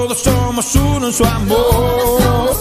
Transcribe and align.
todos 0.00 0.18
somos 0.20 0.74
uno 0.76 1.08
en 1.08 1.12
su 1.12 1.24
amor. 1.24 2.56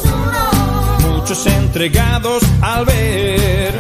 Muchos 1.07 1.46
entregados 1.48 2.44
al 2.62 2.84
ver 2.85 3.80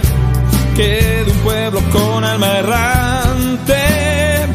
que 0.77 1.23
de 1.25 1.31
un 1.31 1.37
pueblo 1.39 1.81
con 1.91 2.23
alma 2.23 2.47
errante 2.59 3.75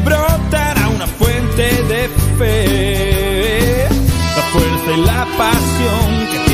brotará 0.03 0.87
una 0.87 1.05
fuente 1.05 1.83
de 1.83 2.09
fe. 2.37 3.87
La 4.37 4.43
fuerza 4.53 4.91
y 4.97 5.01
la 5.01 5.27
pasión 5.37 6.27
que 6.31 6.44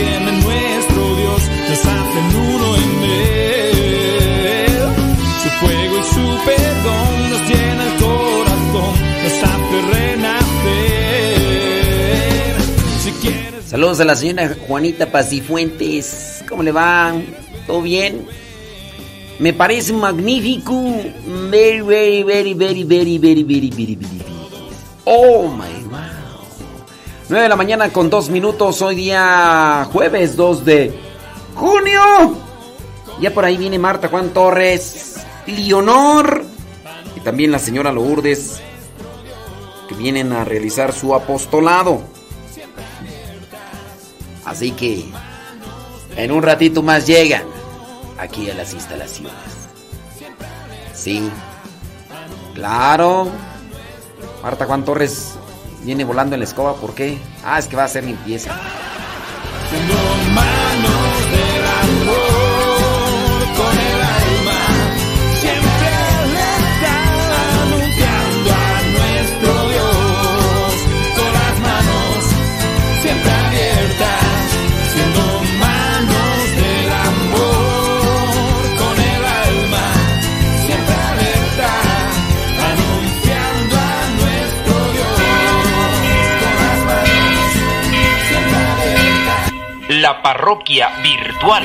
Saludos 13.72 14.02
a 14.02 14.04
la 14.04 14.18
señora 14.18 14.54
Juanita 14.68 15.10
Pacifuentes. 15.10 16.44
¿Cómo 16.50 16.62
le 16.62 16.74
va? 16.74 17.14
¿Todo 17.66 17.82
bien? 17.82 18.28
Me 19.40 19.54
parece 19.54 19.94
magnífico. 19.94 20.74
Very, 21.50 21.80
very, 21.80 22.22
very, 22.22 22.54
very, 22.54 22.84
very, 22.84 23.18
very, 23.18 23.44
very, 23.46 23.70
very, 23.70 23.96
very. 23.96 24.22
Oh 25.06 25.48
my 25.48 25.86
wow. 25.86 26.02
9 27.30 27.44
de 27.44 27.48
la 27.48 27.56
mañana 27.56 27.88
con 27.94 28.10
2 28.10 28.30
minutos. 28.30 28.82
Hoy 28.82 28.96
día 28.96 29.88
jueves 29.90 30.36
2 30.36 30.66
de 30.66 30.94
junio. 31.56 32.36
Ya 33.22 33.34
por 33.34 33.46
ahí 33.46 33.56
viene 33.56 33.80
Marta 33.80 34.10
Juan 34.10 34.32
Torres, 34.32 35.16
Leonor 35.48 36.44
y 37.16 37.22
también 37.22 37.54
la 37.54 37.60
señora 37.60 37.94
Lourdes 37.94 38.60
que 39.88 39.96
vienen 39.96 40.34
a 40.34 40.44
realizar 40.44 40.92
su 40.92 41.16
apostolado. 41.16 42.02
Así 44.52 44.72
que 44.72 45.06
en 46.18 46.30
un 46.30 46.44
ratito 46.44 46.84
más 46.84 47.08
llegan 47.08 47.44
aquí 48.20 48.50
a 48.50 48.54
las 48.54 48.74
instalaciones. 48.74 49.32
Sí. 50.94 51.30
Claro. 52.54 53.30
Marta 54.44 54.66
Juan 54.66 54.84
Torres 54.84 55.36
viene 55.84 56.04
volando 56.04 56.36
en 56.36 56.42
la 56.42 56.46
escoba. 56.46 56.76
¿Por 56.76 56.94
qué? 56.94 57.18
Ah, 57.46 57.60
es 57.60 57.68
que 57.68 57.78
va 57.78 57.84
a 57.84 57.86
hacer 57.86 58.04
limpieza. 58.04 58.52
Parroquia 90.22 90.90
virtual. 91.02 91.64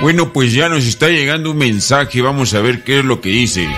Bueno, 0.00 0.32
pues 0.32 0.52
ya 0.52 0.68
nos 0.68 0.86
está 0.86 1.08
llegando 1.08 1.50
un 1.50 1.58
mensaje, 1.58 2.20
vamos 2.20 2.54
a 2.54 2.60
ver 2.60 2.84
qué 2.84 2.98
es 2.98 3.04
lo 3.04 3.20
que 3.20 3.30
dice. 3.30 3.68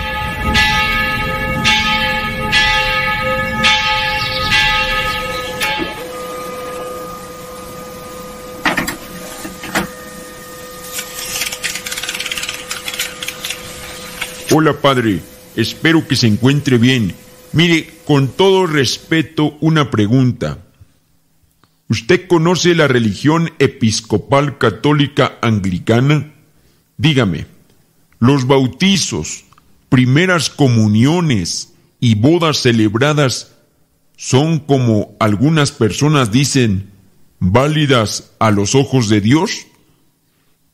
Hola 14.51 14.73
padre, 14.73 15.19
espero 15.55 16.07
que 16.07 16.15
se 16.15 16.27
encuentre 16.27 16.77
bien. 16.77 17.13
Mire, 17.51 17.89
con 18.05 18.27
todo 18.27 18.67
respeto, 18.67 19.57
una 19.59 19.89
pregunta. 19.89 20.59
¿Usted 21.87 22.27
conoce 22.27 22.75
la 22.75 22.87
religión 22.87 23.51
episcopal 23.57 24.59
católica 24.59 25.39
anglicana? 25.41 26.31
Dígame, 26.97 27.47
los 28.19 28.45
bautizos, 28.45 29.45
primeras 29.89 30.49
comuniones 30.49 31.73
y 31.99 32.15
bodas 32.15 32.57
celebradas 32.57 33.53
son 34.15 34.59
como 34.59 35.15
algunas 35.19 35.71
personas 35.71 36.31
dicen, 36.31 36.91
válidas 37.39 38.33
a 38.39 38.51
los 38.51 38.75
ojos 38.75 39.09
de 39.09 39.21
Dios? 39.21 39.65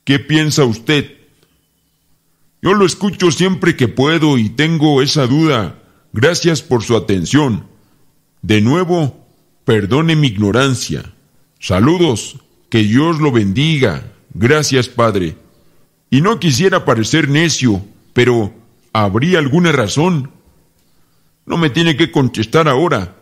¿Qué 0.04 0.20
piensa 0.20 0.66
usted? 0.66 1.14
Yo 2.62 2.74
lo 2.74 2.86
escucho 2.86 3.32
siempre 3.32 3.76
que 3.76 3.88
puedo 3.88 4.38
y 4.38 4.50
tengo 4.50 5.02
esa 5.02 5.28
duda. 5.28 5.80
Gracias 6.18 6.62
por 6.62 6.82
su 6.82 6.96
atención. 6.96 7.68
De 8.42 8.62
nuevo, 8.62 9.28
perdone 9.66 10.16
mi 10.16 10.28
ignorancia. 10.28 11.14
Saludos, 11.60 12.38
que 12.70 12.84
Dios 12.84 13.20
lo 13.20 13.34
bendiga. 13.34 14.14
Gracias, 14.34 14.88
Padre. 14.88 15.36
Y 16.10 16.22
no 16.22 16.40
quisiera 16.40 16.86
parecer 16.86 17.28
necio, 17.28 17.86
pero 18.14 18.54
¿habría 18.94 19.40
alguna 19.40 19.74
razón? 19.74 20.32
No 21.46 21.58
me 21.58 21.70
tiene 21.70 21.98
que 21.98 22.12
contestar 22.12 22.70
ahora. 22.70 23.18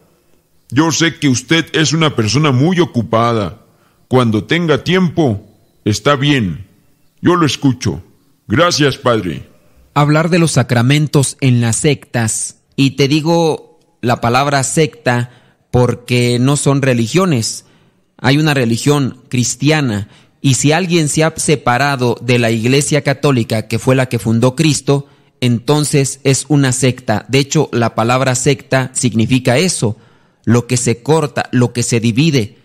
Yo 0.70 0.92
sé 0.92 1.18
que 1.18 1.30
usted 1.30 1.66
es 1.74 1.94
una 1.94 2.16
persona 2.16 2.52
muy 2.52 2.80
ocupada. 2.80 3.66
Cuando 4.08 4.44
tenga 4.44 4.84
tiempo, 4.84 5.44
está 5.84 6.16
bien. 6.16 6.68
Yo 7.22 7.38
lo 7.38 7.48
escucho. 7.48 8.04
Gracias, 8.48 9.00
Padre. 9.00 9.50
hablar 9.96 10.30
de 10.30 10.38
los 10.38 10.52
sacramentos 10.52 11.38
en 11.42 11.60
las 11.60 11.78
sectas. 11.78 12.60
Y 12.76 12.92
te 12.92 13.08
digo 13.08 13.80
la 14.02 14.22
palabra 14.22 14.64
secta 14.64 15.32
porque 15.72 16.38
no 16.40 16.58
son 16.58 16.82
religiones. 16.82 17.66
Hay 18.18 18.38
una 18.38 18.54
religión 18.54 19.22
cristiana. 19.30 20.10
Y 20.42 20.56
si 20.56 20.72
alguien 20.72 21.10
se 21.10 21.24
ha 21.24 21.34
separado 21.36 22.18
de 22.22 22.38
la 22.38 22.52
iglesia 22.52 23.02
católica, 23.02 23.68
que 23.68 23.80
fue 23.80 23.96
la 23.96 24.08
que 24.08 24.20
fundó 24.20 24.56
Cristo, 24.56 25.08
entonces 25.42 26.20
es 26.24 26.46
una 26.48 26.72
secta. 26.72 27.26
De 27.28 27.40
hecho, 27.40 27.70
la 27.72 27.96
palabra 27.96 28.36
secta 28.36 28.92
significa 28.94 29.58
eso, 29.58 29.98
lo 30.46 30.68
que 30.68 30.78
se 30.78 31.02
corta, 31.02 31.50
lo 31.52 31.74
que 31.74 31.84
se 31.84 32.00
divide. 32.00 32.58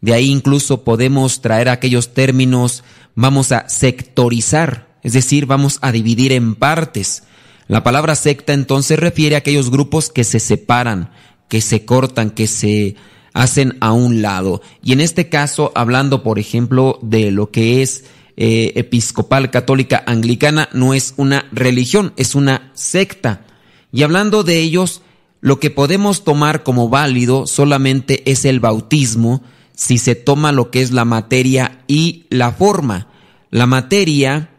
De 0.00 0.14
ahí 0.14 0.30
incluso 0.30 0.82
podemos 0.84 1.40
traer 1.40 1.68
aquellos 1.68 2.14
términos, 2.14 2.84
vamos 3.14 3.52
a 3.52 3.68
sectorizar, 3.68 4.88
es 5.02 5.12
decir, 5.12 5.46
vamos 5.46 5.78
a 5.82 5.92
dividir 5.92 6.32
en 6.32 6.54
partes. 6.54 7.24
La 7.68 7.82
palabra 7.82 8.14
secta 8.14 8.52
entonces 8.52 8.98
refiere 8.98 9.34
a 9.34 9.38
aquellos 9.38 9.70
grupos 9.70 10.10
que 10.10 10.24
se 10.24 10.40
separan, 10.40 11.10
que 11.48 11.60
se 11.60 11.84
cortan, 11.84 12.30
que 12.30 12.46
se 12.46 12.96
hacen 13.32 13.76
a 13.80 13.92
un 13.92 14.22
lado. 14.22 14.62
Y 14.82 14.92
en 14.92 15.00
este 15.00 15.28
caso, 15.28 15.72
hablando, 15.74 16.22
por 16.22 16.38
ejemplo, 16.38 16.98
de 17.02 17.30
lo 17.30 17.50
que 17.50 17.82
es 17.82 18.04
eh, 18.36 18.72
episcopal 18.76 19.50
católica 19.50 20.02
anglicana, 20.06 20.68
no 20.72 20.94
es 20.94 21.14
una 21.16 21.46
religión, 21.52 22.12
es 22.16 22.34
una 22.34 22.70
secta. 22.74 23.46
Y 23.92 24.02
hablando 24.02 24.42
de 24.42 24.58
ellos, 24.58 25.02
lo 25.40 25.60
que 25.60 25.70
podemos 25.70 26.24
tomar 26.24 26.62
como 26.62 26.88
válido 26.88 27.46
solamente 27.46 28.30
es 28.30 28.44
el 28.44 28.60
bautismo, 28.60 29.42
si 29.74 29.98
se 29.98 30.14
toma 30.14 30.52
lo 30.52 30.70
que 30.70 30.82
es 30.82 30.92
la 30.92 31.04
materia 31.04 31.82
y 31.86 32.26
la 32.30 32.52
forma. 32.52 33.08
La 33.50 33.66
materia 33.66 34.50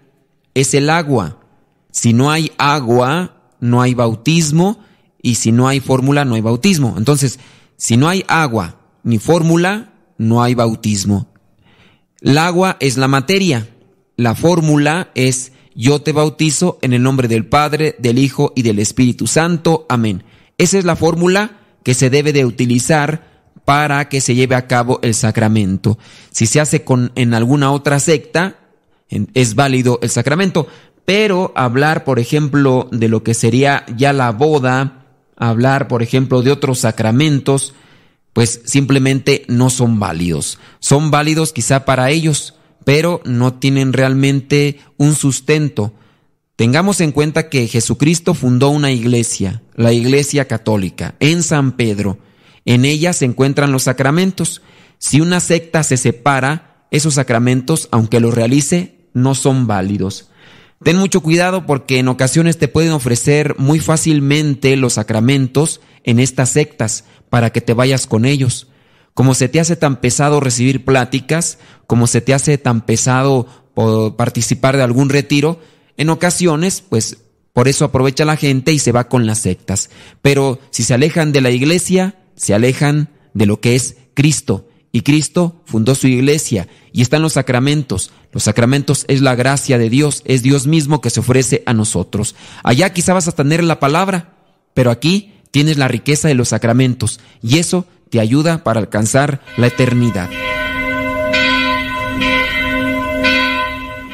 es 0.53 0.74
el 0.74 0.90
agua. 0.90 1.40
Si 1.93 2.11
no 2.11 2.31
hay 2.31 2.51
agua, 2.57 3.35
no 3.59 3.84
hay 3.84 3.93
bautismo, 3.93 4.79
y 5.22 5.35
si 5.35 5.51
no 5.51 5.67
hay 5.67 5.79
fórmula, 5.79 6.25
no 6.25 6.34
hay 6.34 6.41
bautismo. 6.41 6.95
Entonces, 6.97 7.40
si 7.78 7.97
no 7.97 8.09
hay 8.09 8.25
agua 8.28 8.79
ni 9.03 9.19
fórmula, 9.19 9.93
no 10.17 10.41
hay 10.41 10.55
bautismo. 10.55 11.28
El 12.19 12.37
agua 12.40 12.78
es 12.79 12.97
la 12.97 13.07
materia. 13.07 13.69
La 14.17 14.34
fórmula 14.34 15.11
es 15.13 15.51
yo 15.75 16.01
te 16.01 16.11
bautizo 16.11 16.79
en 16.81 16.93
el 16.93 17.03
nombre 17.03 17.28
del 17.28 17.45
Padre, 17.45 17.96
del 17.99 18.17
Hijo 18.17 18.53
y 18.55 18.63
del 18.63 18.79
Espíritu 18.79 19.28
Santo. 19.28 19.85
Amén. 19.87 20.23
Esa 20.57 20.79
es 20.79 20.85
la 20.85 20.96
fórmula 20.96 21.59
que 21.84 21.93
se 21.93 22.09
debe 22.09 22.34
de 22.34 22.46
utilizar 22.46 23.31
para 23.66 24.09
que 24.09 24.19
se 24.19 24.35
lleve 24.35 24.55
a 24.55 24.67
cabo 24.67 24.99
el 25.03 25.13
sacramento. 25.13 25.99
Si 26.31 26.47
se 26.47 26.59
hace 26.59 26.84
con, 26.84 27.11
en 27.16 27.34
alguna 27.34 27.72
otra 27.72 27.99
secta, 27.99 28.57
es 29.34 29.55
válido 29.55 29.99
el 30.01 30.09
sacramento, 30.09 30.67
pero 31.05 31.52
hablar, 31.55 32.03
por 32.03 32.20
ejemplo, 32.20 32.88
de 32.91 33.08
lo 33.08 33.23
que 33.23 33.34
sería 33.34 33.85
ya 33.96 34.14
la 34.14 34.32
boda, 34.32 35.05
hablar, 35.35 35.88
por 35.88 36.02
ejemplo, 36.02 36.41
de 36.41 36.52
otros 36.52 36.79
sacramentos, 36.79 37.73
pues 38.32 38.61
simplemente 38.66 39.46
no 39.47 39.70
son 39.70 40.00
válidos. 40.00 40.59
Son 40.79 41.11
válidos 41.11 41.53
quizá 41.53 41.85
para 41.85 42.09
ellos, 42.09 42.55
pero 42.84 43.22
no 43.26 43.53
tienen 43.53 43.94
realmente 43.94 44.79
un 44.97 45.16
sustento. 45.16 45.94
Tengamos 46.55 47.02
en 47.02 47.11
cuenta 47.11 47.49
que 47.49 47.67
Jesucristo 47.67 48.34
fundó 48.34 48.70
una 48.70 48.91
iglesia, 48.91 49.61
la 49.76 49.91
iglesia 49.91 50.47
católica, 50.47 51.16
en 51.20 51.44
San 51.44 51.73
Pedro. 51.73 52.20
En 52.66 52.85
ella 52.85 53.14
se 53.14 53.26
encuentran 53.26 53.72
los 53.72 53.84
sacramentos. 53.84 54.61
Si 54.97 55.20
una 55.20 55.40
secta 55.40 55.84
se 55.84 55.97
separa, 55.97 56.88
esos 56.91 57.16
sacramentos, 57.16 57.90
aunque 57.91 58.20
los 58.20 58.34
realice, 58.34 59.09
no 59.14 59.35
son 59.35 59.67
válidos. 59.67 60.29
Ten 60.84 60.97
mucho 60.97 61.22
cuidado 61.22 61.66
porque 61.66 62.00
en 62.00 62.09
ocasiones 62.09 62.58
te 62.58 62.68
pueden 62.68 62.91
ofrecer 62.91 63.56
muy 63.58 63.80
fácilmente 63.80 64.76
los 64.76 64.94
sacramentos 64.94 65.80
en 66.03 66.20
estas 66.20 66.50
sectas 66.50 67.06
para 67.30 67.52
que 67.52 67.62
te 67.62 67.74
vayas 67.74 68.06
con 68.06 68.26
ellos. 68.26 68.68
Como 69.14 69.34
se 69.34 69.47
te 69.47 69.59
hace 69.59 69.76
tan 69.76 70.02
pesado 70.02 70.40
recibir 70.40 70.84
pláticas, 70.84 71.58
como 71.88 72.08
se 72.08 72.20
te 72.20 72.34
hace 72.34 72.58
tan 72.58 72.82
pesado 72.82 73.47
participar 74.18 74.76
de 74.76 74.84
algún 74.84 75.09
retiro, 75.09 75.59
en 75.96 76.09
ocasiones, 76.09 76.84
pues 76.88 77.18
por 77.53 77.68
eso 77.68 77.85
aprovecha 77.85 78.26
la 78.26 78.35
gente 78.35 78.74
y 78.74 78.80
se 78.80 78.91
va 78.91 79.08
con 79.08 79.26
las 79.26 79.40
sectas. 79.40 79.90
Pero 80.22 80.59
si 80.72 80.84
se 80.84 80.96
alejan 80.96 81.32
de 81.32 81.41
la 81.41 81.52
iglesia, 81.52 82.20
se 82.35 82.53
alejan 82.53 83.09
de 83.34 83.46
lo 83.46 83.62
que 83.62 83.76
es 83.76 83.96
Cristo. 84.16 84.68
Y 84.95 85.01
Cristo 85.01 85.63
fundó 85.66 85.95
su 85.95 86.07
iglesia 86.07 86.67
y 86.93 87.01
están 87.01 87.23
los 87.23 87.34
sacramentos. 87.34 88.11
Los 88.31 88.43
sacramentos 88.43 89.05
es 89.07 89.22
la 89.22 89.34
gracia 89.34 89.79
de 89.79 89.90
Dios, 89.90 90.22
es 90.23 90.43
Dios 90.43 90.67
mismo 90.67 91.01
que 91.01 91.09
se 91.09 91.19
ofrece 91.19 91.63
a 91.66 91.73
nosotros. 91.73 92.35
Allá 92.63 92.93
quizá 92.93 93.13
vas 93.13 93.28
a 93.28 93.31
tener 93.31 93.63
la 93.63 93.79
palabra, 93.79 94.35
pero 94.75 94.91
aquí 94.91 95.34
tienes 95.49 95.78
la 95.78 95.87
riqueza 95.87 96.28
de 96.28 96.35
los 96.35 96.49
sacramentos 96.49 97.19
y 97.41 97.57
eso 97.57 97.87
te 98.11 98.19
ayuda 98.19 98.63
para 98.63 98.79
alcanzar 98.79 99.41
la 99.57 99.67
eternidad. 99.67 100.29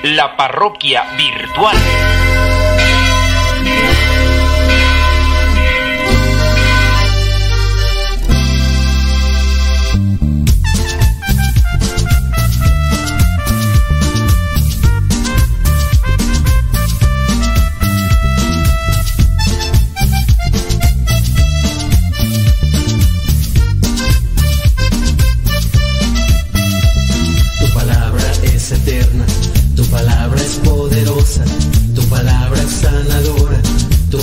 La 0.03 0.37
parroquia 0.37 1.03
virtual. 1.17 1.75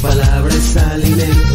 palabras 0.06 0.76
alimentan. 0.76 1.46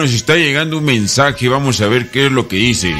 Nos 0.00 0.14
está 0.14 0.34
llegando 0.34 0.78
un 0.78 0.84
mensaje, 0.84 1.46
vamos 1.46 1.82
a 1.82 1.88
ver 1.88 2.10
qué 2.10 2.24
es 2.24 2.32
lo 2.32 2.48
que 2.48 2.56
dice. 2.56 2.94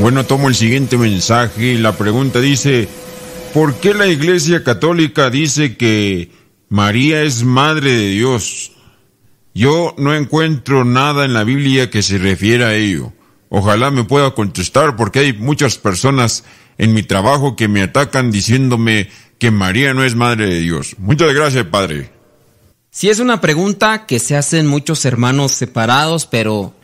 Bueno, 0.00 0.24
tomo 0.24 0.48
el 0.48 0.56
siguiente 0.56 0.98
mensaje. 0.98 1.78
La 1.78 1.96
pregunta 1.96 2.40
dice, 2.40 2.88
¿por 3.54 3.76
qué 3.76 3.94
la 3.94 4.08
Iglesia 4.08 4.64
Católica 4.64 5.30
dice 5.30 5.76
que 5.76 6.28
María 6.68 7.22
es 7.22 7.44
Madre 7.44 7.92
de 7.92 8.08
Dios? 8.08 8.53
Yo 9.54 9.94
no 9.98 10.14
encuentro 10.14 10.84
nada 10.84 11.24
en 11.24 11.32
la 11.32 11.44
Biblia 11.44 11.88
que 11.88 12.02
se 12.02 12.18
refiera 12.18 12.68
a 12.68 12.74
ello. 12.74 13.12
Ojalá 13.48 13.92
me 13.92 14.02
pueda 14.02 14.34
contestar 14.34 14.96
porque 14.96 15.20
hay 15.20 15.32
muchas 15.32 15.78
personas 15.78 16.44
en 16.76 16.92
mi 16.92 17.04
trabajo 17.04 17.54
que 17.54 17.68
me 17.68 17.82
atacan 17.82 18.32
diciéndome 18.32 19.08
que 19.38 19.52
María 19.52 19.94
no 19.94 20.02
es 20.02 20.16
Madre 20.16 20.48
de 20.48 20.58
Dios. 20.58 20.96
Muchas 20.98 21.32
gracias, 21.32 21.64
Padre. 21.66 22.10
Si 22.90 23.10
es 23.10 23.20
una 23.20 23.40
pregunta 23.40 24.06
que 24.06 24.18
se 24.18 24.36
hacen 24.36 24.66
muchos 24.66 25.04
hermanos 25.04 25.52
separados, 25.52 26.26
pero 26.26 26.74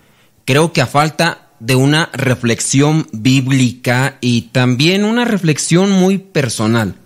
creo 0.44 0.72
que 0.72 0.80
a 0.80 0.86
falta 0.86 1.50
de 1.60 1.74
una 1.74 2.08
reflexión 2.12 3.06
bíblica 3.12 4.16
y 4.20 4.42
también 4.52 5.04
una 5.04 5.24
reflexión 5.24 5.90
muy 5.90 6.18
personal. 6.18 6.96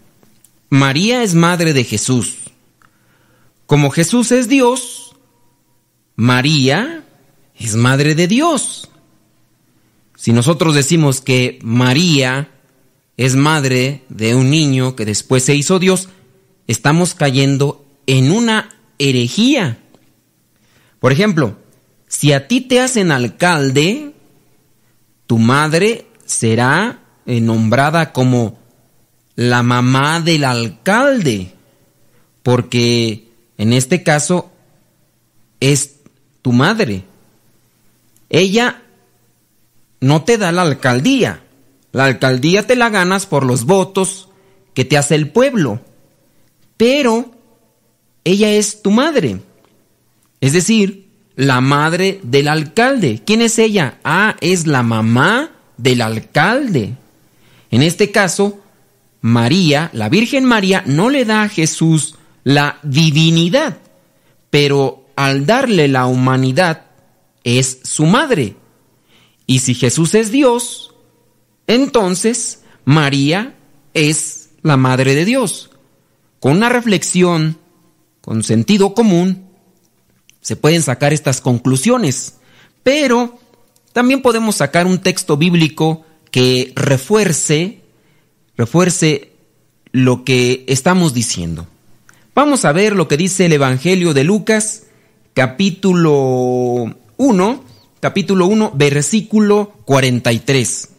María 0.71 1.23
es 1.23 1.35
madre 1.35 1.73
de 1.73 1.85
Jesús. 1.85 2.37
Como 3.67 3.91
Jesús 3.91 4.31
es 4.33 4.49
Dios, 4.49 4.94
María 6.17 7.05
es 7.59 7.75
madre 7.77 8.15
de 8.15 8.29
Dios. 8.29 8.89
Si 10.17 10.33
nosotros 10.33 10.75
decimos 10.75 11.21
que 11.21 11.59
María 11.63 12.51
es 13.17 13.37
madre 13.37 14.03
de 14.09 14.35
un 14.35 14.51
niño 14.51 14.97
que 14.97 15.05
después 15.05 15.45
se 15.45 15.55
hizo 15.55 15.79
Dios, 15.79 16.09
estamos 16.67 17.15
cayendo 17.15 17.85
en 18.07 18.31
una 18.31 18.71
herejía. 18.99 19.79
Por 21.01 21.13
ejemplo, 21.13 21.59
si 22.09 22.33
a 22.33 22.49
ti 22.49 22.61
te 22.61 22.81
hacen 22.81 23.11
alcalde, 23.11 24.15
tu 25.27 25.39
madre 25.39 26.07
será 26.25 27.01
nombrada 27.27 28.13
como 28.13 28.59
la 29.37 29.63
mamá 29.63 30.21
del 30.21 30.45
alcalde, 30.45 31.53
porque 32.43 33.29
en 33.59 33.73
este 33.73 34.03
caso 34.03 34.53
es 35.61 35.94
tu 36.45 36.53
madre. 36.53 37.05
Ella 38.29 38.83
no 40.01 40.25
te 40.25 40.37
da 40.37 40.53
la 40.53 40.61
alcaldía, 40.61 41.43
la 41.91 42.05
alcaldía 42.05 42.67
te 42.67 42.77
la 42.77 42.91
ganas 42.91 43.25
por 43.25 43.47
los 43.47 43.65
votos 43.65 44.29
que 44.75 44.85
te 44.85 44.99
hace 44.99 45.15
el 45.15 45.31
pueblo, 45.31 45.81
pero 46.77 47.33
ella 48.25 48.51
es 48.51 48.83
tu 48.83 48.91
madre. 48.91 49.41
Es 50.43 50.53
decir, 50.53 51.09
la 51.35 51.63
madre 51.63 52.21
del 52.23 52.49
alcalde. 52.49 53.23
¿Quién 53.25 53.41
es 53.41 53.59
ella? 53.59 53.99
Ah, 54.05 54.37
es 54.43 54.67
la 54.67 54.83
mamá 54.83 55.51
del 55.79 56.03
alcalde. 56.03 56.95
En 57.71 57.83
este 57.83 58.11
caso, 58.11 58.61
María, 59.23 59.89
la 59.95 60.11
Virgen 60.11 60.45
María, 60.45 60.83
no 60.85 61.09
le 61.09 61.25
da 61.25 61.45
a 61.45 61.49
Jesús 61.49 62.17
la 62.43 62.81
divinidad, 62.83 63.79
pero 64.51 65.04
al 65.17 65.47
darle 65.47 65.89
la 65.89 66.07
humanidad 66.07 66.87
es 67.43 67.81
su 67.83 68.07
madre. 68.07 68.57
Y 69.47 69.61
si 69.61 69.75
Jesús 69.75 70.15
es 70.15 70.31
Dios, 70.31 70.95
entonces 71.67 72.63
María 72.85 73.55
es 73.93 74.51
la 74.63 74.77
madre 74.77 75.15
de 75.15 75.25
Dios. 75.25 75.71
Con 76.41 76.57
una 76.57 76.69
reflexión, 76.69 77.59
con 78.21 78.43
sentido 78.43 78.95
común, 78.95 79.49
se 80.41 80.57
pueden 80.57 80.83
sacar 80.83 81.13
estas 81.13 81.41
conclusiones, 81.41 82.35
pero 82.83 83.39
también 83.93 84.23
podemos 84.23 84.57
sacar 84.57 84.87
un 84.87 84.99
texto 84.99 85.37
bíblico 85.37 86.05
que 86.31 86.73
refuerce, 86.75 87.81
refuerce 88.57 89.33
lo 89.93 90.25
que 90.25 90.65
estamos 90.67 91.15
diciendo. 91.15 91.67
Vamos 92.35 92.65
a 92.65 92.73
ver 92.73 92.97
lo 92.97 93.07
que 93.07 93.17
dice 93.17 93.47
el 93.47 93.53
Evangelio 93.53 94.13
de 94.13 94.25
Lucas, 94.25 94.84
capítulo 95.35 96.95
1, 97.17 97.65
capítulo 97.99 98.47
1, 98.47 98.73
versículo 98.77 99.75
43. 99.85 100.91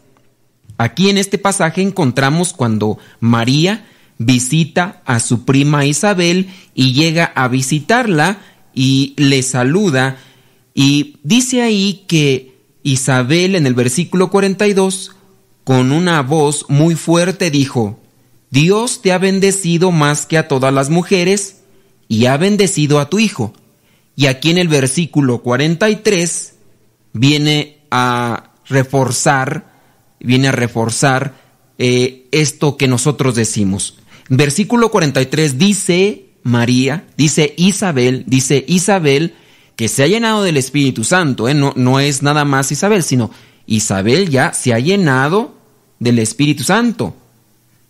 Aquí 0.76 1.08
en 1.08 1.16
este 1.16 1.38
pasaje 1.38 1.80
encontramos 1.80 2.52
cuando 2.52 2.98
María 3.18 3.86
visita 4.18 5.02
a 5.06 5.20
su 5.20 5.46
prima 5.46 5.86
Isabel 5.86 6.50
y 6.74 6.92
llega 6.92 7.24
a 7.24 7.48
visitarla 7.48 8.38
y 8.74 9.14
le 9.16 9.42
saluda 9.42 10.18
y 10.74 11.16
dice 11.22 11.62
ahí 11.62 12.04
que 12.06 12.54
Isabel 12.82 13.54
en 13.54 13.66
el 13.66 13.72
versículo 13.72 14.30
42 14.30 15.12
con 15.64 15.92
una 15.92 16.20
voz 16.20 16.66
muy 16.68 16.94
fuerte 16.94 17.50
dijo, 17.50 17.98
Dios 18.50 19.00
te 19.00 19.12
ha 19.12 19.18
bendecido 19.18 19.92
más 19.92 20.26
que 20.26 20.36
a 20.36 20.46
todas 20.46 20.74
las 20.74 20.90
mujeres 20.90 21.62
y 22.06 22.26
ha 22.26 22.36
bendecido 22.36 23.00
a 23.00 23.08
tu 23.08 23.18
hijo. 23.18 23.54
Y 24.16 24.26
aquí 24.26 24.50
en 24.50 24.58
el 24.58 24.68
versículo 24.68 25.42
43 25.42 26.54
viene 27.12 27.78
a 27.90 28.54
reforzar, 28.66 29.72
viene 30.18 30.48
a 30.48 30.52
reforzar 30.52 31.34
eh, 31.78 32.26
esto 32.32 32.78
que 32.78 32.88
nosotros 32.88 33.34
decimos. 33.34 33.98
Versículo 34.28 34.90
43 34.90 35.58
dice 35.58 36.30
María, 36.42 37.06
dice 37.16 37.54
Isabel, 37.58 38.24
dice 38.26 38.64
Isabel 38.66 39.34
que 39.76 39.88
se 39.88 40.02
ha 40.02 40.06
llenado 40.06 40.42
del 40.42 40.56
Espíritu 40.56 41.04
Santo, 41.04 41.48
¿eh? 41.48 41.54
no, 41.54 41.74
no 41.76 42.00
es 42.00 42.22
nada 42.22 42.46
más 42.46 42.72
Isabel, 42.72 43.02
sino 43.02 43.30
Isabel 43.66 44.30
ya 44.30 44.54
se 44.54 44.72
ha 44.72 44.78
llenado 44.78 45.54
del 45.98 46.18
Espíritu 46.18 46.64
Santo. 46.64 47.14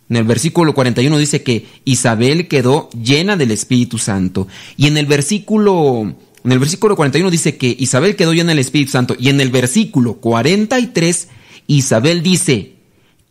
En 0.09 0.15
el 0.15 0.23
versículo 0.23 0.73
41 0.73 1.17
dice 1.17 1.43
que 1.43 1.65
Isabel 1.85 2.47
quedó 2.47 2.89
llena 2.91 3.35
del 3.35 3.51
Espíritu 3.51 3.97
Santo. 3.97 4.47
Y 4.77 4.87
en 4.87 4.97
el 4.97 5.05
versículo 5.05 6.15
en 6.43 6.51
el 6.51 6.59
versículo 6.59 6.95
41 6.95 7.29
dice 7.29 7.57
que 7.57 7.75
Isabel 7.77 8.15
quedó 8.15 8.33
llena 8.33 8.49
del 8.49 8.59
Espíritu 8.59 8.91
Santo. 8.91 9.15
Y 9.19 9.29
en 9.29 9.41
el 9.41 9.49
versículo 9.49 10.15
43 10.15 11.27
Isabel 11.67 12.23
dice, 12.23 12.75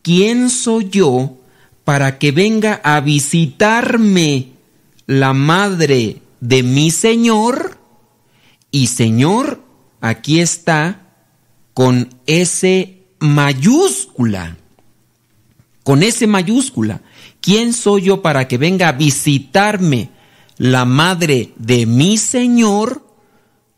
¿quién 0.02 0.50
soy 0.50 0.88
yo 0.90 1.38
para 1.85 2.18
que 2.18 2.33
venga 2.33 2.80
a 2.85 3.00
visitarme 3.00 4.49
la 5.06 5.33
madre 5.33 6.21
de 6.40 6.62
mi 6.62 6.90
Señor 6.90 7.78
y 8.71 8.88
Señor 8.88 9.62
aquí 10.00 10.40
está 10.40 11.14
con 11.75 12.09
S 12.26 12.97
mayúscula. 13.21 14.56
Con 15.87 16.02
S 16.02 16.26
mayúscula. 16.26 17.02
¿Quién 17.40 17.73
soy 17.73 18.02
yo 18.02 18.21
para 18.21 18.49
que 18.49 18.59
venga 18.59 18.88
a 18.88 18.93
visitarme 18.93 20.11
la 20.59 20.85
madre 20.85 21.52
de 21.55 21.87
mi 21.87 22.19
Señor? 22.19 23.07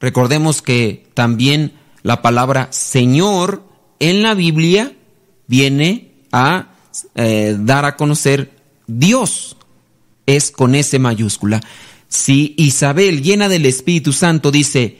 Recordemos 0.01 0.63
que 0.63 1.07
también 1.13 1.75
la 2.03 2.23
palabra 2.23 2.69
Señor 2.71 3.63
en 3.99 4.23
la 4.23 4.33
Biblia 4.33 4.97
viene 5.49 6.13
a 6.33 6.69
eh, 7.15 7.59
dar 7.61 7.85
a 7.85 7.97
conocer 7.97 8.53
Dios 8.87 9.59
es 10.25 10.51
con 10.51 10.75
S 10.75 10.99
mayúscula. 10.99 11.61
Si 12.09 12.55
Isabel, 12.57 13.23
llena 13.23 13.51
del 13.51 13.67
Espíritu 13.67 14.15
Santo, 14.15 14.51
dice, 14.51 14.97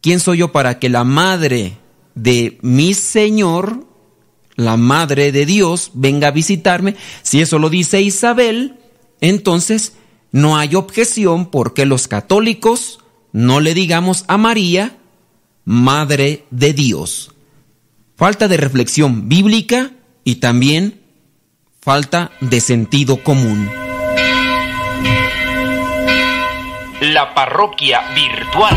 ¿quién 0.00 0.18
soy 0.18 0.38
yo 0.38 0.50
para 0.50 0.80
que 0.80 0.88
la 0.88 1.04
madre 1.04 1.76
de 2.16 2.58
mi 2.62 2.92
Señor, 2.94 3.86
la 4.60 4.76
madre 4.76 5.32
de 5.32 5.46
Dios, 5.46 5.90
venga 5.94 6.28
a 6.28 6.32
visitarme? 6.32 6.96
Si 7.22 7.40
eso 7.40 7.58
lo 7.58 7.70
dice 7.70 8.00
Isabel, 8.00 8.76
entonces 9.20 9.94
no 10.32 10.56
hay 10.56 10.74
objeción 10.74 11.46
porque 11.46 11.86
los 11.86 12.08
católicos 12.08 13.00
no 13.32 13.60
le 13.60 13.74
digamos 13.74 14.24
a 14.28 14.36
María, 14.36 14.96
madre 15.64 16.44
de 16.50 16.72
Dios. 16.72 17.32
Falta 18.16 18.48
de 18.48 18.56
reflexión 18.56 19.28
bíblica 19.28 19.92
y 20.24 20.36
también 20.36 21.00
falta 21.80 22.32
de 22.40 22.60
sentido 22.60 23.22
común. 23.22 23.70
La 27.00 27.32
parroquia 27.34 28.02
virtual. 28.14 28.76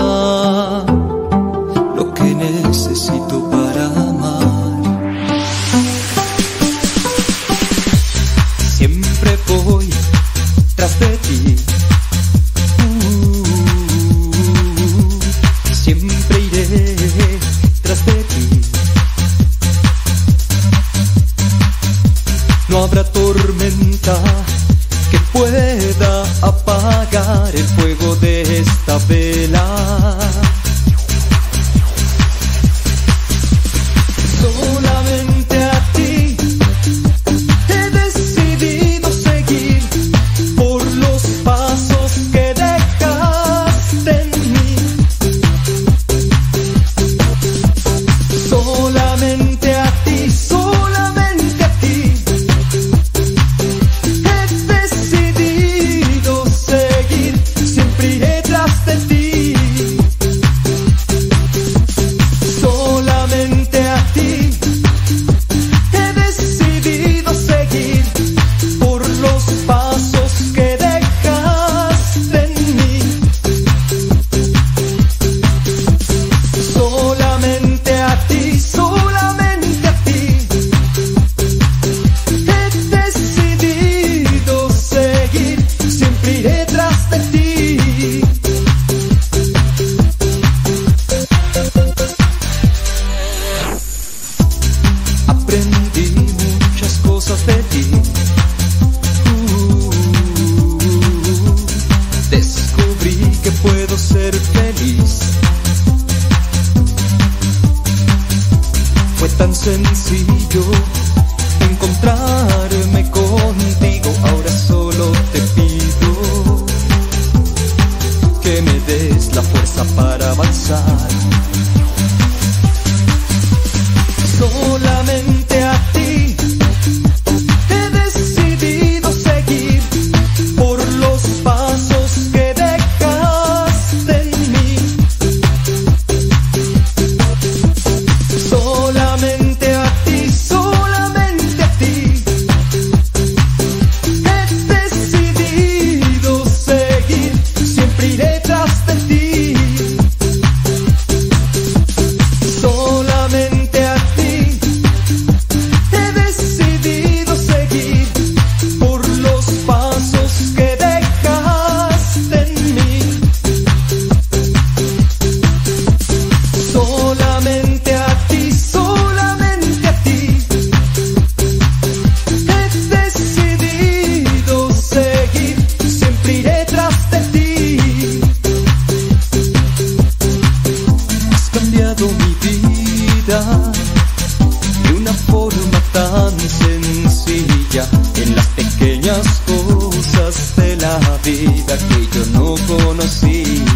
see. 193.21 193.70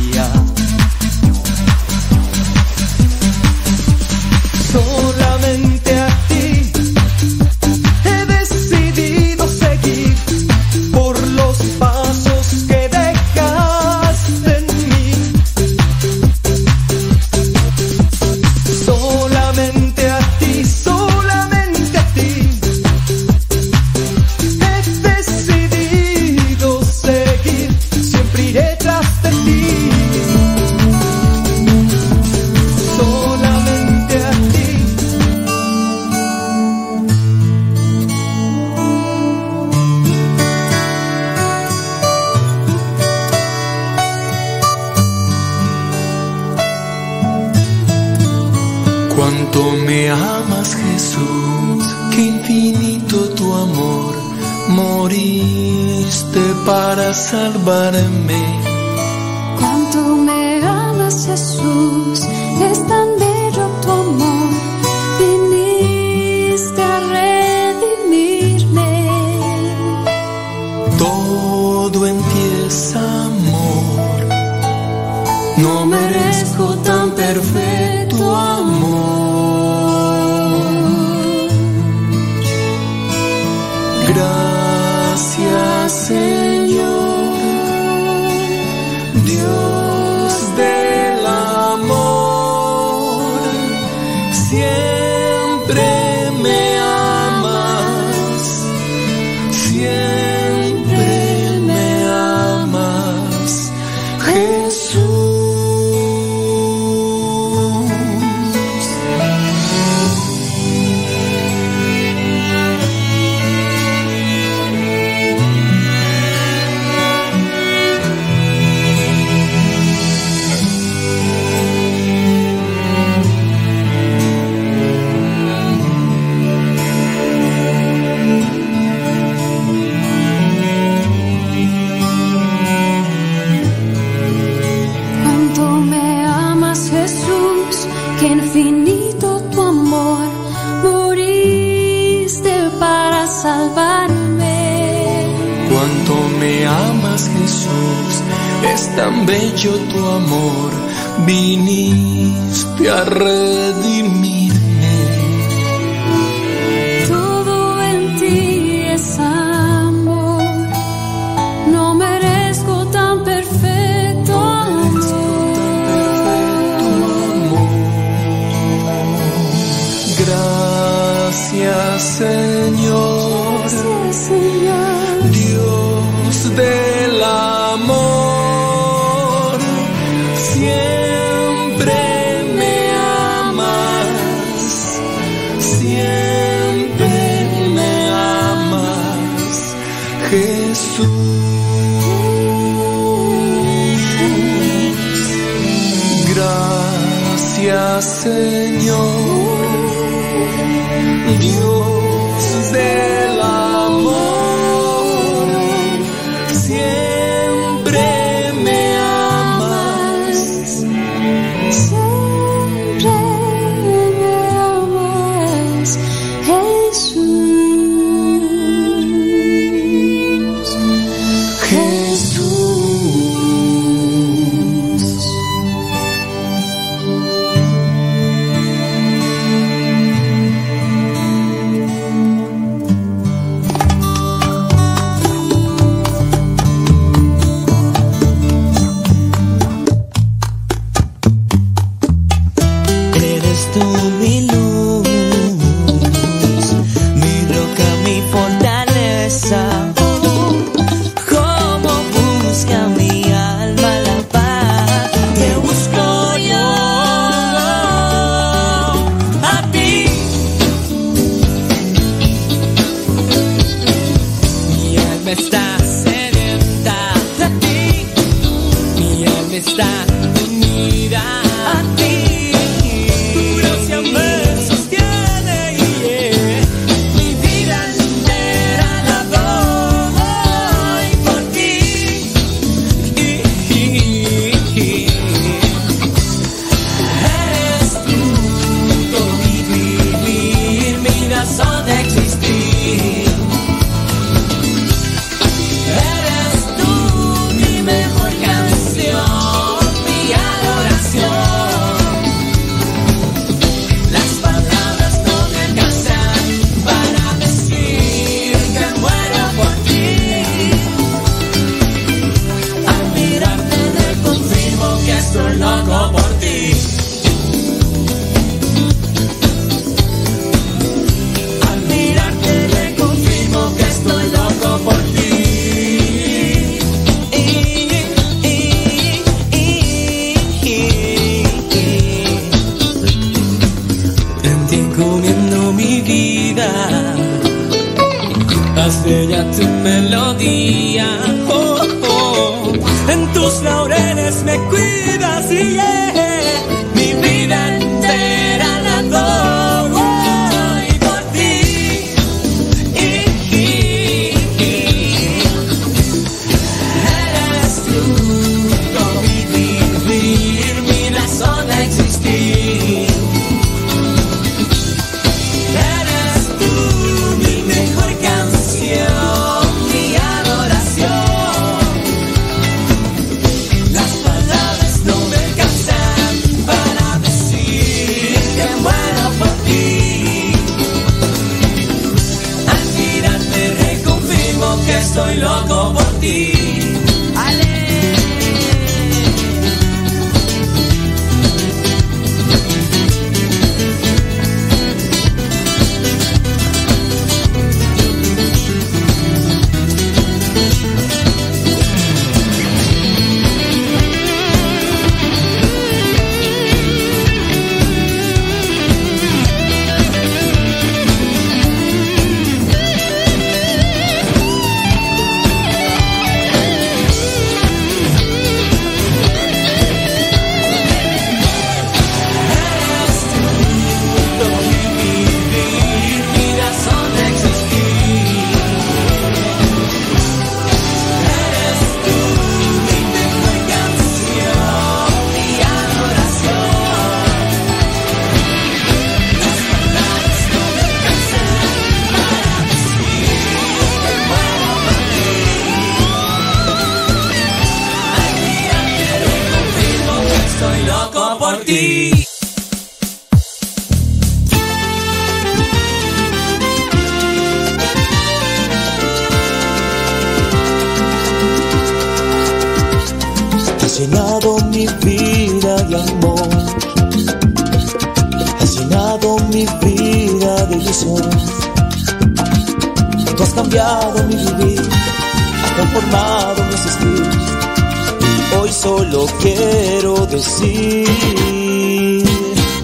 Solo 479.12 479.26
quiero 479.42 480.26
decir 480.26 481.08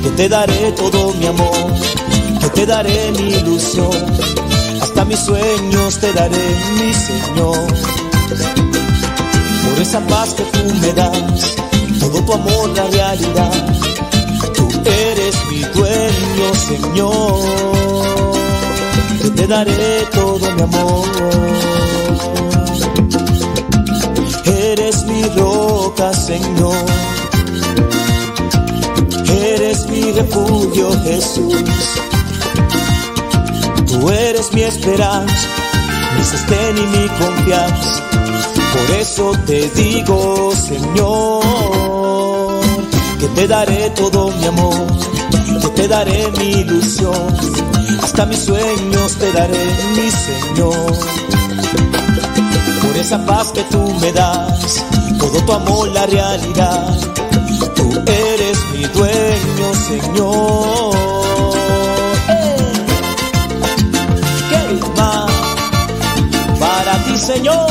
que 0.04 0.10
te 0.16 0.30
daré 0.30 0.72
todo 0.74 1.14
mi 1.14 1.26
amor, 1.26 1.74
que 2.42 2.50
te 2.50 2.66
daré 2.66 3.12
mi 3.12 3.34
ilusión. 3.34 3.92
Hasta 4.82 5.06
mis 5.06 5.20
sueños 5.20 6.00
te 6.00 6.12
daré, 6.14 6.56
mi 6.78 6.94
Señor 6.94 7.58
por 9.70 9.82
esa 9.82 10.00
paz 10.08 10.34
que 10.34 10.44
tú 10.44 10.74
me 10.82 10.94
das, 10.94 11.56
todo 12.00 12.24
tu 12.24 12.34
amor 12.34 12.70
la 12.76 12.88
realidad. 12.88 13.52
Tú 14.56 14.70
eres 14.86 15.36
mi 15.50 15.62
dueño, 15.62 16.54
Señor. 16.68 17.40
Yo 19.24 19.32
te 19.34 19.48
daré 19.48 20.08
todo 20.12 20.52
mi 20.56 20.62
amor. 20.62 21.71
Mi 25.22 25.30
roca, 25.40 26.14
Señor. 26.14 26.76
Eres 29.30 29.88
mi 29.88 30.12
refugio, 30.12 30.92
Jesús. 31.04 31.56
Tú 33.88 34.10
eres 34.10 34.52
mi 34.54 34.64
esperanza, 34.64 35.48
mi 36.18 36.24
sostén 36.24 36.78
y 36.78 36.88
mi 36.88 37.08
confianza. 37.10 38.04
Por 38.74 38.96
eso 38.98 39.32
te 39.46 39.70
digo, 39.70 40.54
Señor, 40.56 41.42
que 43.20 43.28
te 43.28 43.48
daré 43.48 43.90
todo 43.92 44.32
mi 44.32 44.46
amor, 44.46 44.88
que 45.62 45.68
te 45.70 45.88
daré 45.88 46.32
mi 46.38 46.52
ilusión, 46.62 47.28
hasta 48.02 48.26
mis 48.26 48.40
sueños 48.40 49.16
te 49.18 49.32
daré, 49.34 49.66
mi 49.96 50.10
Señor. 50.10 50.94
Por 52.82 52.98
esa 52.98 53.24
paz 53.26 53.52
que 53.52 53.64
tú 53.64 53.94
me 54.02 54.12
das, 54.14 54.84
todo 55.32 55.46
tu 55.46 55.54
amor 55.54 55.88
la 55.90 56.06
realidad, 56.06 57.00
tú 57.76 57.90
eres 58.06 58.58
mi 58.74 58.84
dueño, 58.84 59.74
Señor. 59.88 60.96
¿Qué 64.50 64.80
para 66.60 67.04
ti, 67.06 67.18
Señor? 67.18 67.68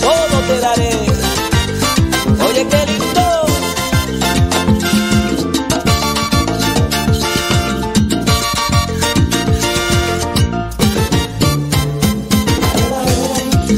todo 0.00 0.40
te 0.46 0.60
daré. 0.60 0.90
Oye, 2.48 2.66
qué 2.70 2.86
lindo. 2.86 3.24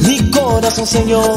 Mi 0.07 0.31
corazón, 0.31 0.87
Señor, 0.87 1.37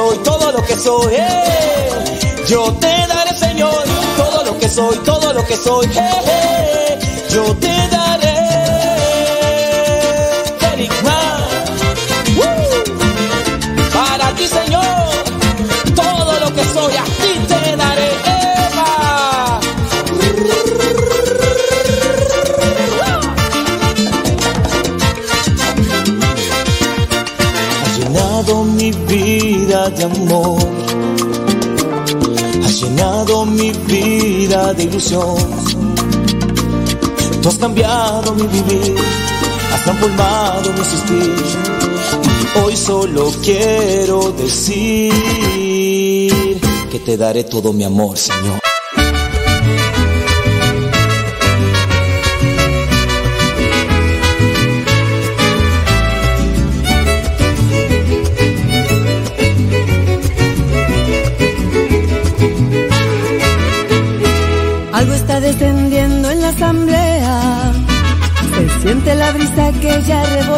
Soy, 0.00 0.18
todo 0.18 0.52
lo 0.52 0.62
que 0.62 0.76
soy, 0.76 1.14
eh. 1.14 2.44
yo 2.48 2.72
te 2.80 3.06
daré, 3.06 3.36
Señor, 3.38 3.84
todo 4.16 4.44
lo 4.44 4.58
que 4.58 4.68
soy, 4.68 4.96
todo 5.04 5.32
lo 5.34 5.44
que 5.44 5.56
soy, 5.56 5.86
eh, 5.88 6.10
eh. 6.26 6.98
yo 7.28 7.54
te 7.56 7.68
daré. 7.90 8.19
De 30.00 30.06
amor. 30.06 30.58
Has 32.64 32.80
llenado 32.80 33.44
mi 33.44 33.70
vida 33.86 34.72
de 34.74 34.84
ilusión. 34.84 35.36
Tú 37.42 37.48
has 37.48 37.58
cambiado 37.58 38.34
mi 38.34 38.46
vivir. 38.46 38.96
Has 39.72 39.84
transformado 39.84 40.72
mi 40.72 40.80
existir. 40.80 41.34
Y 42.42 42.58
hoy 42.60 42.76
solo 42.76 43.30
quiero 43.42 44.32
decir 44.32 45.12
que 46.90 46.98
te 47.04 47.16
daré 47.16 47.44
todo 47.44 47.72
mi 47.72 47.84
amor, 47.84 48.16
Señor. 48.16 48.59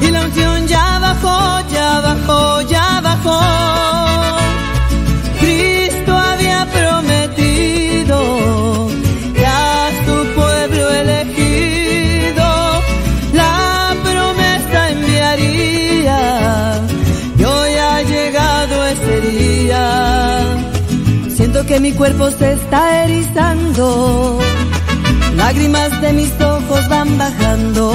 y 0.00 0.10
la 0.10 0.24
unción 0.24 0.66
ya 0.66 0.98
bajó, 0.98 1.68
ya 1.70 2.00
bajó, 2.00 2.62
ya 2.62 3.00
bajó. 3.00 3.40
Cristo 5.40 6.12
había 6.16 6.66
prometido 6.72 8.18
que 9.34 9.46
a 9.46 9.90
su 10.04 10.16
pueblo 10.34 10.90
elegido 10.90 12.46
la 13.32 13.94
promesa 14.02 14.90
enviaría 14.90 16.80
y 17.38 17.44
hoy 17.44 17.72
ha 17.74 18.02
llegado 18.02 18.86
ese 18.86 19.20
día. 19.20 20.40
Siento 21.28 21.64
que 21.66 21.80
mi 21.80 21.92
cuerpo 21.92 22.30
se 22.30 22.52
está 22.52 23.04
erizando, 23.04 24.38
lágrimas 25.36 26.00
de 26.00 26.12
mis 26.12 26.32
ojos 26.40 26.88
van 26.88 27.16
bajando. 27.16 27.94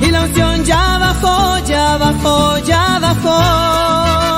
Y 0.00 0.10
la 0.10 0.22
unción 0.22 0.64
ya 0.64 0.98
bajó, 0.98 1.58
ya 1.66 1.96
bajó, 1.98 2.58
ya 2.58 2.98
bajó. 3.00 4.37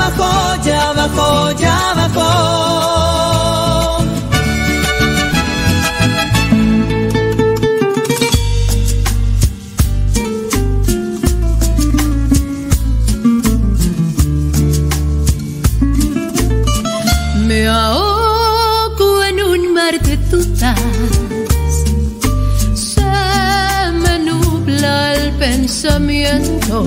Bajó, 0.00 0.62
ya 0.64 0.92
bajó, 0.92 1.52
ya 1.52 1.78
bajó. 1.96 2.30
Me 17.46 17.66
ahogo 17.66 19.24
en 19.24 19.42
un 19.42 19.74
mar 19.74 19.94
de 20.00 20.16
dudas. 20.30 20.78
Se 22.74 23.02
me 24.02 24.18
nubla 24.20 25.14
el 25.14 25.32
pensamiento. 25.32 26.86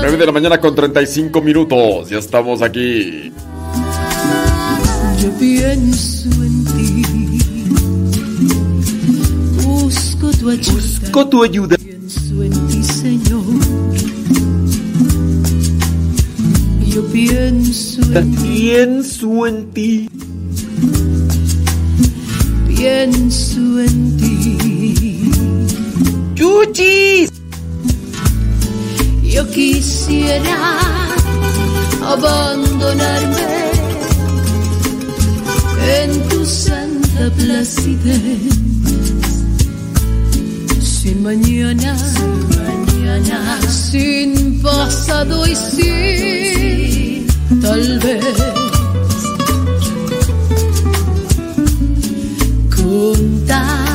9 0.00 0.16
de 0.16 0.26
la 0.26 0.32
mañana 0.32 0.60
con 0.60 0.74
35 0.74 1.40
minutos. 1.40 2.10
Ya 2.10 2.18
estamos 2.18 2.62
aquí. 2.62 3.32
Yo 5.22 5.30
pienso 5.38 6.28
en 6.42 6.64
ti. 6.64 7.02
Busco 9.62 10.30
tu 10.32 10.50
ayuda. 10.50 10.72
Busco 10.72 11.28
tu 11.28 11.42
ayuda. 11.44 11.76
Pienso 11.76 12.42
en 12.42 12.66
ti, 12.66 12.82
Señor. 12.82 13.44
Yo 16.88 17.06
pienso 17.06 18.02
en 18.18 18.34
ti. 18.34 18.42
Pienso 18.42 19.46
en 19.46 19.70
ti. 19.70 20.08
Pienso 22.66 23.80
en 23.80 24.16
ti. 24.16 25.30
¡Chuchis! 26.34 27.33
Yo 29.34 29.44
quisiera 29.50 30.78
abandonarme 32.06 33.48
en 36.02 36.28
tu 36.28 36.46
santa 36.46 37.28
placidez. 37.36 38.54
Sin 40.80 41.24
mañana, 41.24 41.98
sin 41.98 42.38
mañana, 42.62 43.60
sin 43.68 44.62
pasado 44.62 45.44
y 45.48 45.56
sin 45.56 47.26
tal 47.60 47.98
vez. 47.98 48.24
Contar 52.76 53.94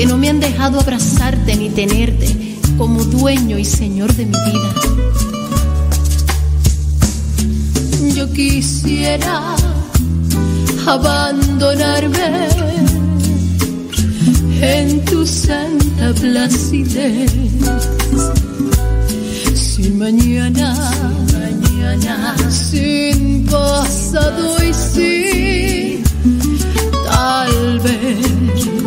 que 0.00 0.06
no 0.06 0.16
me 0.16 0.30
han 0.30 0.40
dejado 0.40 0.80
abrazarte 0.80 1.54
ni 1.56 1.68
tenerte 1.68 2.56
como 2.78 3.04
dueño 3.04 3.58
y 3.58 3.66
señor 3.66 4.10
de 4.14 4.24
mi 4.24 4.32
vida. 4.32 4.74
Yo 8.14 8.32
quisiera 8.32 9.54
abandonarme 10.86 12.48
en 14.62 15.04
tu 15.04 15.26
santa 15.26 16.14
placidez. 16.18 17.30
Sin 19.54 19.98
mañana, 19.98 20.92
mañana, 21.30 22.36
sin 22.48 23.44
pasado 23.44 24.64
y 24.64 24.72
sin 24.72 26.02
tal 27.04 27.80
vez. 27.80 28.79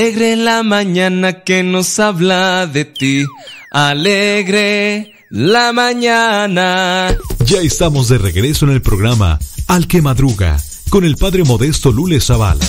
Alegre 0.00 0.34
la 0.34 0.62
mañana 0.62 1.42
que 1.44 1.62
nos 1.62 1.98
habla 1.98 2.66
de 2.66 2.86
ti. 2.86 3.26
Alegre 3.70 5.12
la 5.28 5.74
mañana. 5.74 7.14
Ya 7.44 7.60
estamos 7.60 8.08
de 8.08 8.16
regreso 8.16 8.64
en 8.64 8.72
el 8.72 8.80
programa 8.80 9.38
Al 9.66 9.86
que 9.86 10.00
Madruga 10.00 10.56
con 10.88 11.04
el 11.04 11.18
padre 11.18 11.44
modesto 11.44 11.92
Lule 11.92 12.18
Zavala. 12.18 12.64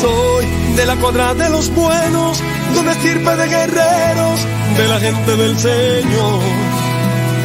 Soy 0.00 0.46
de 0.76 0.86
la 0.86 0.96
cuadra 0.96 1.34
de 1.34 1.50
los 1.50 1.68
buenos, 1.74 2.42
de 2.72 2.80
una 2.80 2.92
estirpe 2.92 3.36
de 3.36 3.48
guerreros, 3.48 4.40
de 4.78 4.88
la 4.88 4.98
gente 4.98 5.36
del 5.36 5.58
Señor. 5.58 6.65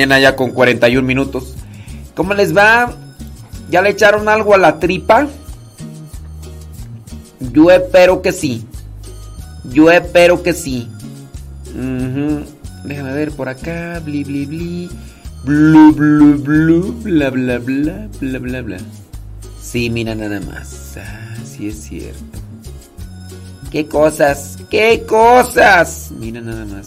Mañana 0.00 0.18
ya 0.18 0.34
con 0.34 0.52
41 0.52 1.06
minutos. 1.06 1.54
¿Cómo 2.14 2.32
les 2.32 2.56
va? 2.56 2.90
¿Ya 3.70 3.82
le 3.82 3.90
echaron 3.90 4.30
algo 4.30 4.54
a 4.54 4.58
la 4.58 4.78
tripa? 4.78 5.28
Yo 7.52 7.70
espero 7.70 8.22
que 8.22 8.32
sí. 8.32 8.64
Yo 9.64 9.90
espero 9.90 10.42
que 10.42 10.54
sí. 10.54 10.88
Déjame 12.84 13.12
ver 13.12 13.32
por 13.32 13.50
acá. 13.50 14.00
Bli, 14.02 14.24
bli, 14.24 14.46
bli. 14.46 14.90
Blu, 15.44 15.92
blu, 15.92 16.38
blu. 16.38 16.92
Bla, 17.02 17.28
bla, 17.28 17.58
bla. 17.58 18.08
Bla, 18.20 18.38
bla, 18.38 18.62
bla. 18.62 18.78
Sí, 19.60 19.90
mira 19.90 20.14
nada 20.14 20.40
más. 20.40 20.96
Ah, 20.96 21.36
sí 21.44 21.68
es 21.68 21.82
cierto. 21.82 22.38
¿Qué 23.70 23.86
cosas? 23.86 24.56
¿Qué 24.70 25.04
cosas? 25.06 26.10
Mira 26.18 26.40
nada 26.40 26.64
más. 26.64 26.86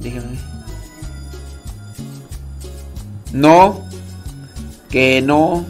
Dígame. 0.00 0.38
No. 3.32 3.80
Que 4.90 5.22
no. 5.22 5.64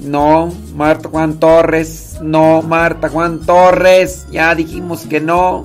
No, 0.00 0.52
Marta 0.74 1.08
Juan 1.08 1.38
Torres. 1.38 2.18
No, 2.22 2.62
Marta 2.62 3.08
Juan 3.08 3.40
Torres. 3.40 4.26
Ya 4.30 4.54
dijimos 4.54 5.02
que 5.02 5.20
no. 5.20 5.64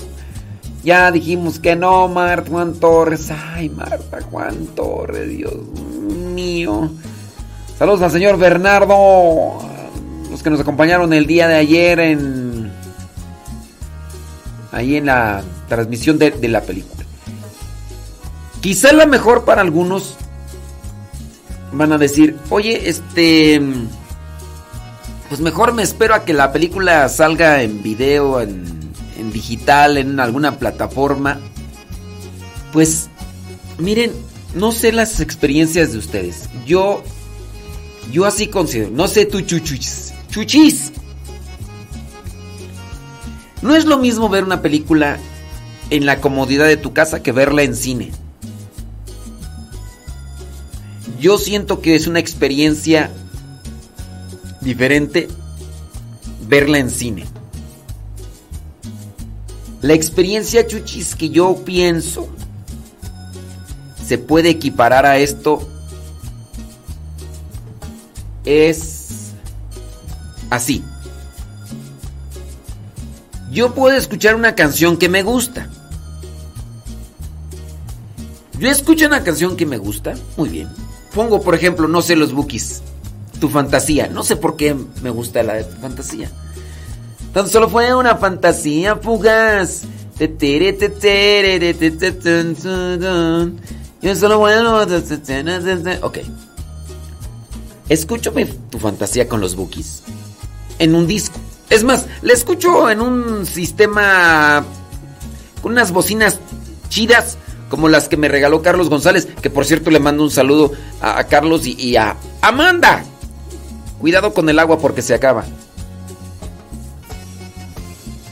Ya 0.84 1.12
dijimos 1.12 1.60
que 1.60 1.76
no, 1.76 2.08
Marta 2.10 2.50
Juan 2.50 2.74
Torres. 2.74 3.32
Ay, 3.32 3.70
Marta 3.70 4.20
Juan 4.30 4.68
Torres, 4.76 5.30
Dios 5.30 5.54
mío. 6.34 6.92
Saludos 7.78 8.02
al 8.02 8.12
señor 8.12 8.38
Bernardo, 8.38 9.60
los 10.30 10.44
que 10.44 10.50
nos 10.50 10.60
acompañaron 10.60 11.14
el 11.14 11.26
día 11.26 11.48
de 11.48 11.56
ayer 11.56 12.00
en 12.00 12.53
ahí 14.74 14.98
en 14.98 15.06
la 15.06 15.44
transmisión 15.70 16.18
de, 16.18 16.32
de 16.32 16.48
la 16.50 16.62
película. 16.62 17.06
Quizá 18.60 18.92
la 18.94 19.06
mejor 19.06 19.46
para 19.46 19.62
algunos 19.62 20.16
van 21.72 21.92
a 21.92 21.98
decir, 21.98 22.38
oye, 22.50 22.90
este, 22.90 23.62
pues 25.30 25.42
mejor 25.42 25.74
me 25.74 25.84
espero 25.84 26.16
a 26.16 26.26
que 26.26 26.34
la 26.34 26.52
película 26.52 27.08
salga 27.10 27.62
en 27.62 27.82
video, 27.82 28.42
en, 28.42 28.64
en 29.18 29.32
digital, 29.32 29.98
en 29.98 30.20
alguna 30.20 30.60
plataforma. 30.60 31.40
Pues, 32.72 33.10
miren, 33.78 34.12
no 34.56 34.72
sé 34.72 34.92
las 34.92 35.20
experiencias 35.20 35.92
de 35.92 35.98
ustedes. 35.98 36.50
Yo, 36.66 37.04
yo 38.12 38.26
así 38.26 38.48
considero, 38.48 38.92
no 38.92 39.08
sé 39.08 39.26
tú 39.26 39.42
chuchis, 39.42 40.14
chuchis. 40.30 40.92
No 43.64 43.78
es 43.78 43.86
lo 43.86 43.98
mismo 43.98 44.28
ver 44.28 44.44
una 44.44 44.62
película 44.62 45.18
en 45.90 46.06
la 46.06 46.20
comodidad 46.20 46.68
de 46.68 46.76
tu 46.76 46.92
casa 46.92 47.24
que 47.24 47.32
verla 47.32 47.64
en 47.64 47.78
cine. 47.78 48.12
Yo 51.18 51.38
siento 51.38 51.80
que 51.80 51.96
es 51.96 52.06
una 52.06 52.20
experiencia 52.20 53.10
diferente 54.60 55.30
verla 56.46 56.80
en 56.80 56.90
cine. 56.90 57.26
La 59.82 59.94
experiencia 59.94 60.68
chuchis 60.68 61.16
que 61.16 61.30
yo 61.30 61.64
pienso 61.64 62.28
se 64.06 64.18
puede 64.18 64.50
equiparar 64.50 65.06
a 65.06 65.20
esto 65.20 65.66
es 68.44 69.32
así. 70.50 70.84
Yo 73.54 73.76
puedo 73.76 73.96
escuchar 73.96 74.34
una 74.36 74.56
canción 74.56 74.98
que 74.98 75.10
me 75.10 75.22
gusta. 75.22 75.70
Yo 78.60 78.70
escucho 78.70 79.06
una 79.06 79.24
canción 79.24 79.56
que 79.56 79.68
me 79.68 79.78
gusta, 79.78 80.16
muy 80.38 80.50
bien. 80.50 80.70
Pongo, 81.14 81.42
por 81.42 81.54
ejemplo, 81.54 81.88
no 81.88 82.02
sé, 82.02 82.16
los 82.16 82.34
Bookies. 82.34 82.82
Tu 83.40 83.50
fantasía. 83.50 84.08
No 84.08 84.24
sé 84.24 84.38
por 84.38 84.58
qué 84.58 84.76
me 85.04 85.12
gusta 85.12 85.44
la 85.44 85.54
de 85.54 85.66
tu 85.66 85.76
fantasía. 85.80 86.32
Tan 87.32 87.48
solo 87.48 87.70
fue 87.70 87.94
una 87.94 88.16
fantasía 88.16 88.96
fugaz. 88.96 89.84
Yo 94.02 94.16
solo 94.16 94.40
bueno. 94.40 94.82
Ok. 96.02 96.20
Escúchame 97.90 98.46
tu 98.46 98.80
fantasía 98.80 99.28
con 99.28 99.42
los 99.42 99.56
Bookies. 99.56 100.04
En 100.80 100.96
un 100.96 101.06
disco. 101.06 101.40
Es 101.70 101.84
más, 101.84 102.06
la 102.22 102.34
escucho 102.34 102.90
en 102.90 103.02
un 103.02 103.46
sistema 103.46 104.64
con 105.62 105.72
unas 105.72 105.92
bocinas 105.92 106.40
chidas 106.90 107.38
como 107.70 107.90
las 107.90 108.08
que 108.08 108.18
me 108.18 108.28
regaló 108.28 108.62
Carlos 108.62 108.90
González, 108.90 109.28
que 109.42 109.50
por 109.50 109.66
cierto 109.66 109.90
le 109.90 110.00
mando 110.00 110.22
un 110.22 110.30
saludo 110.30 110.74
a, 111.02 111.24
Carlos 111.24 111.66
y, 111.66 111.74
y, 111.80 111.96
a 111.96 112.18
Amanda. 112.42 113.04
Cuidado 114.00 114.34
con 114.34 114.48
el 114.48 114.60
agua 114.60 114.78
porque 114.78 115.02
se 115.02 115.16
acaba. 115.16 115.44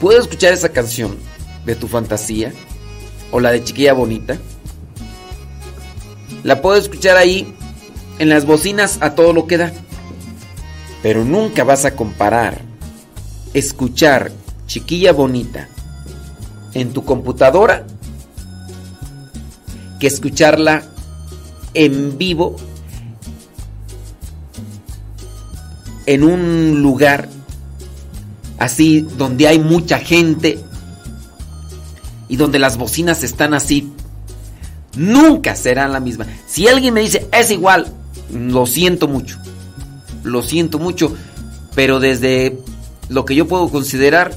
¿Puedo 0.00 0.20
escuchar 0.20 0.52
esa 0.52 0.68
canción 0.68 1.16
de 1.64 1.74
tu 1.74 1.88
fantasía? 1.88 2.52
¿O 3.32 3.40
la 3.40 3.50
de 3.50 3.64
Chiquilla 3.64 3.94
Bonita? 3.94 4.38
La 6.44 6.62
puedo 6.62 6.76
escuchar 6.76 7.16
ahí 7.16 7.56
en 8.18 8.28
las 8.28 8.46
bocinas 8.46 8.98
a 9.00 9.14
todo 9.16 9.32
lo 9.32 9.46
que 9.46 9.58
da. 9.58 9.72
Pero 11.02 11.24
nunca 11.24 11.64
vas 11.64 11.84
a 11.84 11.96
comparar 11.96 12.60
escuchar 13.54 14.32
Chiquilla 14.66 15.12
Bonita 15.12 15.68
en 16.74 16.92
tu 16.92 17.04
computadora 17.04 17.86
que 19.98 20.06
escucharla 20.06 20.82
en 21.74 22.18
vivo 22.18 22.56
en 26.06 26.24
un 26.24 26.82
lugar 26.82 27.28
así 28.58 29.06
donde 29.16 29.48
hay 29.48 29.58
mucha 29.58 29.98
gente 29.98 30.58
y 32.28 32.36
donde 32.36 32.58
las 32.58 32.78
bocinas 32.78 33.22
están 33.22 33.54
así. 33.54 33.92
Nunca 34.96 35.54
será 35.56 35.88
la 35.88 36.00
misma. 36.00 36.26
Si 36.46 36.66
alguien 36.68 36.94
me 36.94 37.00
dice 37.00 37.28
es 37.32 37.50
igual, 37.50 37.92
lo 38.32 38.66
siento 38.66 39.08
mucho. 39.08 39.38
Lo 40.22 40.42
siento 40.42 40.78
mucho. 40.78 41.14
Pero 41.74 42.00
desde 42.00 42.58
lo 43.12 43.24
que 43.24 43.34
yo 43.34 43.46
puedo 43.46 43.68
considerar, 43.68 44.32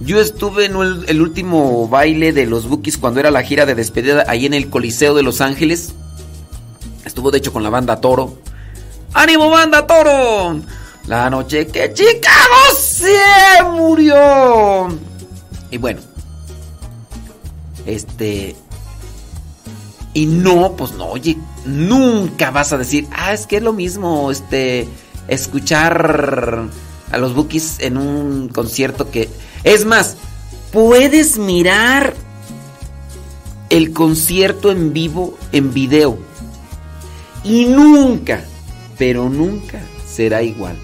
yo 0.00 0.20
estuve 0.20 0.66
en 0.66 0.76
el, 1.06 1.22
último 1.22 1.88
baile 1.88 2.32
de 2.32 2.46
los 2.46 2.68
Bookies 2.68 2.98
cuando 2.98 3.20
era 3.20 3.30
la 3.30 3.42
gira 3.42 3.66
de 3.66 3.74
despedida 3.74 4.24
ahí 4.26 4.46
en 4.46 4.54
el 4.54 4.68
Coliseo 4.68 5.14
de 5.14 5.22
Los 5.22 5.40
Ángeles. 5.40 5.94
Estuvo 7.04 7.30
de 7.30 7.38
hecho 7.38 7.52
con 7.52 7.62
la 7.62 7.70
banda 7.70 8.00
Toro. 8.00 8.38
¡Ánimo, 9.14 9.48
banda 9.50 9.86
Toro! 9.86 10.60
La 11.06 11.30
noche 11.30 11.66
que 11.66 11.92
Chicago 11.92 12.74
se 12.78 13.16
murió. 13.72 14.88
Y 15.70 15.78
bueno. 15.78 16.00
Este. 17.86 18.56
Y 20.14 20.26
no, 20.26 20.74
pues 20.76 20.92
no, 20.92 21.06
oye, 21.06 21.38
nunca 21.64 22.50
vas 22.50 22.72
a 22.72 22.78
decir, 22.78 23.06
ah, 23.12 23.32
es 23.32 23.46
que 23.46 23.56
es 23.56 23.62
lo 23.62 23.72
mismo, 23.72 24.30
este, 24.30 24.86
escuchar 25.28 26.68
a 27.10 27.18
los 27.18 27.34
Bookies 27.34 27.76
en 27.80 27.96
un 27.96 28.48
concierto 28.48 29.10
que... 29.10 29.28
Es 29.64 29.84
más, 29.84 30.16
puedes 30.72 31.38
mirar 31.38 32.14
el 33.70 33.92
concierto 33.92 34.70
en 34.70 34.92
vivo, 34.92 35.36
en 35.52 35.72
video. 35.72 36.18
Y 37.44 37.66
nunca, 37.66 38.44
pero 38.98 39.28
nunca 39.28 39.80
será 40.06 40.42
igual. 40.42 40.76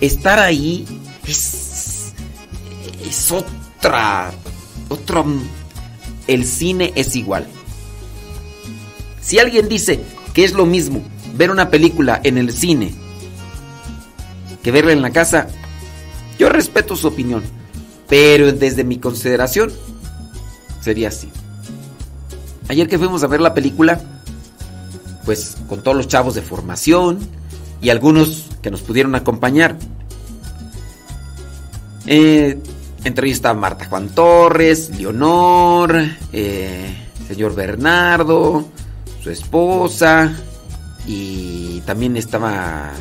Estar 0.00 0.38
ahí 0.38 0.86
es, 1.26 2.12
es 3.06 3.30
otra, 3.30 4.32
otra... 4.88 5.24
El 6.28 6.46
cine 6.46 6.92
es 6.94 7.16
igual. 7.16 7.46
Si 9.20 9.38
alguien 9.38 9.68
dice 9.68 10.00
que 10.32 10.44
es 10.44 10.52
lo 10.52 10.66
mismo 10.66 11.02
ver 11.34 11.50
una 11.50 11.68
película 11.68 12.20
en 12.22 12.38
el 12.38 12.52
cine 12.52 12.94
que 14.62 14.70
verla 14.70 14.92
en 14.92 15.02
la 15.02 15.10
casa, 15.10 15.48
yo 16.38 16.48
respeto 16.48 16.96
su 16.96 17.08
opinión, 17.08 17.42
pero 18.08 18.52
desde 18.52 18.84
mi 18.84 18.98
consideración 18.98 19.72
sería 20.80 21.08
así. 21.08 21.30
Ayer 22.68 22.88
que 22.88 22.98
fuimos 22.98 23.22
a 23.22 23.26
ver 23.26 23.40
la 23.40 23.54
película, 23.54 24.00
pues 25.24 25.56
con 25.68 25.82
todos 25.82 25.96
los 25.96 26.08
chavos 26.08 26.34
de 26.34 26.42
formación 26.42 27.18
y 27.80 27.90
algunos 27.90 28.46
que 28.62 28.70
nos 28.70 28.80
pudieron 28.80 29.14
acompañar. 29.14 29.76
Eh, 32.06 32.58
entre 33.04 33.26
ellos 33.26 33.36
estaba 33.36 33.58
Marta 33.58 33.86
Juan 33.86 34.08
Torres, 34.10 34.90
Leonor, 34.96 35.96
eh, 36.32 37.08
señor 37.26 37.54
Bernardo, 37.54 38.68
su 39.22 39.30
esposa 39.30 40.32
y 41.06 41.80
también 41.80 42.16
estaba 42.16 42.92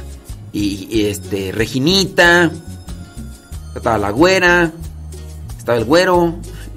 y, 0.54 1.06
este 1.06 1.52
Reginita 1.52 2.52
estaba 3.76 3.98
la 3.98 4.12
güera 4.12 4.72
estaba 5.58 5.78
el 5.78 5.86
güero 5.86 6.36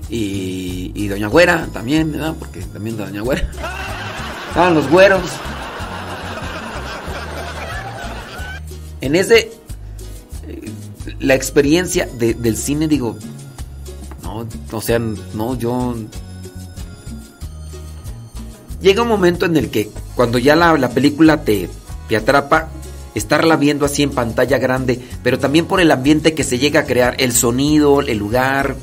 y, 0.08 0.92
y 0.94 1.08
doña 1.08 1.28
güera 1.28 1.66
también 1.72 2.12
¿verdad? 2.12 2.34
porque 2.38 2.60
también 2.60 2.96
doña 2.96 3.22
güera 3.22 3.50
estaban 4.48 4.74
los 4.74 4.88
güeros 4.88 5.22
en 9.00 9.16
ese 9.16 9.50
la 11.18 11.34
experiencia 11.34 12.08
de, 12.18 12.34
del 12.34 12.56
cine 12.56 12.86
digo 12.86 13.16
no 14.22 14.46
o 14.70 14.80
sea 14.80 14.98
no 14.98 15.58
yo 15.58 15.96
llega 18.84 19.02
un 19.02 19.08
momento 19.08 19.46
en 19.46 19.56
el 19.56 19.70
que 19.70 19.90
cuando 20.14 20.38
ya 20.38 20.54
la, 20.54 20.76
la, 20.76 20.90
película 20.90 21.42
te, 21.42 21.70
te 22.08 22.16
atrapa, 22.16 22.68
estarla 23.14 23.56
viendo 23.56 23.86
así 23.86 24.02
en 24.02 24.10
pantalla 24.10 24.58
grande, 24.58 25.00
pero 25.22 25.38
también 25.38 25.66
por 25.66 25.80
el 25.80 25.90
ambiente 25.90 26.34
que 26.34 26.44
se 26.44 26.58
llega 26.58 26.80
a 26.80 26.84
crear, 26.84 27.16
el 27.18 27.32
sonido, 27.32 28.00
el 28.00 28.18
lugar. 28.18 28.76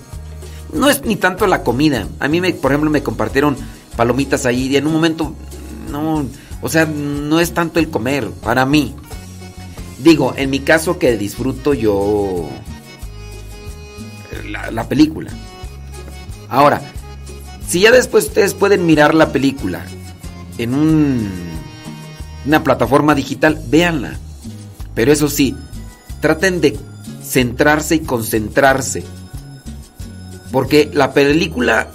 No 0.74 0.90
es 0.90 1.04
ni 1.04 1.18
tanto 1.18 1.48
la 1.48 1.64
comida. 1.64 2.08
A 2.20 2.28
mí, 2.28 2.40
me, 2.40 2.54
por 2.54 2.72
ejemplo, 2.72 2.90
me 2.90 3.04
compartieron 3.04 3.58
palomitas 3.96 4.46
ahí 4.46 4.68
y 4.68 4.78
en 4.78 4.88
un 4.88 4.94
momento, 4.94 5.36
no, 5.90 6.26
o 6.62 6.70
sea, 6.70 6.86
no 6.86 7.40
es 7.40 7.54
tanto 7.54 7.80
el 7.80 7.90
comer, 7.90 8.30
para 8.30 8.66
mí. 8.66 8.96
Digo, 10.00 10.34
en 10.38 10.50
mi 10.50 10.60
caso 10.60 10.98
que 10.98 11.18
disfruto 11.18 11.74
yo 11.74 12.50
la, 14.50 14.72
la 14.72 14.88
película. 14.88 15.32
Ahora, 16.50 16.82
si 17.68 17.82
ya 17.82 17.92
después 17.92 18.26
ustedes 18.26 18.54
pueden 18.54 18.86
mirar 18.86 19.14
la 19.14 19.32
película 19.32 19.86
en 20.58 20.74
un 20.74 21.51
una 22.46 22.64
plataforma 22.64 23.16
digital, 23.16 23.62
véanla. 23.68 24.18
Pero 24.96 25.12
eso 25.12 25.30
sí, 25.30 25.56
traten 26.20 26.62
de 26.62 26.78
centrarse 27.24 27.96
y 27.96 28.00
concentrarse. 28.00 29.04
Porque 30.52 30.90
la 30.94 31.14
película, 31.14 31.90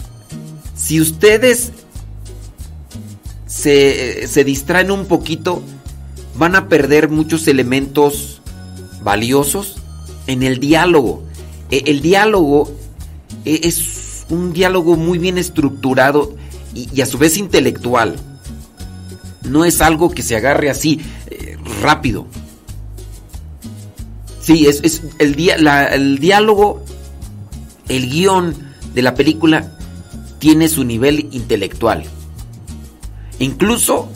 si 0.74 1.00
ustedes 1.00 1.72
se, 3.46 4.26
se 4.28 4.44
distraen 4.44 4.90
un 4.90 5.06
poquito, 5.06 5.62
van 6.36 6.54
a 6.56 6.68
perder 6.68 7.08
muchos 7.08 7.46
elementos 7.48 8.40
valiosos 9.02 9.76
en 10.26 10.42
el 10.42 10.58
diálogo. 10.58 11.22
E- 11.70 11.84
El 11.86 12.00
diálogo 12.00 12.70
e- 13.44 13.60
es 13.64 14.24
un 14.28 14.52
diálogo 14.52 14.96
muy 14.96 15.18
bien 15.18 15.38
estructurado 15.38 16.34
y, 16.74 16.88
y 16.92 17.00
a 17.02 17.06
su 17.06 17.18
vez 17.18 17.36
intelectual. 17.36 18.16
No 19.46 19.64
es 19.64 19.80
algo 19.80 20.10
que 20.10 20.22
se 20.22 20.36
agarre 20.36 20.70
así 20.70 21.00
eh, 21.30 21.56
rápido. 21.82 22.26
Sí, 24.40 24.66
es, 24.66 25.02
el, 25.18 25.36
el 25.50 26.18
diálogo, 26.18 26.84
el 27.88 28.08
guion 28.10 28.54
de 28.94 29.02
la 29.02 29.14
película 29.14 29.72
tiene 30.38 30.68
su 30.68 30.84
nivel 30.84 31.28
intelectual. 31.32 32.04
Incluso 33.38 34.08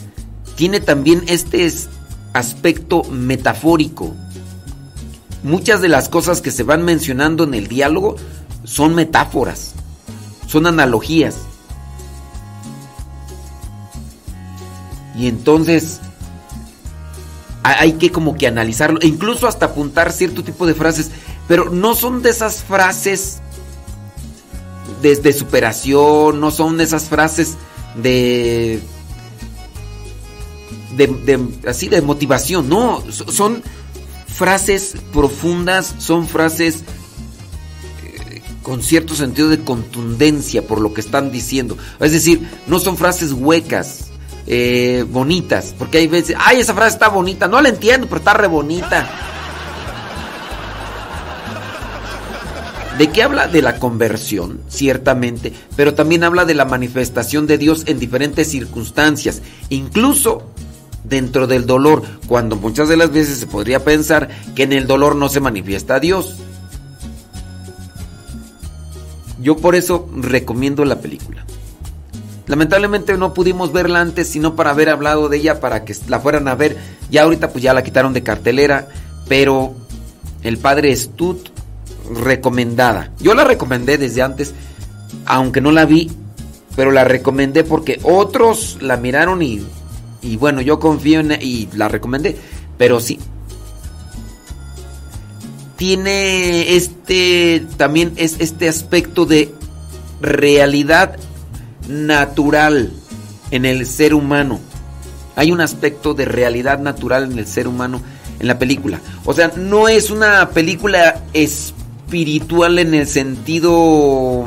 tiene 0.55 0.79
también 0.79 1.23
este 1.27 1.65
es- 1.65 1.89
aspecto 2.33 3.03
metafórico. 3.03 4.15
Muchas 5.43 5.81
de 5.81 5.89
las 5.89 6.07
cosas 6.07 6.39
que 6.39 6.51
se 6.51 6.63
van 6.63 6.83
mencionando 6.83 7.43
en 7.43 7.53
el 7.53 7.67
diálogo 7.67 8.15
son 8.63 8.95
metáforas, 8.95 9.73
son 10.47 10.65
analogías. 10.67 11.35
Y 15.17 15.27
entonces 15.27 15.99
ha- 17.63 17.79
hay 17.81 17.93
que 17.93 18.11
como 18.11 18.35
que 18.35 18.47
analizarlo, 18.47 18.99
e 19.01 19.07
incluso 19.07 19.47
hasta 19.47 19.67
apuntar 19.67 20.11
cierto 20.11 20.43
tipo 20.43 20.65
de 20.65 20.73
frases, 20.73 21.11
pero 21.47 21.69
no 21.69 21.95
son 21.95 22.21
de 22.21 22.29
esas 22.29 22.63
frases 22.63 23.39
desde 25.01 25.33
superación, 25.33 26.39
no 26.39 26.51
son 26.51 26.77
de 26.77 26.83
esas 26.85 27.03
frases 27.05 27.55
de 28.01 28.81
de, 30.95 31.07
de- 31.07 31.69
así 31.69 31.87
de 31.87 32.01
motivación, 32.01 32.67
no, 32.67 33.01
so- 33.11 33.31
son 33.31 33.63
frases 34.27 34.93
profundas, 35.13 35.95
son 35.99 36.27
frases 36.27 36.83
eh, 38.03 38.41
con 38.61 38.81
cierto 38.81 39.15
sentido 39.15 39.47
de 39.49 39.63
contundencia 39.63 40.65
por 40.67 40.81
lo 40.81 40.93
que 40.93 41.01
están 41.01 41.31
diciendo. 41.31 41.77
Es 41.99 42.11
decir, 42.11 42.47
no 42.67 42.79
son 42.79 42.97
frases 42.97 43.31
huecas, 43.31 44.10
eh, 44.53 45.05
bonitas, 45.07 45.73
porque 45.79 45.99
hay 45.99 46.07
veces, 46.07 46.35
ay, 46.37 46.59
esa 46.59 46.73
frase 46.73 46.95
está 46.95 47.07
bonita, 47.07 47.47
no 47.47 47.61
la 47.61 47.69
entiendo, 47.69 48.07
pero 48.07 48.17
está 48.17 48.33
re 48.33 48.47
bonita. 48.47 49.09
¿De 52.97 53.09
qué 53.09 53.23
habla? 53.23 53.47
De 53.47 53.61
la 53.61 53.79
conversión, 53.79 54.59
ciertamente, 54.67 55.53
pero 55.77 55.93
también 55.93 56.25
habla 56.25 56.43
de 56.43 56.53
la 56.53 56.65
manifestación 56.65 57.47
de 57.47 57.57
Dios 57.57 57.83
en 57.85 57.97
diferentes 57.97 58.49
circunstancias, 58.49 59.41
incluso 59.69 60.51
dentro 61.05 61.47
del 61.47 61.65
dolor, 61.65 62.03
cuando 62.27 62.57
muchas 62.57 62.89
de 62.89 62.97
las 62.97 63.09
veces 63.13 63.37
se 63.37 63.47
podría 63.47 63.85
pensar 63.85 64.27
que 64.53 64.63
en 64.63 64.73
el 64.73 64.85
dolor 64.85 65.15
no 65.15 65.29
se 65.29 65.39
manifiesta 65.39 66.01
Dios. 66.01 66.35
Yo 69.39 69.55
por 69.55 69.75
eso 69.75 70.09
recomiendo 70.13 70.83
la 70.83 70.99
película. 70.99 71.45
Lamentablemente 72.51 73.17
no 73.17 73.33
pudimos 73.33 73.71
verla 73.71 74.01
antes, 74.01 74.27
sino 74.27 74.57
para 74.57 74.71
haber 74.71 74.89
hablado 74.89 75.29
de 75.29 75.37
ella, 75.37 75.61
para 75.61 75.85
que 75.85 75.95
la 76.09 76.19
fueran 76.19 76.49
a 76.49 76.55
ver. 76.55 76.75
Ya 77.09 77.23
ahorita 77.23 77.49
pues 77.53 77.63
ya 77.63 77.73
la 77.73 77.81
quitaron 77.81 78.11
de 78.11 78.23
cartelera, 78.23 78.89
pero 79.29 79.73
el 80.43 80.57
padre 80.57 80.93
Stut 80.93 81.47
recomendada. 82.13 83.13
Yo 83.21 83.35
la 83.35 83.45
recomendé 83.45 83.97
desde 83.97 84.21
antes, 84.21 84.53
aunque 85.25 85.61
no 85.61 85.71
la 85.71 85.85
vi, 85.85 86.11
pero 86.75 86.91
la 86.91 87.05
recomendé 87.05 87.63
porque 87.63 88.01
otros 88.03 88.79
la 88.81 88.97
miraron 88.97 89.41
y, 89.41 89.65
y 90.21 90.35
bueno, 90.35 90.59
yo 90.59 90.77
confío 90.77 91.21
en 91.21 91.31
y 91.39 91.69
la 91.73 91.87
recomendé, 91.87 92.35
pero 92.77 92.99
sí. 92.99 93.17
Tiene 95.77 96.75
este 96.75 97.65
también 97.77 98.11
es 98.17 98.41
este 98.41 98.67
aspecto 98.67 99.25
de 99.25 99.53
realidad 100.19 101.15
natural 101.91 102.91
en 103.51 103.65
el 103.65 103.85
ser 103.85 104.13
humano. 104.13 104.59
Hay 105.35 105.51
un 105.51 105.61
aspecto 105.61 106.13
de 106.13 106.25
realidad 106.25 106.79
natural 106.79 107.31
en 107.31 107.37
el 107.39 107.47
ser 107.47 107.67
humano 107.67 108.01
en 108.39 108.47
la 108.47 108.57
película. 108.57 108.99
O 109.25 109.33
sea, 109.33 109.51
no 109.55 109.87
es 109.87 110.09
una 110.09 110.49
película 110.49 111.23
espiritual 111.33 112.79
en 112.79 112.93
el 112.93 113.07
sentido 113.07 114.45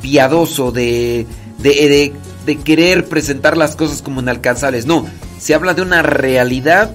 piadoso 0.00 0.72
de, 0.72 1.26
de, 1.58 2.12
de- 2.44 2.56
querer 2.64 3.06
presentar 3.06 3.56
las 3.56 3.76
cosas 3.76 4.02
como 4.02 4.20
inalcanzables. 4.20 4.84
No, 4.84 5.06
se 5.38 5.54
habla 5.54 5.74
de 5.74 5.82
una 5.82 6.02
realidad 6.02 6.90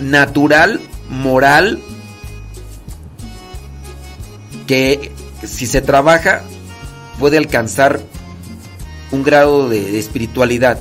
natural, 0.00 0.80
moral, 1.10 1.80
que 4.66 5.12
si 5.46 5.66
se 5.66 5.80
trabaja 5.82 6.42
puede 7.18 7.36
alcanzar 7.38 8.00
un 9.10 9.22
grado 9.22 9.68
de, 9.68 9.98
espiritualidad. 9.98 10.80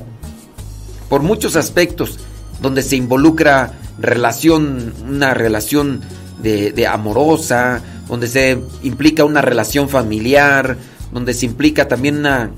Por 1.09 1.21
muchos 1.21 1.55
aspectos, 1.55 2.19
donde 2.61 2.81
se 2.81 2.95
involucra 2.95 3.73
relación, 3.99 4.93
una 5.07 5.33
relación 5.33 6.01
de, 6.41 6.71
de 6.71 6.87
amorosa, 6.87 7.81
donde 8.07 8.27
se 8.27 8.59
implica 8.83 9.25
una 9.25 9.41
relación 9.41 9.89
familiar, 9.89 10.77
donde 11.11 11.33
se 11.33 11.45
implica 11.45 11.87
también 11.87 12.17
una 12.17 12.51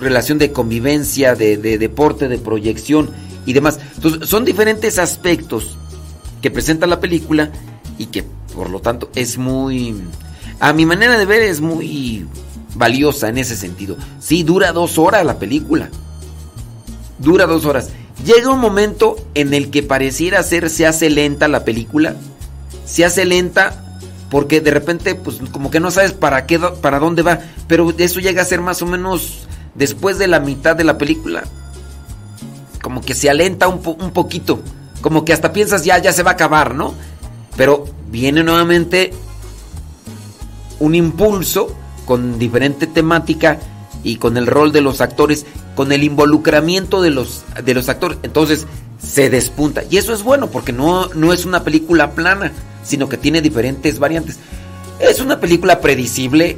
relación 0.00 0.38
de 0.38 0.52
convivencia, 0.52 1.34
de, 1.34 1.56
de 1.56 1.78
deporte, 1.78 2.28
de 2.28 2.38
proyección 2.38 3.10
y 3.46 3.52
demás. 3.52 3.78
Entonces, 3.94 4.28
son 4.28 4.44
diferentes 4.44 4.98
aspectos 4.98 5.78
que 6.42 6.50
presenta 6.50 6.86
la 6.86 7.00
película 7.00 7.50
y 7.98 8.06
que 8.06 8.24
por 8.54 8.70
lo 8.70 8.80
tanto 8.80 9.10
es 9.14 9.38
muy, 9.38 9.94
a 10.60 10.72
mi 10.72 10.86
manera 10.86 11.18
de 11.18 11.26
ver 11.26 11.42
es 11.42 11.60
muy 11.60 12.26
valiosa 12.76 13.28
en 13.28 13.38
ese 13.38 13.56
sentido. 13.56 13.96
Sí, 14.20 14.42
dura 14.42 14.72
dos 14.72 14.98
horas 14.98 15.24
la 15.24 15.38
película. 15.38 15.90
Dura 17.18 17.46
dos 17.46 17.64
horas. 17.64 17.90
Llega 18.24 18.50
un 18.50 18.60
momento 18.60 19.16
en 19.34 19.54
el 19.54 19.70
que 19.70 19.82
pareciera 19.82 20.42
ser, 20.42 20.70
se 20.70 20.86
hace 20.86 21.10
lenta 21.10 21.48
la 21.48 21.64
película. 21.64 22.16
Se 22.84 23.04
hace 23.04 23.24
lenta 23.24 23.82
porque 24.30 24.60
de 24.60 24.70
repente, 24.70 25.14
pues 25.14 25.38
como 25.52 25.70
que 25.70 25.80
no 25.80 25.90
sabes 25.90 26.12
para 26.12 26.46
qué, 26.46 26.58
para 26.58 26.98
dónde 26.98 27.22
va. 27.22 27.40
Pero 27.68 27.92
eso 27.96 28.20
llega 28.20 28.42
a 28.42 28.46
ser 28.46 28.60
más 28.60 28.82
o 28.82 28.86
menos 28.86 29.46
después 29.74 30.18
de 30.18 30.28
la 30.28 30.40
mitad 30.40 30.76
de 30.76 30.84
la 30.84 30.98
película. 30.98 31.44
Como 32.82 33.00
que 33.00 33.14
se 33.14 33.30
alenta 33.30 33.68
un, 33.68 33.80
un 33.84 34.10
poquito. 34.12 34.60
Como 35.00 35.24
que 35.24 35.32
hasta 35.32 35.52
piensas 35.52 35.84
ya, 35.84 35.98
ya 35.98 36.12
se 36.12 36.22
va 36.22 36.32
a 36.32 36.34
acabar, 36.34 36.74
¿no? 36.74 36.94
Pero 37.56 37.84
viene 38.10 38.42
nuevamente 38.42 39.12
un 40.80 40.94
impulso 40.94 41.74
con 42.06 42.38
diferente 42.38 42.86
temática 42.86 43.58
y 44.02 44.16
con 44.16 44.36
el 44.36 44.46
rol 44.46 44.72
de 44.72 44.80
los 44.80 45.00
actores, 45.00 45.44
con 45.74 45.92
el 45.92 46.04
involucramiento 46.04 47.02
de 47.02 47.10
los, 47.10 47.44
de 47.62 47.74
los 47.74 47.88
actores. 47.88 48.18
Entonces 48.22 48.66
se 48.98 49.28
despunta. 49.28 49.82
Y 49.90 49.98
eso 49.98 50.14
es 50.14 50.22
bueno 50.22 50.48
porque 50.48 50.72
no, 50.72 51.08
no 51.08 51.32
es 51.32 51.44
una 51.44 51.64
película 51.64 52.12
plana, 52.12 52.52
sino 52.82 53.08
que 53.08 53.16
tiene 53.16 53.42
diferentes 53.42 53.98
variantes. 53.98 54.38
Es 55.00 55.20
una 55.20 55.40
película 55.40 55.80
predecible, 55.80 56.56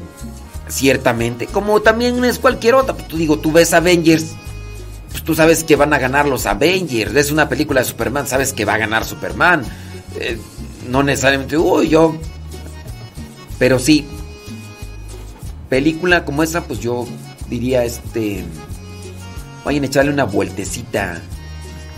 ciertamente, 0.68 1.46
como 1.46 1.80
también 1.80 2.24
es 2.24 2.38
cualquier 2.38 2.74
otra. 2.74 2.94
Pues, 2.94 3.08
tú 3.08 3.16
digo, 3.16 3.38
tú 3.38 3.50
ves 3.50 3.72
Avengers, 3.72 4.36
pues 5.10 5.24
tú 5.24 5.34
sabes 5.34 5.64
que 5.64 5.76
van 5.76 5.92
a 5.92 5.98
ganar 5.98 6.28
los 6.28 6.46
Avengers. 6.46 7.14
Es 7.16 7.32
una 7.32 7.48
película 7.48 7.80
de 7.80 7.86
Superman, 7.86 8.26
sabes 8.26 8.52
que 8.52 8.64
va 8.64 8.74
a 8.74 8.78
ganar 8.78 9.04
Superman. 9.04 9.64
Eh, 10.20 10.38
no 10.88 11.02
necesariamente, 11.02 11.56
uy, 11.56 11.88
yo. 11.88 12.14
Pero 13.58 13.78
sí, 13.78 14.06
película 15.68 16.24
como 16.24 16.42
esa, 16.42 16.64
pues 16.64 16.80
yo 16.80 17.06
diría, 17.48 17.84
este, 17.84 18.44
vayan 19.64 19.84
a 19.84 19.86
echarle 19.86 20.12
una 20.12 20.24
vueltecita. 20.24 21.20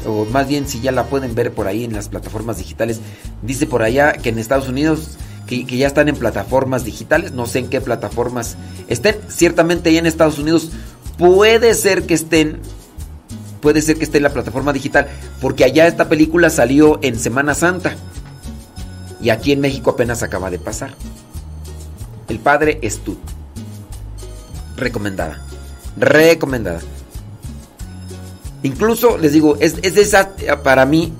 O 0.06 0.24
más 0.26 0.48
bien, 0.48 0.66
si 0.66 0.80
ya 0.80 0.92
la 0.92 1.06
pueden 1.06 1.34
ver 1.34 1.52
por 1.52 1.66
ahí 1.66 1.84
en 1.84 1.92
las 1.92 2.08
plataformas 2.08 2.58
digitales. 2.58 3.00
Dice 3.42 3.66
por 3.66 3.82
allá 3.82 4.12
que 4.12 4.30
en 4.30 4.38
Estados 4.38 4.68
Unidos, 4.68 5.18
que, 5.46 5.64
ya 5.64 5.86
están 5.86 6.08
en 6.08 6.16
plataformas 6.16 6.84
digitales. 6.84 7.32
No 7.32 7.46
sé 7.46 7.58
en 7.60 7.68
qué 7.68 7.80
plataformas 7.80 8.56
estén. 8.88 9.16
Ciertamente, 9.28 9.92
ya 9.92 9.98
en 9.98 10.06
Estados 10.06 10.38
Unidos 10.38 10.70
puede 11.18 11.74
ser 11.74 12.04
que 12.04 12.14
estén. 12.14 12.60
Puede 13.60 13.82
ser 13.82 13.98
que 13.98 14.04
esté 14.04 14.18
en 14.18 14.24
la 14.24 14.32
plataforma 14.32 14.72
digital. 14.72 15.08
Porque 15.40 15.64
allá 15.64 15.86
esta 15.86 16.08
película 16.08 16.48
salió 16.48 16.98
en 17.02 17.18
Semana 17.18 17.54
Santa. 17.54 17.94
Y 19.20 19.28
aquí 19.28 19.52
en 19.52 19.60
México 19.60 19.90
apenas 19.90 20.22
acaba 20.22 20.50
de 20.50 20.58
pasar. 20.58 20.94
El 22.28 22.38
padre 22.38 22.78
Estut. 22.80 23.18
Recomendada. 24.80 25.40
Recomendada. 25.96 26.80
Incluso 28.62 29.16
les 29.18 29.32
digo, 29.32 29.56
es, 29.60 29.76
es 29.82 29.96
esa, 29.96 30.30
para 30.62 30.84
mí, 30.84 31.12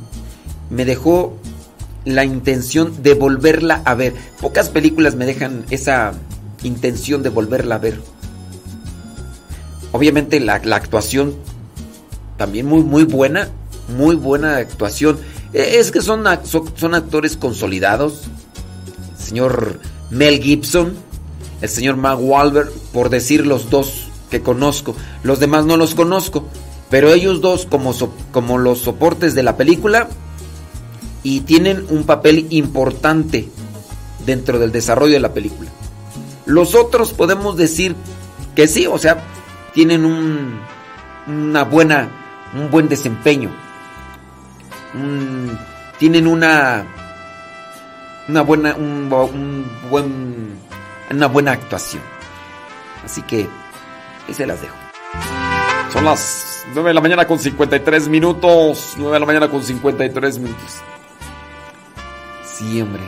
me 0.68 0.84
dejó 0.84 1.36
la 2.04 2.24
intención 2.24 3.02
de 3.02 3.14
volverla 3.14 3.82
a 3.84 3.94
ver. 3.94 4.14
Pocas 4.40 4.68
películas 4.68 5.14
me 5.14 5.26
dejan 5.26 5.64
esa 5.70 6.12
intención 6.62 7.22
de 7.22 7.30
volverla 7.30 7.76
a 7.76 7.78
ver. 7.78 8.00
Obviamente 9.92 10.38
la, 10.40 10.60
la 10.64 10.76
actuación 10.76 11.34
también 12.36 12.66
muy, 12.66 12.82
muy 12.82 13.04
buena, 13.04 13.48
muy 13.96 14.16
buena 14.16 14.56
actuación. 14.56 15.18
E, 15.52 15.78
Es 15.78 15.90
que 15.90 16.00
son, 16.00 16.24
son 16.44 16.94
actores 16.94 17.36
consolidados. 17.36 18.22
El 19.18 19.24
señor 19.24 19.80
Mel 20.10 20.42
Gibson, 20.42 20.94
el 21.60 21.68
señor 21.68 21.96
Mark 21.96 22.20
Wahlberg, 22.22 22.70
por 22.92 23.10
decir 23.10 23.46
los 23.46 23.70
dos 23.70 24.08
que 24.30 24.40
conozco. 24.42 24.94
Los 25.22 25.40
demás 25.40 25.66
no 25.66 25.76
los 25.76 25.94
conozco. 25.94 26.46
Pero 26.88 27.12
ellos 27.12 27.40
dos 27.40 27.66
como, 27.66 27.92
so- 27.92 28.12
como 28.32 28.58
los 28.58 28.78
soportes 28.80 29.34
de 29.34 29.42
la 29.44 29.56
película 29.56 30.08
y 31.22 31.40
tienen 31.42 31.86
un 31.90 32.02
papel 32.04 32.46
importante 32.50 33.48
dentro 34.26 34.58
del 34.58 34.72
desarrollo 34.72 35.12
de 35.14 35.20
la 35.20 35.32
película. 35.32 35.70
Los 36.46 36.74
otros 36.74 37.12
podemos 37.12 37.56
decir 37.56 37.94
que 38.56 38.66
sí, 38.66 38.86
o 38.88 38.98
sea, 38.98 39.22
tienen 39.72 40.04
un, 40.04 40.58
una 41.28 41.62
buena, 41.62 42.08
un 42.54 42.70
buen 42.72 42.88
desempeño. 42.88 43.50
Tienen 45.98 46.26
una, 46.26 46.84
una 48.28 48.40
buena, 48.42 48.74
un 48.74 49.08
buen, 49.90 50.56
una 51.16 51.26
buena 51.26 51.52
actuación. 51.52 52.02
Así 53.04 53.22
que 53.22 53.48
ahí 54.28 54.34
se 54.34 54.46
las 54.46 54.60
dejo. 54.60 54.76
Son 55.92 56.04
las 56.04 56.64
9 56.72 56.90
de 56.90 56.94
la 56.94 57.00
mañana 57.00 57.26
con 57.26 57.38
53 57.38 58.08
minutos. 58.08 58.94
9 58.96 59.12
de 59.12 59.20
la 59.20 59.26
mañana 59.26 59.48
con 59.48 59.62
53 59.62 60.38
minutos. 60.38 60.76
Sí, 62.56 62.80
hombre. 62.80 63.02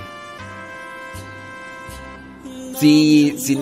Sí, 2.78 3.36
sí. 3.38 3.58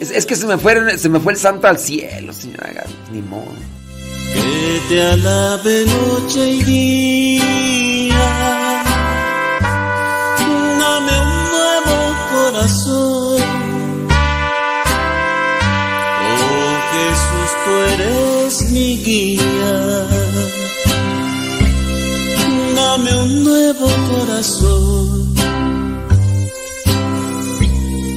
Es 0.00 0.26
que 0.26 0.36
se 0.36 0.46
me 0.46 0.56
fue, 0.58 0.96
se 0.96 1.08
me 1.08 1.18
fue 1.18 1.32
el 1.32 1.38
santo 1.38 1.66
al 1.66 1.78
cielo, 1.78 2.32
señora. 2.32 2.84
Ni 3.10 3.20
modo. 3.22 3.52
Que 4.32 4.80
te 4.88 5.02
alabe 5.02 5.84
noche 5.86 6.50
y 6.50 6.62
día. 6.62 8.14
Dame 10.78 11.20
un 11.20 11.44
nuevo 11.50 12.14
corazón. 12.32 13.13
Eres 17.94 18.70
mi 18.70 18.98
guía. 18.98 20.06
Dame 22.76 23.16
un 23.22 23.44
nuevo 23.44 23.88
corazón. 24.10 25.34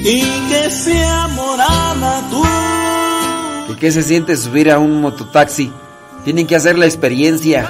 Y 0.04 0.22
que 0.50 0.70
sea 0.70 1.28
morada 1.30 2.30
tú. 2.30 2.44
¿Y 3.74 3.76
qué 3.76 3.92
se 3.92 4.04
siente 4.04 4.38
subir 4.38 4.72
a 4.72 4.80
un 4.80 5.02
mototaxi? 5.02 5.72
Tienen 6.24 6.48
que 6.48 6.56
hacer 6.56 6.78
la 6.78 6.86
experiencia. 6.86 7.70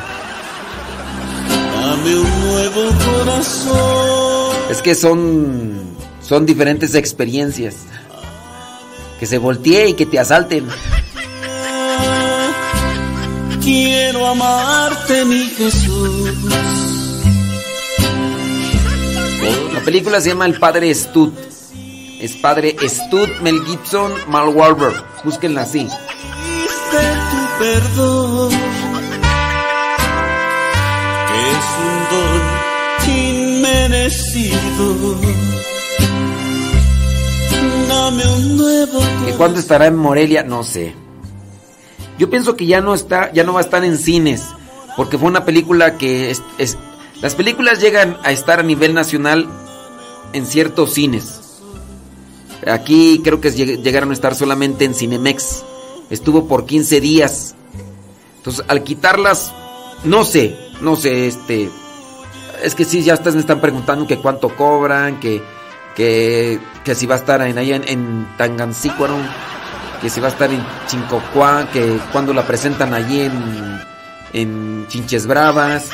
Dame 1.82 2.16
un 2.16 2.42
nuevo 2.42 2.82
corazón. 3.06 4.56
Es 4.70 4.82
que 4.82 4.96
son 4.96 5.98
son 6.22 6.46
diferentes 6.46 6.94
experiencias. 6.94 7.76
Que 9.20 9.26
se 9.26 9.38
voltee 9.38 9.90
y 9.90 9.94
que 9.94 10.06
te 10.06 10.20
asalten. 10.20 10.68
Quiero 13.68 14.26
amarte, 14.26 15.26
mi 15.26 15.44
Jesús. 15.50 16.32
La 19.74 19.82
película 19.82 20.22
se 20.22 20.30
llama 20.30 20.46
El 20.46 20.58
Padre 20.58 20.96
Stud. 20.96 21.34
Es 22.22 22.32
Padre 22.38 22.78
Stud, 22.88 23.28
Mel 23.42 23.60
Gibson, 23.66 24.14
Mal 24.30 24.56
Wahlberg. 24.56 25.04
Búsquenla 25.26 25.64
así. 25.64 25.86
Tu 25.86 27.60
perdón. 27.60 28.54
Es 31.36 31.66
un 31.84 31.98
don 32.14 33.18
inmerecido. 33.18 34.86
Dame 37.90 38.26
un 38.28 38.58
nuevo 38.58 39.02
¿Y 39.28 39.32
cuándo 39.34 39.60
estará 39.60 39.88
en 39.88 39.98
Morelia? 39.98 40.44
No 40.44 40.64
sé. 40.64 41.07
Yo 42.18 42.30
pienso 42.30 42.56
que 42.56 42.66
ya 42.66 42.82
no 42.82 42.94
está, 42.94 43.32
ya 43.34 43.44
no 43.44 43.54
va 43.54 43.60
a 43.60 43.64
estar 43.64 43.84
en 43.84 43.98
cines, 43.98 44.44
porque 44.96 45.18
fue 45.18 45.28
una 45.30 45.46
película 45.46 45.98
que 45.98 46.36
las 47.22 47.36
películas 47.36 47.80
llegan 47.80 48.18
a 48.24 48.32
estar 48.32 48.60
a 48.60 48.64
nivel 48.64 48.94
nacional 48.94 49.48
en 50.34 50.46
ciertos 50.46 50.94
cines. 50.94 51.42
Aquí 52.66 53.22
creo 53.24 53.40
que 53.40 53.50
lleg- 53.54 53.82
llegaron 53.82 54.10
a 54.10 54.14
estar 54.14 54.36
solamente 54.36 54.86
en 54.86 54.94
Cinemex. 54.96 55.64
Estuvo 56.10 56.48
por 56.48 56.66
15 56.66 57.00
días. 57.02 57.56
Entonces, 58.38 58.66
al 58.68 58.84
quitarlas, 58.84 59.54
no 60.04 60.26
sé, 60.26 60.58
no 60.82 60.96
sé, 60.96 61.28
este 61.28 61.70
es 62.64 62.74
que 62.74 62.86
sí, 62.86 63.04
ya 63.04 63.14
ustedes 63.14 63.36
me 63.36 63.42
están 63.42 63.62
preguntando 63.62 64.08
que 64.08 64.18
cuánto 64.18 64.50
cobran, 64.56 65.20
que, 65.20 65.44
que, 65.96 66.60
que 66.84 66.96
si 66.96 67.06
va 67.06 67.14
a 67.16 67.18
estar 67.20 67.42
en, 67.42 67.56
ahí 67.58 67.72
en, 67.72 67.88
en 67.88 68.28
Tangancícuaro, 68.38 69.16
que 70.02 70.10
si 70.10 70.20
va 70.20 70.28
a 70.28 70.32
estar 70.32 70.52
en 70.52 70.64
Chincocuá, 70.88 71.70
que 71.72 72.00
cuando 72.12 72.34
la 72.34 72.44
presentan 72.44 72.94
allí 72.94 73.22
en, 73.22 73.82
en 74.34 74.88
Chinches 74.88 75.28
Bravas, 75.28 75.90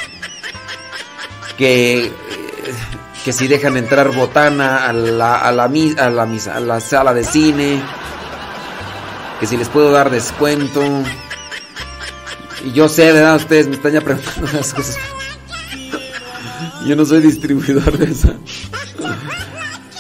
que, 1.57 2.11
que 3.23 3.33
si 3.33 3.47
dejan 3.47 3.77
entrar 3.77 4.11
botana 4.13 4.85
a 4.87 4.93
la, 4.93 5.35
a 5.35 5.51
la, 5.51 5.63
a 5.65 6.09
la, 6.09 6.23
a 6.23 6.59
la 6.59 6.79
sala 6.79 7.13
de 7.13 7.23
cine, 7.23 7.81
que 9.39 9.47
si 9.47 9.57
les 9.57 9.69
puedo 9.69 9.91
dar 9.91 10.09
descuento. 10.09 10.81
Y 12.65 12.71
yo 12.71 12.87
sé, 12.87 13.11
¿verdad? 13.11 13.35
Ustedes 13.35 13.67
me 13.67 13.75
están 13.75 13.91
ya 13.93 14.01
preguntando 14.01 14.49
las 14.53 14.73
cosas. 14.73 14.97
Yo 16.85 16.95
no 16.95 17.05
soy 17.05 17.21
distribuidor 17.21 17.97
de 17.97 18.11
esa. 18.11 18.35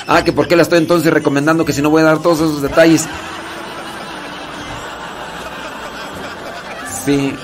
Ah, 0.07 0.23
que 0.23 0.33
por 0.33 0.47
qué 0.47 0.55
la 0.55 0.63
estoy 0.63 0.79
entonces 0.79 1.11
recomendando 1.13 1.65
que 1.65 1.73
si 1.73 1.81
no 1.81 1.89
voy 1.89 2.01
a 2.01 2.05
dar 2.05 2.21
todos 2.21 2.39
esos 2.39 2.61
detalles. 2.61 3.07
Sí, 7.05 7.35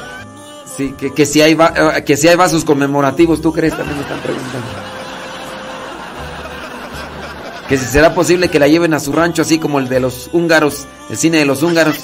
sí, 0.77 0.93
que, 0.97 1.13
que 1.13 1.25
si 1.25 1.41
hay 1.41 1.53
va- 1.53 1.73
eh, 1.97 2.03
que 2.03 2.15
si 2.17 2.27
hay 2.27 2.35
vasos 2.35 2.63
conmemorativos, 2.63 3.41
¿tú 3.41 3.51
crees? 3.51 3.75
También 3.75 3.97
me 3.97 4.03
están 4.03 4.19
preguntando. 4.19 4.67
Que 7.67 7.77
si 7.77 7.85
será 7.85 8.13
posible 8.15 8.49
que 8.49 8.57
la 8.59 8.67
lleven 8.67 8.93
a 8.93 8.99
su 8.99 9.11
rancho 9.13 9.41
así 9.43 9.59
como 9.59 9.79
el 9.79 9.89
de 9.89 9.99
los 9.99 10.29
húngaros, 10.33 10.87
el 11.09 11.17
cine 11.17 11.37
de 11.39 11.45
los 11.45 11.61
húngaros. 11.61 11.95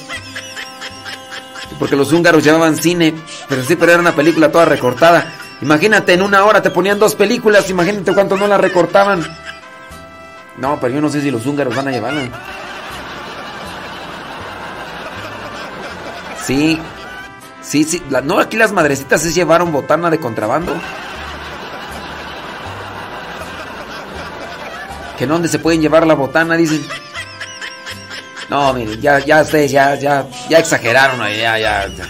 Porque 1.80 1.96
los 1.96 2.12
húngaros 2.14 2.44
llevaban 2.44 2.78
cine, 2.78 3.14
pero 3.50 3.64
sí, 3.64 3.76
pero 3.76 3.92
era 3.94 4.02
una 4.02 4.16
película 4.16 4.52
toda 4.52 4.66
recortada. 4.66 5.34
Imagínate, 5.62 6.14
en 6.14 6.22
una 6.22 6.44
hora 6.46 6.62
te 6.62 6.70
ponían 6.70 7.00
dos 7.00 7.16
películas, 7.16 7.70
imagínate 7.70 8.14
cuánto 8.14 8.38
no 8.38 8.48
la 8.48 8.58
recortaban. 8.58 9.26
No, 10.58 10.78
pero 10.80 10.94
yo 10.94 11.02
no 11.02 11.10
sé 11.10 11.22
si 11.22 11.32
los 11.32 11.46
húngaros 11.46 11.76
van 11.76 11.88
a 11.88 11.92
llevarla. 11.92 12.30
Sí, 16.46 16.80
sí, 17.66 17.84
sí. 17.84 18.02
no, 18.24 18.40
aquí 18.40 18.58
las 18.58 18.72
madrecitas 18.72 19.22
sí 19.22 19.34
llevaron 19.34 19.72
botana 19.72 20.10
de 20.10 20.20
contrabando. 20.20 20.76
Que 25.18 25.26
no, 25.26 25.34
donde 25.34 25.48
se 25.48 25.60
pueden 25.60 25.82
llevar 25.82 26.06
la 26.06 26.14
botana, 26.14 26.56
dicen. 26.56 26.86
No, 28.50 28.74
miren, 28.74 29.02
ya, 29.02 29.20
ya 29.20 29.42
ustedes 29.42 29.72
ya, 29.72 29.96
ya, 29.96 30.28
ya 30.50 30.60
exageraron, 30.60 31.20
ya, 31.20 31.58
ya, 31.58 31.88
ya. 31.88 32.08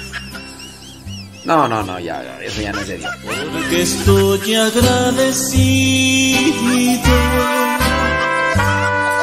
No, 1.45 1.67
no, 1.67 1.83
no, 1.83 1.99
ya, 1.99 2.23
eso 2.41 2.61
ya 2.61 2.71
no 2.71 2.79
es 2.79 2.87
de 2.87 2.97
Dios. 2.97 3.13
Porque 3.23 3.81
estoy 3.83 4.55
agradecido. 4.55 5.69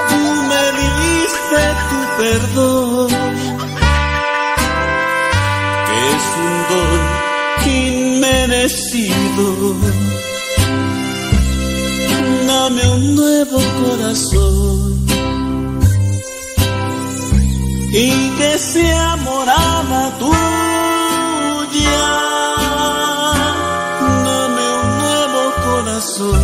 Tú 0.09 0.17
me 0.49 0.73
diste 1.03 1.63
tu 1.91 1.99
perdón, 2.23 3.11
Dame 12.47 12.89
un 12.91 13.17
nuevo 13.17 13.59
corazón 13.59 15.05
y 17.91 18.31
que 18.39 18.59
sea 18.59 19.17
morada 19.17 20.17
tuya. 20.17 20.37
Dame 24.25 24.65
un 24.79 24.89
nuevo 25.03 25.43
corazón, 25.67 26.43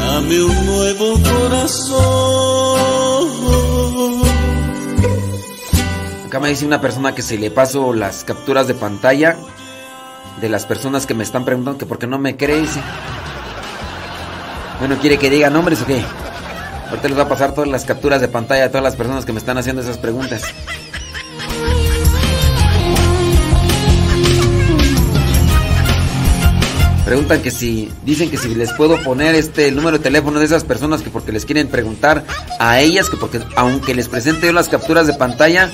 dame 0.00 0.42
un 0.44 0.66
nuevo 0.66 1.06
corazón. 1.30 2.08
Acá 6.26 6.40
me 6.40 6.48
dice 6.48 6.64
una 6.64 6.80
persona 6.80 7.14
que 7.14 7.20
se 7.20 7.36
le 7.36 7.50
paso 7.50 7.92
las 7.92 8.24
capturas 8.24 8.66
de 8.66 8.72
pantalla 8.72 9.36
de 10.40 10.48
las 10.48 10.66
personas 10.66 11.06
que 11.06 11.14
me 11.14 11.24
están 11.24 11.44
preguntando 11.44 11.78
que 11.78 11.86
por 11.86 11.98
qué 11.98 12.06
no 12.06 12.18
me 12.18 12.36
crees. 12.36 12.70
Bueno, 14.78 14.96
¿quiere 15.00 15.18
que 15.18 15.30
diga 15.30 15.50
nombres 15.50 15.82
o 15.82 15.86
qué? 15.86 16.02
Ahorita 16.88 17.08
les 17.08 17.18
va 17.18 17.22
a 17.22 17.28
pasar 17.28 17.52
todas 17.52 17.68
las 17.68 17.84
capturas 17.84 18.20
de 18.20 18.28
pantalla 18.28 18.64
a 18.64 18.68
todas 18.68 18.84
las 18.84 18.96
personas 18.96 19.26
que 19.26 19.32
me 19.32 19.38
están 19.38 19.58
haciendo 19.58 19.82
esas 19.82 19.98
preguntas. 19.98 20.42
Preguntan 27.04 27.40
que 27.40 27.50
si, 27.50 27.90
dicen 28.04 28.30
que 28.30 28.36
si 28.36 28.54
les 28.54 28.70
puedo 28.74 29.02
poner 29.02 29.34
este 29.34 29.68
el 29.68 29.76
número 29.76 29.96
de 29.96 30.04
teléfono 30.04 30.38
de 30.38 30.44
esas 30.44 30.64
personas 30.64 31.00
que 31.00 31.08
porque 31.08 31.32
les 31.32 31.46
quieren 31.46 31.68
preguntar 31.68 32.22
a 32.60 32.80
ellas, 32.80 33.08
que 33.08 33.16
porque 33.16 33.40
aunque 33.56 33.94
les 33.94 34.08
presente 34.08 34.46
yo 34.46 34.52
las 34.52 34.68
capturas 34.68 35.06
de 35.06 35.14
pantalla, 35.14 35.70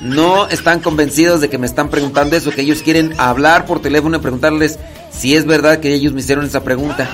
no 0.00 0.48
están 0.48 0.80
convencidos 0.80 1.40
de 1.40 1.48
que 1.48 1.58
me 1.58 1.66
están 1.66 1.88
preguntando 1.90 2.36
eso, 2.36 2.50
que 2.50 2.62
ellos 2.62 2.82
quieren 2.82 3.14
hablar 3.18 3.66
por 3.66 3.80
teléfono 3.80 4.16
y 4.16 4.20
preguntarles 4.20 4.78
si 5.10 5.34
es 5.34 5.46
verdad 5.46 5.80
que 5.80 5.94
ellos 5.94 6.12
me 6.12 6.20
hicieron 6.20 6.44
esa 6.44 6.62
pregunta. 6.62 7.08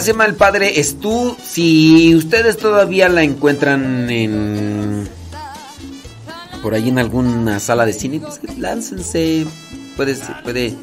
La 0.00 0.02
película 0.02 0.02
se 0.02 0.12
llama 0.12 0.24
El 0.26 0.34
Padre 0.34 0.80
es 0.80 0.98
tú. 0.98 1.36
Si 1.42 2.14
ustedes 2.14 2.56
todavía 2.56 3.08
la 3.08 3.22
encuentran 3.22 4.10
en. 4.10 5.08
por 6.62 6.74
ahí 6.74 6.88
en 6.88 6.98
alguna 6.98 7.60
sala 7.60 7.86
de 7.86 7.92
cine, 7.92 8.20
pues 8.20 8.40
láncense. 8.58 9.46
Puede, 9.96 10.16
puede 10.42 10.74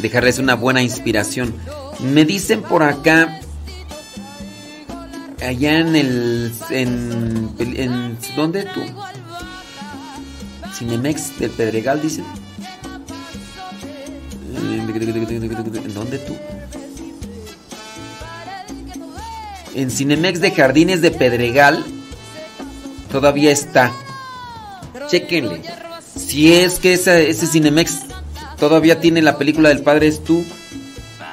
dejarles 0.00 0.38
una 0.38 0.54
buena 0.54 0.82
inspiración. 0.82 1.54
Me 2.00 2.24
dicen 2.24 2.62
por 2.62 2.82
acá. 2.82 3.40
Allá 5.40 5.78
en 5.78 5.96
el. 5.96 6.52
en. 6.70 7.50
en 7.58 8.18
¿Dónde 8.36 8.64
tú? 8.64 8.82
Cinemex 10.74 11.38
del 11.38 11.50
Pedregal, 11.50 12.02
dicen. 12.02 12.24
En 19.82 19.90
Cinemex 19.90 20.40
de 20.40 20.52
Jardines 20.52 21.00
de 21.00 21.10
Pedregal 21.10 21.84
todavía 23.10 23.50
está. 23.50 23.90
Chequenle. 25.08 25.60
Si 26.14 26.52
es 26.54 26.78
que 26.78 26.92
esa- 26.92 27.18
ese 27.18 27.48
Cinemex 27.48 28.02
todavía 28.58 29.00
tiene 29.00 29.22
la 29.22 29.38
película 29.38 29.70
del 29.70 29.82
Padre 29.82 30.06
es 30.06 30.22
tú. 30.22 30.44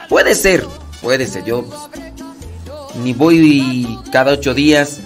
Puede 0.10 0.34
ser, 0.34 0.66
puede 1.04 1.28
ser. 1.28 1.46
Yo 1.46 1.64
ni 3.04 3.14
voy 3.14 4.00
cada 4.12 4.32
ocho 4.34 4.56
días. 4.56 5.00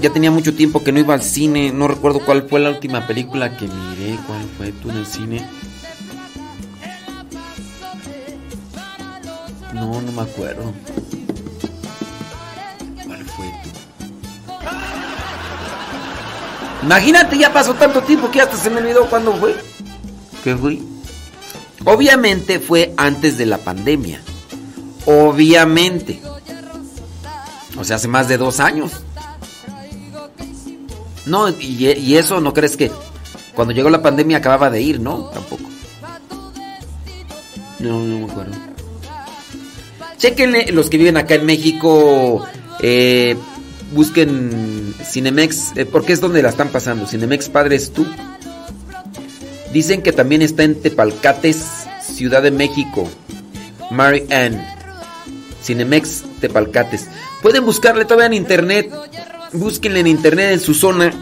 Ya 0.00 0.10
tenía 0.12 0.30
mucho 0.30 0.54
tiempo 0.54 0.84
que 0.84 0.92
no 0.92 1.00
iba 1.00 1.12
al 1.14 1.22
cine. 1.22 1.72
No 1.72 1.88
recuerdo 1.88 2.20
cuál 2.24 2.44
fue 2.48 2.60
la 2.60 2.70
última 2.70 3.04
película 3.08 3.56
que 3.56 3.66
miré. 3.66 4.16
¿Cuál 4.28 4.44
fue 4.56 4.70
tú 4.70 4.90
en 4.90 4.96
el 4.98 5.06
cine? 5.06 5.44
No, 9.74 10.00
no 10.00 10.12
me 10.12 10.22
acuerdo. 10.22 10.72
¿Cuál 13.36 13.52
fue 13.52 13.52
tú? 13.62 13.70
Imagínate, 16.82 17.38
ya 17.38 17.52
pasó 17.52 17.74
tanto 17.74 18.02
tiempo 18.02 18.30
que 18.30 18.40
hasta 18.40 18.56
se 18.56 18.70
me 18.70 18.78
olvidó 18.78 19.08
cuándo 19.08 19.32
fue. 19.34 19.56
¿Qué 20.44 20.56
fue? 20.56 20.78
Obviamente 21.84 22.60
fue 22.60 22.94
antes 22.96 23.38
de 23.38 23.46
la 23.46 23.58
pandemia. 23.58 24.20
Obviamente. 25.04 26.20
O 27.78 27.84
sea, 27.84 27.96
hace 27.96 28.08
más 28.08 28.28
de 28.28 28.38
dos 28.38 28.60
años. 28.60 28.92
No, 31.26 31.48
y, 31.48 31.92
y 31.92 32.16
eso 32.16 32.40
no 32.40 32.54
crees 32.54 32.76
que 32.76 32.90
cuando 33.54 33.74
llegó 33.74 33.90
la 33.90 34.02
pandemia 34.02 34.36
acababa 34.36 34.70
de 34.70 34.80
ir, 34.80 35.00
¿no? 35.00 35.24
Tampoco. 35.24 35.64
No, 37.78 38.00
no 38.00 38.26
me 38.26 38.30
acuerdo. 38.30 38.52
Chequenle 40.18 40.72
los 40.72 40.88
que 40.88 40.98
viven 40.98 41.16
acá 41.16 41.34
en 41.34 41.46
México. 41.46 42.46
Eh, 42.80 43.36
busquen 43.92 44.94
Cinemex, 45.04 45.76
eh, 45.76 45.86
porque 45.86 46.12
es 46.12 46.20
donde 46.20 46.42
la 46.42 46.50
están 46.50 46.68
pasando. 46.68 47.06
Cinemex 47.06 47.48
Padres 47.48 47.92
Tú. 47.92 48.06
Dicen 49.72 50.02
que 50.02 50.12
también 50.12 50.42
está 50.42 50.62
en 50.62 50.80
Tepalcates, 50.80 51.64
Ciudad 52.00 52.42
de 52.42 52.50
México. 52.50 53.08
Mary 53.90 54.24
Ann. 54.30 54.64
Cinemex 55.62 56.24
Tepalcates. 56.40 57.08
Pueden 57.42 57.64
buscarle 57.64 58.04
todavía 58.04 58.26
en 58.26 58.34
internet. 58.34 58.90
Búsquenle 59.52 60.00
en 60.00 60.06
internet 60.06 60.52
en 60.52 60.60
su 60.60 60.74
zona. 60.74 61.12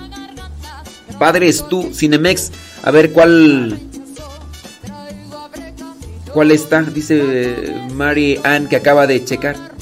Padres 1.19 1.65
Tú, 1.69 1.91
Cinemex. 1.93 2.53
A 2.83 2.91
ver 2.91 3.13
cuál. 3.13 3.79
¿Cuál 6.33 6.51
está? 6.51 6.83
Dice 6.83 7.23
eh, 7.23 7.89
Mary 7.93 8.41
Ann 8.43 8.69
que 8.69 8.77
acaba 8.77 9.07
de 9.07 9.25
checar. 9.25 9.74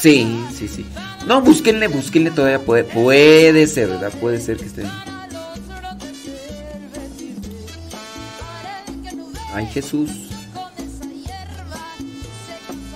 Sí, 0.00 0.46
sí, 0.54 0.68
sí. 0.68 0.86
No, 1.26 1.40
búsquenle, 1.40 1.88
búsquenle 1.88 2.30
todavía. 2.30 2.60
Puede, 2.60 2.84
puede 2.84 3.66
ser, 3.66 3.88
¿verdad? 3.88 4.12
Puede 4.20 4.40
ser 4.40 4.56
que 4.56 4.66
esté. 4.66 4.84
Ay, 9.52 9.66
Jesús. 9.66 10.08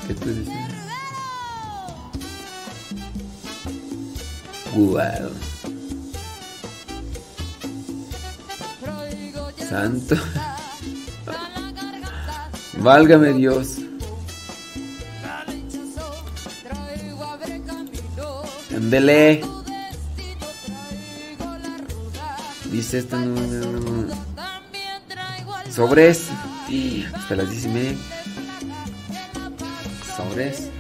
¿Qué 0.07 0.14
tú 0.14 0.30
dices? 0.30 0.55
Guau. 4.74 5.30
Santo. 9.68 10.16
Válgame 12.78 13.32
Dios. 13.32 13.82
Ándele. 18.75 19.43
Dice 22.70 22.99
esto. 22.99 23.18
no, 23.18 23.41
no, 23.41 23.81
no. 23.81 24.14
Sobres. 25.70 26.29
Y 26.68 27.05
hasta 27.12 27.37
las 27.37 27.51
diez 27.51 27.64
y 27.64 27.68
media. 27.68 27.97
Sobres. 30.16 30.68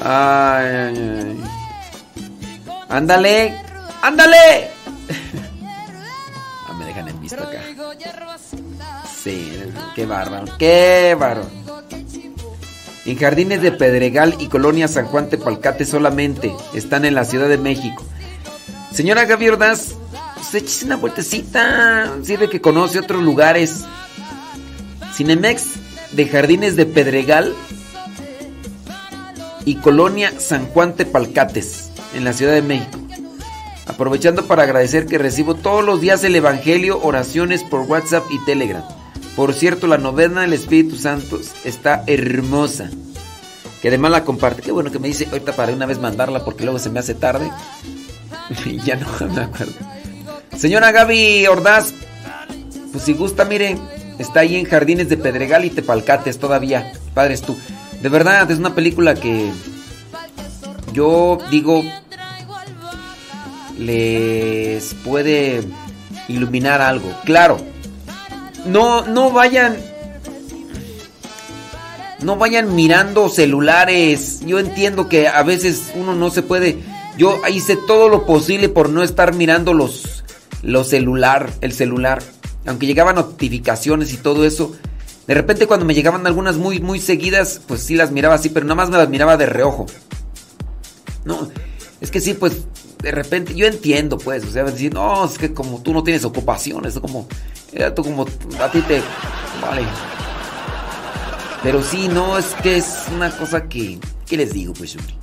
Ay, 0.00 0.66
ay, 0.66 0.96
ay. 0.96 1.40
Ándale. 2.88 3.60
Ándale. 4.02 4.70
Ah, 6.70 6.74
me 6.74 6.84
dejan 6.84 7.08
en 7.08 7.20
visto 7.20 7.42
acá. 7.42 7.62
Sí, 9.22 9.58
qué 9.94 10.06
bárbaro, 10.06 10.44
qué 10.58 11.16
bárbaro. 11.18 11.57
En 13.08 13.16
Jardines 13.16 13.62
de 13.62 13.72
Pedregal 13.72 14.36
y 14.38 14.48
Colonia 14.48 14.86
San 14.86 15.06
Juan 15.06 15.30
Tepalcate 15.30 15.86
solamente. 15.86 16.54
Están 16.74 17.06
en 17.06 17.14
la 17.14 17.24
Ciudad 17.24 17.48
de 17.48 17.56
México. 17.56 18.04
Señora 18.92 19.24
Gaby 19.24 19.48
Ordaz, 19.48 19.94
pues 20.50 20.82
una 20.82 20.96
vueltecita. 20.96 22.12
Sirve 22.22 22.50
que 22.50 22.60
conoce 22.60 22.98
otros 22.98 23.22
lugares. 23.22 23.86
Cinemex 25.14 25.68
de 26.12 26.28
Jardines 26.28 26.76
de 26.76 26.84
Pedregal 26.84 27.54
y 29.64 29.76
Colonia 29.76 30.34
San 30.36 30.66
Juan 30.66 30.94
Tepalcates, 30.94 31.90
en 32.12 32.24
la 32.24 32.34
Ciudad 32.34 32.52
de 32.52 32.60
México. 32.60 32.98
Aprovechando 33.86 34.46
para 34.46 34.64
agradecer 34.64 35.06
que 35.06 35.16
recibo 35.16 35.54
todos 35.54 35.82
los 35.82 36.02
días 36.02 36.22
el 36.24 36.36
Evangelio, 36.36 37.00
oraciones 37.02 37.64
por 37.64 37.80
WhatsApp 37.88 38.26
y 38.30 38.44
Telegram. 38.44 38.84
Por 39.38 39.54
cierto, 39.54 39.86
la 39.86 39.98
novena 39.98 40.40
del 40.40 40.52
Espíritu 40.52 40.96
Santo 40.96 41.38
está 41.62 42.02
hermosa. 42.08 42.90
Que 43.80 43.86
además 43.86 44.10
la 44.10 44.24
comparte. 44.24 44.62
Qué 44.62 44.72
bueno 44.72 44.90
que 44.90 44.98
me 44.98 45.06
dice 45.06 45.28
ahorita 45.30 45.54
para 45.54 45.72
una 45.72 45.86
vez 45.86 46.00
mandarla 46.00 46.44
porque 46.44 46.64
luego 46.64 46.80
se 46.80 46.90
me 46.90 46.98
hace 46.98 47.14
tarde. 47.14 47.48
Ya 48.84 48.96
no 48.96 49.06
me 49.32 49.42
acuerdo. 49.42 49.74
Señora 50.56 50.90
Gaby 50.90 51.46
Ordaz, 51.46 51.94
pues 52.90 53.04
si 53.04 53.12
gusta, 53.12 53.44
mire, 53.44 53.78
está 54.18 54.40
ahí 54.40 54.56
en 54.56 54.64
Jardines 54.64 55.08
de 55.08 55.16
Pedregal 55.16 55.64
y 55.64 55.70
Tepalcates 55.70 56.40
todavía. 56.40 56.92
Padres 57.14 57.42
tú. 57.42 57.56
De 58.02 58.08
verdad, 58.08 58.50
es 58.50 58.58
una 58.58 58.74
película 58.74 59.14
que 59.14 59.52
yo 60.92 61.38
digo 61.48 61.84
les 63.78 64.94
puede 64.94 65.62
iluminar 66.26 66.80
algo. 66.80 67.08
Claro, 67.24 67.58
no, 68.66 69.06
no 69.06 69.30
vayan. 69.30 69.76
No 72.20 72.36
vayan 72.36 72.74
mirando 72.74 73.28
celulares. 73.28 74.40
Yo 74.44 74.58
entiendo 74.58 75.08
que 75.08 75.28
a 75.28 75.42
veces 75.42 75.92
uno 75.94 76.14
no 76.14 76.30
se 76.30 76.42
puede. 76.42 76.78
Yo 77.16 77.40
hice 77.48 77.76
todo 77.86 78.08
lo 78.08 78.26
posible 78.26 78.68
por 78.68 78.90
no 78.90 79.02
estar 79.02 79.34
mirando 79.34 79.72
los, 79.74 80.24
los 80.62 80.88
celular, 80.88 81.50
el 81.60 81.72
celular. 81.72 82.22
Aunque 82.66 82.86
llegaban 82.86 83.16
notificaciones 83.16 84.12
y 84.12 84.16
todo 84.16 84.44
eso. 84.44 84.74
De 85.26 85.34
repente 85.34 85.66
cuando 85.66 85.86
me 85.86 85.94
llegaban 85.94 86.26
algunas 86.26 86.56
muy, 86.56 86.80
muy 86.80 87.00
seguidas, 87.00 87.60
pues 87.66 87.82
sí 87.82 87.94
las 87.94 88.10
miraba 88.10 88.34
así, 88.34 88.48
pero 88.48 88.64
nada 88.64 88.76
más 88.76 88.90
me 88.90 88.96
las 88.96 89.08
miraba 89.08 89.36
de 89.36 89.46
reojo. 89.46 89.86
No, 91.24 91.50
es 92.00 92.10
que 92.10 92.20
sí, 92.20 92.34
pues 92.34 92.62
de 93.02 93.10
repente, 93.10 93.54
yo 93.54 93.66
entiendo, 93.66 94.18
pues, 94.18 94.44
o 94.44 94.50
sea, 94.50 94.64
decir, 94.64 94.92
no, 94.92 95.24
es 95.24 95.38
que 95.38 95.52
como 95.54 95.80
tú 95.82 95.92
no 95.92 96.02
tienes 96.02 96.24
ocupaciones, 96.24 96.94
es 96.94 97.00
como, 97.00 97.28
eh, 97.72 97.90
tú 97.94 98.02
como, 98.02 98.26
a 98.60 98.70
ti 98.70 98.80
te, 98.82 99.00
vale. 99.62 99.82
Pero 101.62 101.82
sí, 101.82 102.08
no, 102.08 102.38
es 102.38 102.46
que 102.62 102.76
es 102.76 103.04
una 103.14 103.30
cosa 103.30 103.68
que, 103.68 103.98
¿qué 104.26 104.36
les 104.36 104.52
digo, 104.52 104.72
pues, 104.72 104.96
hombre? 104.96 105.14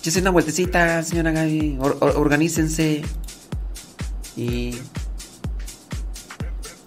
Échese 0.00 0.20
una 0.20 0.30
vueltecita, 0.30 1.02
señora 1.02 1.30
Gaby, 1.32 1.76
or- 1.80 1.96
or- 2.00 2.16
organícense 2.16 3.02
y... 4.36 4.74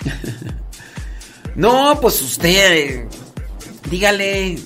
no, 1.56 2.00
pues 2.02 2.22
usted, 2.22 3.06
dígale, 3.89 4.58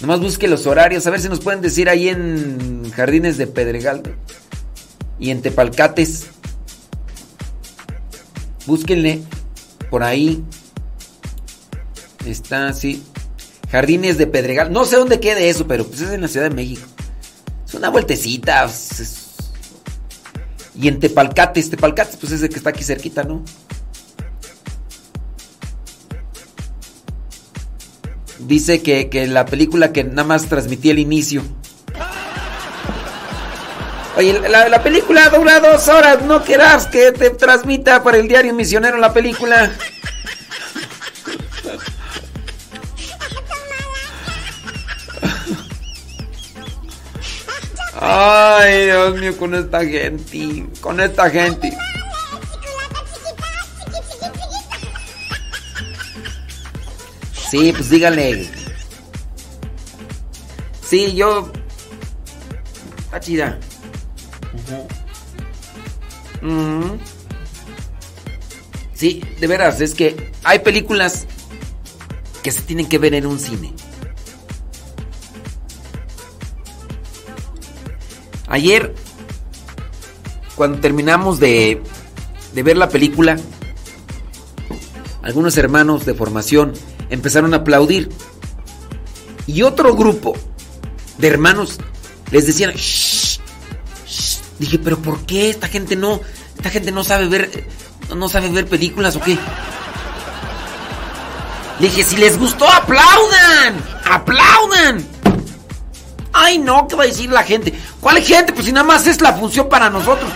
Nomás 0.00 0.20
busque 0.20 0.46
los 0.48 0.66
horarios, 0.66 1.06
a 1.06 1.10
ver 1.10 1.20
si 1.20 1.28
nos 1.28 1.40
pueden 1.40 1.60
decir 1.62 1.88
ahí 1.88 2.08
en 2.08 2.90
Jardines 2.94 3.38
de 3.38 3.46
Pedregal 3.46 4.02
y 5.18 5.30
en 5.30 5.40
Tepalcates. 5.42 6.26
Búsquenle 8.66 9.22
por 9.90 10.02
ahí. 10.02 10.44
Está 12.26 12.68
así. 12.68 13.02
Jardines 13.70 14.18
de 14.18 14.26
Pedregal. 14.26 14.72
No 14.72 14.84
sé 14.84 14.96
dónde 14.96 15.20
quede 15.20 15.48
eso, 15.48 15.66
pero 15.66 15.86
pues 15.86 16.00
es 16.00 16.10
en 16.10 16.20
la 16.20 16.28
Ciudad 16.28 16.48
de 16.48 16.54
México. 16.54 16.82
Es 17.66 17.74
una 17.74 17.88
vueltecita. 17.88 18.64
pues, 18.64 19.00
es- 19.00 19.22
Y 20.78 20.88
en 20.88 20.98
Tepalcates, 21.00 21.70
Tepalcates, 21.70 22.16
pues 22.16 22.32
es 22.32 22.42
el 22.42 22.48
que 22.50 22.56
está 22.56 22.70
aquí 22.70 22.84
cerquita, 22.84 23.22
¿no? 23.22 23.42
Dice 28.46 28.80
que, 28.80 29.08
que 29.08 29.26
la 29.26 29.44
película 29.44 29.92
que 29.92 30.04
nada 30.04 30.22
más 30.22 30.46
transmitía 30.46 30.92
el 30.92 31.00
inicio. 31.00 31.42
Oye, 34.16 34.40
la, 34.48 34.68
la 34.68 34.82
película 34.82 35.28
dura 35.30 35.58
dos 35.58 35.88
horas. 35.88 36.22
No 36.22 36.44
querrás 36.44 36.86
que 36.86 37.10
te 37.10 37.30
transmita 37.30 38.02
por 38.04 38.14
el 38.14 38.28
diario 38.28 38.54
misionero 38.54 38.98
la 38.98 39.12
película. 39.12 39.72
Ay, 48.00 48.84
Dios 48.84 49.18
mío, 49.18 49.36
con 49.36 49.54
esta 49.54 49.84
gente. 49.84 50.66
Con 50.80 51.00
esta 51.00 51.28
gente. 51.30 51.76
Sí, 57.50 57.72
pues 57.72 57.90
dígale. 57.90 58.48
Sí, 60.82 61.14
yo. 61.14 61.50
Está 62.98 63.20
chida. 63.20 63.58
Sí, 68.94 69.22
de 69.40 69.46
veras, 69.46 69.80
es 69.80 69.94
que 69.94 70.32
hay 70.42 70.60
películas 70.60 71.26
que 72.42 72.50
se 72.50 72.62
tienen 72.62 72.88
que 72.88 72.98
ver 72.98 73.14
en 73.14 73.26
un 73.26 73.38
cine. 73.38 73.72
Ayer, 78.48 78.94
cuando 80.54 80.78
terminamos 80.78 81.40
de, 81.40 81.82
de 82.54 82.62
ver 82.62 82.76
la 82.76 82.88
película, 82.88 83.36
algunos 85.22 85.58
hermanos 85.58 86.06
de 86.06 86.14
formación 86.14 86.72
empezaron 87.10 87.54
a 87.54 87.58
aplaudir. 87.58 88.10
Y 89.46 89.62
otro 89.62 89.94
grupo 89.94 90.34
de 91.18 91.28
hermanos 91.28 91.78
les 92.30 92.46
decían, 92.46 92.72
"Shh, 92.72 93.38
shh". 94.06 94.40
Dije, 94.58 94.78
pero 94.78 94.98
¿por 94.98 95.20
qué 95.26 95.50
esta 95.50 95.68
gente 95.68 95.96
no, 95.96 96.20
esta 96.56 96.70
gente 96.70 96.90
no 96.90 97.04
sabe 97.04 97.28
ver, 97.28 97.68
no 98.14 98.28
sabe 98.28 98.48
ver 98.48 98.66
películas 98.66 99.16
o 99.16 99.20
qué? 99.20 99.38
Dije, 101.78 102.02
si 102.04 102.16
les 102.16 102.38
gustó, 102.38 102.66
aplaudan, 102.70 103.76
aplaudan. 104.04 105.06
Ay, 106.32 106.58
no, 106.58 106.86
¿qué 106.88 106.96
va 106.96 107.04
a 107.04 107.06
decir 107.06 107.30
la 107.30 107.42
gente? 107.42 107.72
¿Cuál 108.00 108.22
gente? 108.22 108.52
Pues 108.52 108.66
si 108.66 108.72
nada 108.72 108.86
más 108.86 109.06
es 109.06 109.20
la 109.20 109.34
función 109.34 109.68
para 109.68 109.90
nosotros. 109.90 110.30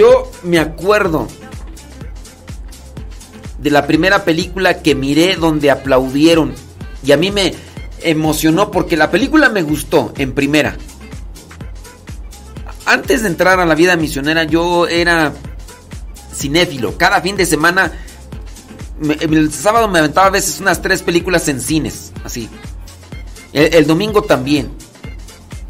Yo 0.00 0.32
me 0.44 0.58
acuerdo 0.58 1.28
de 3.58 3.70
la 3.70 3.86
primera 3.86 4.24
película 4.24 4.80
que 4.80 4.94
miré 4.94 5.36
donde 5.36 5.70
aplaudieron. 5.70 6.54
Y 7.04 7.12
a 7.12 7.18
mí 7.18 7.30
me 7.30 7.52
emocionó 8.00 8.70
porque 8.70 8.96
la 8.96 9.10
película 9.10 9.50
me 9.50 9.60
gustó 9.60 10.14
en 10.16 10.32
primera. 10.32 10.74
Antes 12.86 13.20
de 13.20 13.28
entrar 13.28 13.60
a 13.60 13.66
la 13.66 13.74
vida 13.74 13.94
misionera 13.96 14.44
yo 14.44 14.88
era 14.88 15.34
cinéfilo. 16.34 16.96
Cada 16.96 17.20
fin 17.20 17.36
de 17.36 17.44
semana, 17.44 17.92
el 19.02 19.52
sábado 19.52 19.86
me 19.86 19.98
aventaba 19.98 20.28
a 20.28 20.30
veces 20.30 20.60
unas 20.60 20.80
tres 20.80 21.02
películas 21.02 21.46
en 21.48 21.60
cines. 21.60 22.14
Así. 22.24 22.48
El, 23.52 23.74
el 23.74 23.86
domingo 23.86 24.22
también. 24.22 24.70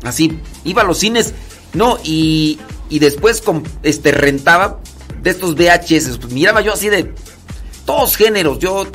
Así. 0.04 0.38
Iba 0.62 0.82
a 0.82 0.84
los 0.84 0.98
cines. 0.98 1.34
No, 1.74 1.98
y, 2.04 2.60
y 2.90 2.98
después 2.98 3.42
este, 3.82 4.12
rentaba 4.12 4.78
de 5.22 5.30
estos 5.30 5.54
VHS. 5.54 6.18
Pues 6.18 6.32
miraba 6.32 6.60
yo 6.60 6.74
así 6.74 6.88
de 6.90 7.14
todos 7.86 8.16
géneros. 8.16 8.58
Yo, 8.58 8.86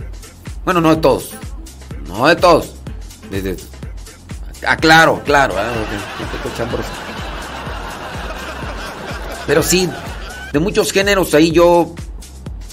bueno, 0.64 0.82
no 0.82 0.90
de 0.94 1.02
todos. 1.02 1.32
No 2.08 2.28
de 2.28 2.36
todos. 2.36 2.74
De- 3.32 3.58
ah, 4.68 4.78
claro, 4.78 5.56
ah. 5.58 5.74
Pero 9.48 9.62
sí, 9.64 9.90
de 10.54 10.60
muchos 10.60 10.92
géneros 10.92 11.34
ahí 11.34 11.52
yo 11.52 11.94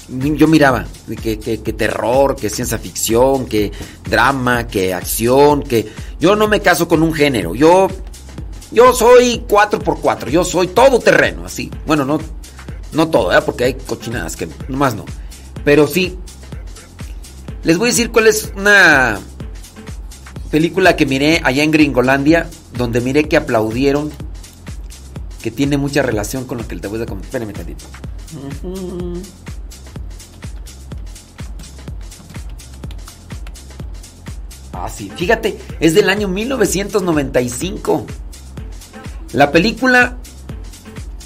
yo 0.09 0.47
miraba 0.47 0.85
que, 1.21 1.39
que- 1.39 1.61
que 1.61 1.73
terror, 1.73 2.35
que 2.35 2.49
ciencia 2.49 2.77
ficción, 2.77 3.45
que 3.45 3.71
drama, 4.07 4.67
que 4.67 4.93
acción, 4.93 5.63
que 5.63 5.91
yo 6.19 6.35
no 6.35 6.47
me 6.47 6.59
caso 6.61 6.87
con 6.87 7.01
un 7.01 7.13
género. 7.13 7.55
Yo 7.55 7.87
yo 8.73 8.91
soy 8.93 9.45
4x4, 9.47 10.29
yo 10.29 10.43
soy 10.43 10.67
todo 10.67 10.99
terreno, 10.99 11.45
así. 11.45 11.69
Bueno, 11.85 12.05
no, 12.05 12.19
no 12.91 13.07
todo, 13.09 13.27
¿verdad? 13.27 13.45
Porque 13.45 13.65
hay 13.65 13.73
cochinadas 13.75 14.35
que 14.35 14.47
nomás 14.67 14.95
no. 14.95 15.05
Pero 15.63 15.87
sí. 15.87 16.17
Les 17.63 17.77
voy 17.77 17.89
a 17.89 17.91
decir 17.91 18.11
cuál 18.11 18.27
es 18.27 18.51
una 18.57 19.19
película 20.49 20.95
que 20.95 21.05
miré 21.05 21.39
allá 21.43 21.63
en 21.63 21.71
Gringolandia, 21.71 22.49
donde 22.75 22.99
miré 22.99 23.29
que 23.29 23.37
aplaudieron, 23.37 24.11
que 25.41 25.51
tiene 25.51 25.77
mucha 25.77 26.01
relación 26.01 26.45
con 26.45 26.57
lo 26.57 26.67
que 26.67 26.75
te 26.75 26.87
voy 26.87 27.01
a 27.01 27.05
contar. 27.05 27.25
Espérame 27.25 27.53
tantito. 27.53 27.85
Ah, 34.73 34.89
sí, 34.89 35.11
fíjate, 35.15 35.59
es 35.79 35.93
del 35.93 36.09
año 36.09 36.27
1995. 36.27 38.05
La 39.33 39.51
película. 39.51 40.17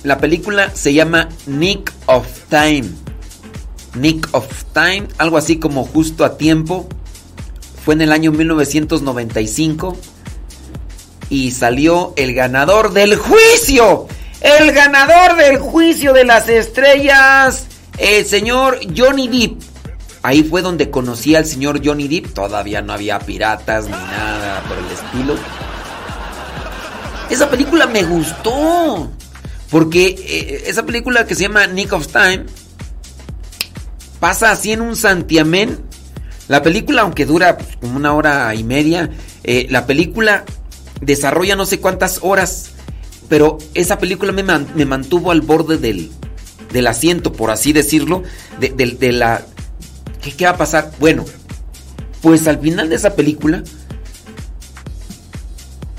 La 0.03 0.17
película 0.17 0.71
se 0.73 0.93
llama 0.93 1.27
Nick 1.45 1.93
of 2.05 2.25
Time. 2.49 2.85
Nick 3.95 4.29
of 4.31 4.47
Time, 4.73 5.07
algo 5.17 5.38
así 5.38 5.59
como 5.59 5.85
justo 5.85 6.23
a 6.23 6.38
tiempo. 6.38 6.88
Fue 7.84 7.93
en 7.93 8.01
el 8.01 8.11
año 8.13 8.31
1995. 8.31 9.97
Y 11.29 11.51
salió 11.51 12.13
el 12.15 12.34
ganador 12.34 12.93
del 12.93 13.17
juicio. 13.17 14.07
El 14.39 14.71
ganador 14.71 15.35
del 15.35 15.57
juicio 15.57 16.13
de 16.13 16.23
las 16.23 16.47
estrellas. 16.47 17.65
El 17.97 18.25
señor 18.25 18.79
Johnny 18.95 19.27
Depp. 19.27 19.61
Ahí 20.23 20.43
fue 20.43 20.61
donde 20.61 20.89
conocí 20.89 21.35
al 21.35 21.45
señor 21.45 21.81
Johnny 21.84 22.07
Depp. 22.07 22.34
Todavía 22.34 22.81
no 22.81 22.93
había 22.93 23.19
piratas 23.19 23.85
ni 23.85 23.91
nada 23.91 24.63
por 24.67 24.77
el 24.77 24.85
estilo. 24.85 25.35
Esa 27.30 27.49
película 27.49 27.88
me 27.88 28.04
gustó. 28.04 29.12
Porque 29.70 30.16
eh, 30.18 30.64
esa 30.68 30.86
película 30.86 31.26
que 31.26 31.36
se 31.36 31.44
llama 31.44 31.68
Nick 31.68 31.91
of 31.94 32.08
Time 32.08 32.45
pasa 34.20 34.52
así 34.52 34.72
en 34.72 34.82
un 34.82 34.95
santiamén. 34.95 35.80
La 36.48 36.64
película, 36.64 37.02
aunque 37.02 37.26
dura 37.26 37.58
pues, 37.58 37.76
como 37.82 37.98
una 37.98 38.14
hora 38.14 38.54
y 38.56 38.64
media, 38.64 39.10
eh, 39.44 39.68
la 39.70 39.86
película 39.86 40.45
desarrolla 41.02 41.56
no 41.56 41.66
sé 41.66 41.80
cuántas 41.80 42.20
horas. 42.22 42.70
Pero 43.28 43.58
esa 43.74 43.99
película 43.99 44.32
me, 44.32 44.44
me 44.44 44.86
mantuvo 44.86 45.32
al 45.32 45.41
borde 45.41 45.78
del, 45.78 46.10
del 46.72 46.88
asiento, 46.88 47.34
por 47.34 47.52
así 47.52 47.74
decirlo. 47.74 48.24
De, 48.62 48.70
de- 48.70 48.91
de 48.91 49.12
la. 49.12 49.45
¿qué, 50.22 50.32
¿Qué 50.32 50.45
va 50.45 50.52
a 50.52 50.58
pasar? 50.58 50.91
Bueno, 50.99 51.26
pues 52.22 52.48
al 52.48 52.60
final 52.60 52.88
de 52.88 52.95
esa 52.95 53.16
película 53.16 53.64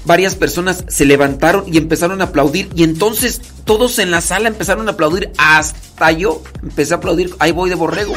varias 0.09 0.35
personas 0.35 0.85
se 0.89 1.05
levantaron 1.05 1.65
y 1.73 1.77
empezaron 1.77 2.23
a 2.23 2.25
aplaudir 2.25 2.71
y 2.75 2.83
entonces 2.83 3.43
todos 3.65 3.99
en 3.99 4.11
la 4.11 4.23
sala 4.23 4.49
empezaron 4.49 4.89
a 4.89 4.93
aplaudir. 4.93 5.31
Hasta 5.37 6.11
yo 6.13 6.43
empecé 6.63 6.95
a 6.95 6.97
aplaudir 6.97 7.35
ahí 7.39 7.53
voy 7.53 7.69
de 7.69 7.77
borrego 7.77 8.15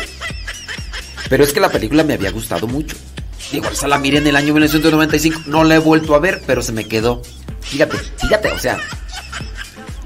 pero 1.30 1.43
es 1.43 1.53
que 1.53 1.59
la 1.59 1.69
película 1.69 2.03
me 2.03 2.13
había 2.13 2.31
gustado 2.31 2.68
mucho. 2.68 2.95
Digo 3.51 3.68
esa 3.69 3.88
la 3.88 3.99
miré 3.99 4.19
en 4.19 4.27
el 4.27 4.38
año 4.38 4.53
1995 4.53 5.41
no 5.47 5.65
la 5.65 5.76
he 5.76 5.80
vuelto 5.80 6.15
a 6.15 6.19
ver 6.19 6.41
pero 6.47 6.61
se 6.63 6.72
me 6.72 6.88
quedó. 6.88 7.22
Fíjate 7.59 7.97
fíjate 8.18 8.51
o 8.51 8.59
sea 8.59 8.80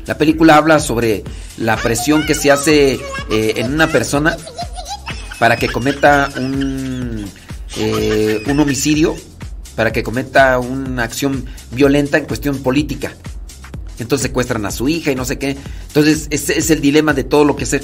la 0.07 0.17
película 0.17 0.57
habla 0.57 0.79
sobre 0.79 1.23
la 1.57 1.77
presión 1.77 2.25
que 2.25 2.33
se 2.33 2.51
hace 2.51 2.93
eh, 3.29 3.53
en 3.57 3.73
una 3.73 3.87
persona 3.87 4.37
para 5.39 5.57
que 5.57 5.67
cometa 5.67 6.31
un, 6.37 7.25
eh, 7.77 8.43
un 8.47 8.59
homicidio, 8.59 9.15
para 9.75 9.91
que 9.91 10.03
cometa 10.03 10.57
una 10.59 11.03
acción 11.03 11.45
violenta 11.71 12.17
en 12.17 12.25
cuestión 12.25 12.57
política. 12.63 13.11
Entonces 13.99 14.27
secuestran 14.27 14.65
a 14.65 14.71
su 14.71 14.89
hija 14.89 15.11
y 15.11 15.15
no 15.15 15.25
sé 15.25 15.37
qué. 15.39 15.57
Entonces 15.87 16.27
ese 16.29 16.57
es 16.57 16.69
el 16.69 16.81
dilema 16.81 17.13
de 17.13 17.23
todo 17.23 17.45
lo 17.45 17.55
que 17.55 17.63
es 17.63 17.77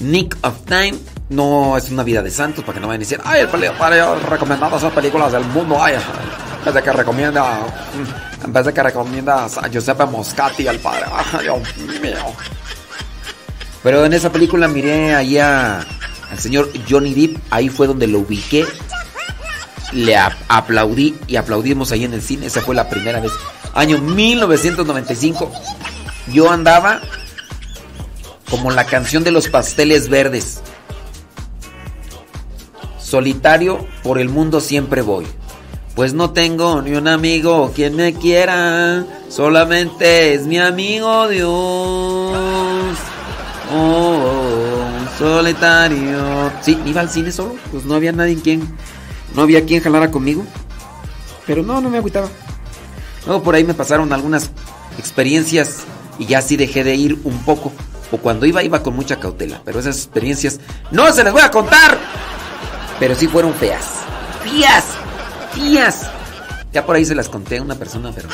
Nick 0.00 0.36
of 0.42 0.54
Time. 0.66 0.94
No 1.28 1.76
es 1.76 1.88
una 1.90 2.02
vida 2.02 2.20
de 2.22 2.30
santos 2.30 2.64
para 2.64 2.74
que 2.74 2.80
no 2.80 2.88
vayan 2.88 3.00
a 3.00 3.04
decir, 3.04 3.20
ay, 3.24 3.40
el 3.42 3.48
para 3.78 4.14
recomendando 4.16 4.76
esas 4.76 4.92
películas 4.92 5.32
del 5.32 5.44
mundo. 5.44 5.78
Ay, 5.80 5.94
en 5.94 6.64
vez 6.64 6.74
que 6.82 6.92
recomienda, 6.92 7.60
mm, 7.60 8.44
en 8.46 8.52
de 8.66 8.72
que 8.74 8.82
recomienda 8.82 9.44
a 9.46 9.68
Giuseppe 9.68 10.04
Moscati 10.06 10.66
al 10.66 10.78
padre. 10.78 11.04
Ay, 11.32 11.42
Dios 11.42 12.00
mío. 12.00 12.16
Pero 13.82 14.04
en 14.04 14.12
esa 14.12 14.30
película 14.30 14.68
miré 14.68 15.14
ahí 15.14 15.38
a- 15.38 15.78
al 16.30 16.38
señor 16.38 16.70
Johnny 16.88 17.14
Depp, 17.14 17.38
ahí 17.50 17.68
fue 17.68 17.86
donde 17.86 18.06
lo 18.06 18.20
ubiqué. 18.20 18.64
Le 19.92 20.16
ap- 20.16 20.32
aplaudí 20.48 21.14
y 21.26 21.36
aplaudimos 21.36 21.92
ahí 21.92 22.04
en 22.04 22.14
el 22.14 22.22
cine, 22.22 22.46
esa 22.46 22.60
fue 22.62 22.74
la 22.74 22.88
primera 22.88 23.20
vez. 23.20 23.32
Año 23.74 23.98
1995. 23.98 25.50
Yo 26.32 26.50
andaba 26.50 27.00
como 28.50 28.70
la 28.70 28.84
canción 28.84 29.24
de 29.24 29.30
los 29.32 29.48
pasteles 29.48 30.08
verdes. 30.08 30.60
Solitario 32.98 33.86
por 34.02 34.18
el 34.18 34.28
mundo 34.28 34.60
siempre 34.60 35.02
voy. 35.02 35.26
Pues 35.94 36.14
no 36.14 36.30
tengo 36.30 36.80
ni 36.80 36.92
un 36.94 37.06
amigo 37.06 37.70
quien 37.74 37.96
me 37.96 38.14
quiera, 38.14 39.04
solamente 39.28 40.32
es 40.34 40.46
mi 40.46 40.58
amigo 40.58 41.28
Dios. 41.28 42.96
Oh, 43.74 44.84
solitario. 45.18 46.50
Sí, 46.62 46.78
iba 46.86 47.02
al 47.02 47.10
cine 47.10 47.30
solo, 47.30 47.56
pues 47.70 47.84
no 47.84 47.94
había 47.94 48.12
nadie 48.12 48.36
quien, 48.40 48.62
no 49.34 49.42
había 49.42 49.64
quien 49.64 49.82
jalara 49.82 50.10
conmigo. 50.10 50.44
Pero 51.46 51.62
no, 51.62 51.80
no 51.80 51.90
me 51.90 51.98
agüitaba. 51.98 52.28
Luego 53.26 53.42
por 53.42 53.54
ahí 53.54 53.64
me 53.64 53.74
pasaron 53.74 54.12
algunas 54.12 54.50
experiencias 54.98 55.78
y 56.18 56.26
ya 56.26 56.42
sí 56.42 56.56
dejé 56.56 56.84
de 56.84 56.94
ir 56.94 57.18
un 57.24 57.38
poco. 57.44 57.72
O 58.10 58.18
cuando 58.18 58.46
iba, 58.46 58.62
iba 58.62 58.82
con 58.82 58.94
mucha 58.94 59.18
cautela. 59.18 59.62
Pero 59.64 59.80
esas 59.80 59.96
experiencias 59.96 60.60
no 60.90 61.10
se 61.12 61.24
las 61.24 61.32
voy 61.32 61.42
a 61.42 61.50
contar. 61.50 61.98
Pero 62.98 63.14
sí 63.14 63.26
fueron 63.26 63.54
feas. 63.54 63.86
Feas. 64.44 64.84
Feas. 65.52 66.10
Ya 66.72 66.84
por 66.84 66.96
ahí 66.96 67.04
se 67.04 67.14
las 67.14 67.28
conté 67.28 67.58
a 67.58 67.62
una 67.62 67.74
persona, 67.74 68.12
pero... 68.14 68.28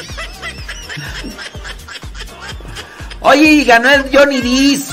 Oye, 3.20 3.64
ganó 3.64 3.90
el 3.90 4.04
Johnny 4.12 4.40
Dees. 4.40 4.88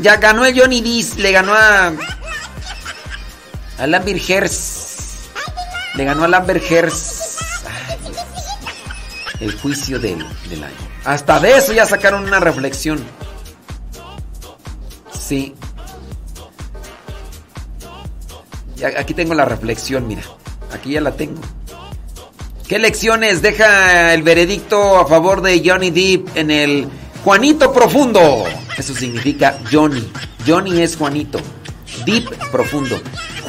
Ya 0.00 0.16
ganó 0.16 0.44
el 0.44 0.58
Johnny 0.58 0.80
Dees. 0.80 1.16
Le 1.16 1.32
ganó 1.32 1.52
a... 1.54 1.92
A 3.80 3.86
Lambert 3.86 4.28
Hers. 4.28 5.30
Le 5.94 6.04
ganó 6.04 6.24
a 6.24 6.28
Lambert. 6.28 6.62
El 9.40 9.58
juicio 9.58 9.98
del, 9.98 10.18
del 10.50 10.64
año. 10.64 10.76
Hasta 11.04 11.40
de 11.40 11.56
eso 11.56 11.72
ya 11.72 11.86
sacaron 11.86 12.24
una 12.24 12.40
reflexión. 12.40 13.02
Sí. 15.18 15.54
Aquí 18.98 19.14
tengo 19.14 19.32
la 19.32 19.46
reflexión, 19.46 20.06
mira. 20.06 20.22
Aquí 20.72 20.92
ya 20.92 21.00
la 21.00 21.12
tengo. 21.12 21.40
¿Qué 22.68 22.78
lecciones 22.78 23.40
deja 23.40 24.12
el 24.12 24.22
veredicto 24.22 24.98
a 24.98 25.06
favor 25.06 25.40
de 25.40 25.62
Johnny 25.64 25.90
Depp 25.90 26.36
en 26.36 26.50
el 26.50 26.88
Juanito 27.24 27.72
Profundo? 27.72 28.44
Eso 28.76 28.94
significa 28.94 29.58
Johnny. 29.72 30.06
Johnny 30.46 30.82
es 30.82 30.96
Juanito. 30.96 31.40
Deep 32.04 32.28
Profundo. 32.50 33.00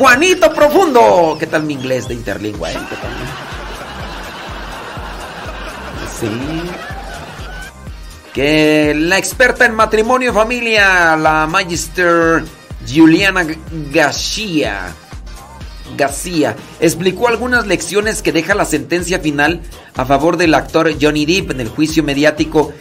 Juanito 0.02 0.52
Profundo. 0.52 1.38
¿Qué 1.40 1.46
tal 1.46 1.62
mi 1.62 1.74
inglés 1.74 2.08
de 2.08 2.16
interlingua? 2.16 2.72
eh? 2.72 2.78
¿Qué 2.90 2.96
tal? 2.96 3.12
Sí. 6.20 6.28
Que 8.34 8.96
la 8.96 9.20
experta 9.20 9.68
en 9.68 9.76
matrimonio 9.76 10.32
y 10.32 10.34
familia, 10.34 11.16
la 11.16 11.46
Magister 11.46 12.44
Juliana 12.92 13.46
García, 13.94 14.88
García, 15.96 16.56
explicó 16.80 17.28
algunas 17.28 17.68
lecciones 17.68 18.24
que 18.24 18.32
deja 18.32 18.56
la 18.56 18.66
sentencia 18.66 19.20
final 19.20 19.62
a 19.96 20.06
favor 20.06 20.36
del 20.38 20.56
actor 20.56 20.92
Johnny 21.00 21.28
Depp 21.28 21.52
en 21.52 21.60
el 21.60 21.70
juicio 21.70 22.02
mediático 22.02 22.74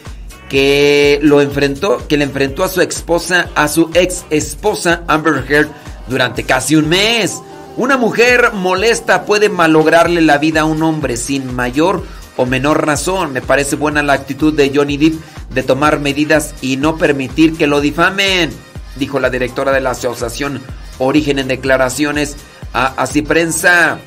que 0.49 1.19
lo 1.21 1.39
enfrentó, 1.39 2.07
que 2.07 2.17
le 2.17 2.23
enfrentó 2.23 2.63
a 2.63 2.67
su 2.67 2.81
esposa, 2.81 3.51
a 3.53 3.67
su 3.67 3.91
ex 3.93 4.25
esposa 4.31 5.03
Amber 5.07 5.45
Heard 5.47 5.69
durante 6.07 6.43
casi 6.43 6.75
un 6.75 6.89
mes. 6.89 7.41
Una 7.77 7.97
mujer 7.97 8.51
molesta 8.53 9.25
puede 9.25 9.49
malograrle 9.49 10.21
la 10.21 10.37
vida 10.37 10.61
a 10.61 10.65
un 10.65 10.83
hombre 10.83 11.17
sin 11.17 11.55
mayor 11.55 12.03
o 12.37 12.45
menor 12.45 12.85
razón. 12.85 13.33
Me 13.33 13.41
parece 13.41 13.75
buena 13.75 14.03
la 14.03 14.13
actitud 14.13 14.53
de 14.53 14.71
Johnny 14.73 14.97
Depp 14.97 15.21
de 15.53 15.63
tomar 15.63 15.99
medidas 15.99 16.53
y 16.61 16.77
no 16.77 16.97
permitir 16.97 17.57
que 17.57 17.67
lo 17.67 17.81
difamen, 17.81 18.51
dijo 18.97 19.19
la 19.19 19.29
directora 19.29 19.71
de 19.71 19.81
la 19.81 19.91
asociación 19.91 20.61
Origen 20.97 21.39
en 21.39 21.47
declaraciones 21.47 22.35
a 22.73 22.87
Así 22.97 23.21
Prensa. 23.21 23.99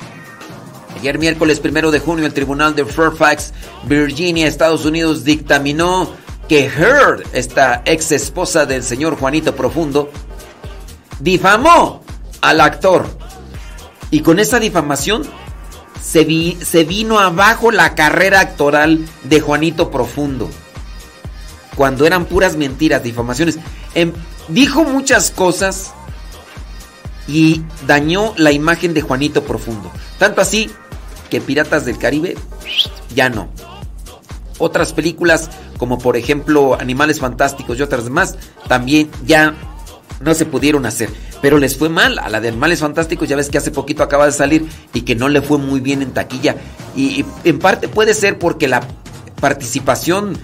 Ayer 0.97 1.19
miércoles 1.19 1.59
primero 1.59 1.91
de 1.91 1.99
junio 1.99 2.25
el 2.25 2.33
tribunal 2.33 2.73
de 2.75 2.85
Fairfax, 2.85 3.53
Virginia, 3.83 4.47
Estados 4.47 4.85
Unidos 4.85 5.23
dictaminó 5.25 6.09
que 6.47 6.65
Heard, 6.65 7.23
esta 7.33 7.81
ex 7.85 8.11
esposa 8.11 8.65
del 8.65 8.83
señor 8.83 9.17
Juanito 9.17 9.55
Profundo, 9.55 10.09
difamó 11.19 12.03
al 12.41 12.61
actor. 12.61 13.07
Y 14.11 14.21
con 14.21 14.39
esa 14.39 14.59
difamación 14.59 15.23
se, 16.01 16.23
vi- 16.23 16.57
se 16.63 16.83
vino 16.83 17.19
abajo 17.19 17.71
la 17.71 17.95
carrera 17.95 18.39
actoral 18.39 19.05
de 19.23 19.41
Juanito 19.41 19.91
Profundo. 19.91 20.49
Cuando 21.75 22.05
eran 22.05 22.25
puras 22.25 22.55
mentiras, 22.55 23.03
difamaciones. 23.03 23.57
Em, 23.95 24.13
dijo 24.47 24.83
muchas 24.83 25.31
cosas 25.31 25.93
y 27.27 27.63
dañó 27.87 28.33
la 28.37 28.51
imagen 28.51 28.93
de 28.93 29.01
Juanito 29.01 29.43
Profundo. 29.43 29.91
Tanto 30.19 30.41
así 30.41 30.69
que 31.29 31.41
Piratas 31.41 31.85
del 31.85 31.97
Caribe 31.97 32.37
ya 33.13 33.29
no. 33.29 33.49
Otras 34.57 34.93
películas 34.93 35.49
como 35.77 35.97
por 35.97 36.15
ejemplo 36.15 36.79
Animales 36.79 37.19
Fantásticos 37.19 37.77
y 37.77 37.81
otras 37.81 38.05
demás 38.05 38.37
también 38.69 39.09
ya 39.25 39.53
no 40.19 40.33
se 40.33 40.45
pudieron 40.45 40.85
hacer. 40.85 41.09
Pero 41.41 41.57
les 41.57 41.77
fue 41.77 41.89
mal. 41.89 42.19
A 42.19 42.29
la 42.29 42.41
de 42.41 42.49
Animales 42.49 42.79
Fantásticos, 42.79 43.27
ya 43.27 43.35
ves 43.35 43.49
que 43.49 43.57
hace 43.57 43.71
poquito 43.71 44.03
acaba 44.03 44.25
de 44.25 44.31
salir 44.31 44.67
y 44.93 45.01
que 45.01 45.15
no 45.15 45.29
le 45.29 45.41
fue 45.41 45.57
muy 45.57 45.79
bien 45.79 46.01
en 46.01 46.13
taquilla. 46.13 46.55
Y, 46.95 47.25
en 47.43 47.59
parte 47.59 47.87
puede 47.87 48.13
ser 48.13 48.39
porque 48.39 48.67
la 48.67 48.81
participación 49.39 50.37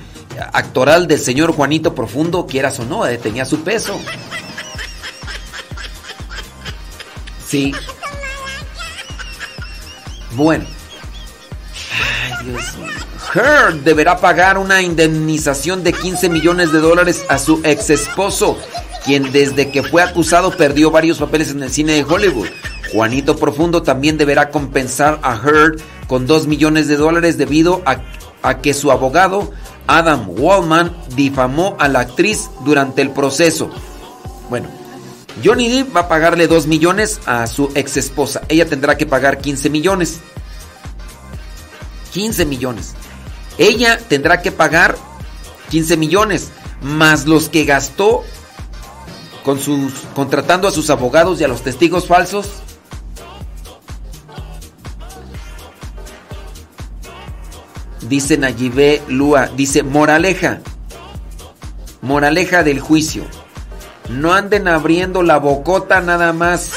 actoral 0.53 1.07
del 1.07 1.19
señor 1.19 1.53
Juanito 1.53 1.95
Profundo, 1.95 2.45
quieras 2.45 2.79
o 2.79 2.85
no, 2.85 3.05
eh, 3.05 3.17
tenía 3.17 3.45
su 3.45 3.61
peso. 3.61 3.99
Sí. 7.47 7.73
Bueno. 10.31 10.65
Ay, 12.39 12.45
Dios 12.45 12.77
mío. 12.77 13.00
Heard 13.33 13.83
deberá 13.83 14.17
pagar 14.17 14.57
una 14.57 14.81
indemnización 14.81 15.83
de 15.83 15.93
15 15.93 16.27
millones 16.29 16.73
de 16.73 16.79
dólares 16.79 17.23
a 17.29 17.37
su 17.37 17.61
ex 17.63 17.89
esposo, 17.89 18.57
quien 19.05 19.31
desde 19.31 19.71
que 19.71 19.83
fue 19.83 20.03
acusado 20.03 20.51
perdió 20.57 20.91
varios 20.91 21.19
papeles 21.19 21.51
en 21.51 21.63
el 21.63 21.71
cine 21.71 21.93
de 21.93 22.03
Hollywood. 22.03 22.49
Juanito 22.91 23.37
Profundo 23.37 23.83
también 23.83 24.17
deberá 24.17 24.49
compensar 24.49 25.19
a 25.23 25.35
Heard 25.35 25.79
con 26.07 26.27
2 26.27 26.47
millones 26.47 26.89
de 26.89 26.97
dólares 26.97 27.37
debido 27.37 27.81
a, 27.85 28.57
que 28.57 28.73
su 28.73 28.91
abogado, 28.91 29.51
Adam 29.87 30.25
Wallman, 30.27 30.93
difamó 31.15 31.77
a 31.79 31.87
la 31.87 32.01
actriz 32.01 32.49
durante 32.65 33.01
el 33.01 33.11
proceso. 33.11 33.69
Bueno, 34.49 34.67
Johnny 35.41 35.69
Depp 35.69 35.95
va 35.95 36.01
a 36.01 36.07
pagarle 36.09 36.47
2 36.47 36.67
millones 36.67 37.21
a 37.25 37.47
su 37.47 37.71
ex 37.75 37.95
esposa. 37.95 38.41
Ella 38.49 38.65
tendrá 38.65 38.97
que 38.97 39.05
pagar 39.05 39.37
15 39.37 39.69
millones. 39.69 40.19
15 42.11 42.45
millones. 42.45 42.93
Ella 43.57 43.97
tendrá 43.97 44.41
que 44.41 44.51
pagar 44.51 44.95
15 45.69 45.97
millones 45.97 46.51
más 46.81 47.25
los 47.25 47.49
que 47.49 47.65
gastó 47.65 48.23
con 49.43 49.59
sus 49.59 49.93
contratando 50.15 50.67
a 50.67 50.71
sus 50.71 50.89
abogados 50.89 51.39
y 51.41 51.43
a 51.43 51.47
los 51.47 51.61
testigos 51.61 52.07
falsos. 52.07 52.47
Dice 58.01 58.37
Nayibé 58.37 59.01
Lua, 59.07 59.47
dice 59.47 59.83
moraleja. 59.83 60.59
Moraleja 62.01 62.63
del 62.63 62.79
juicio. 62.79 63.25
No 64.09 64.33
anden 64.33 64.67
abriendo 64.67 65.23
la 65.23 65.37
bocota 65.37 66.01
nada 66.01 66.33
más. 66.33 66.71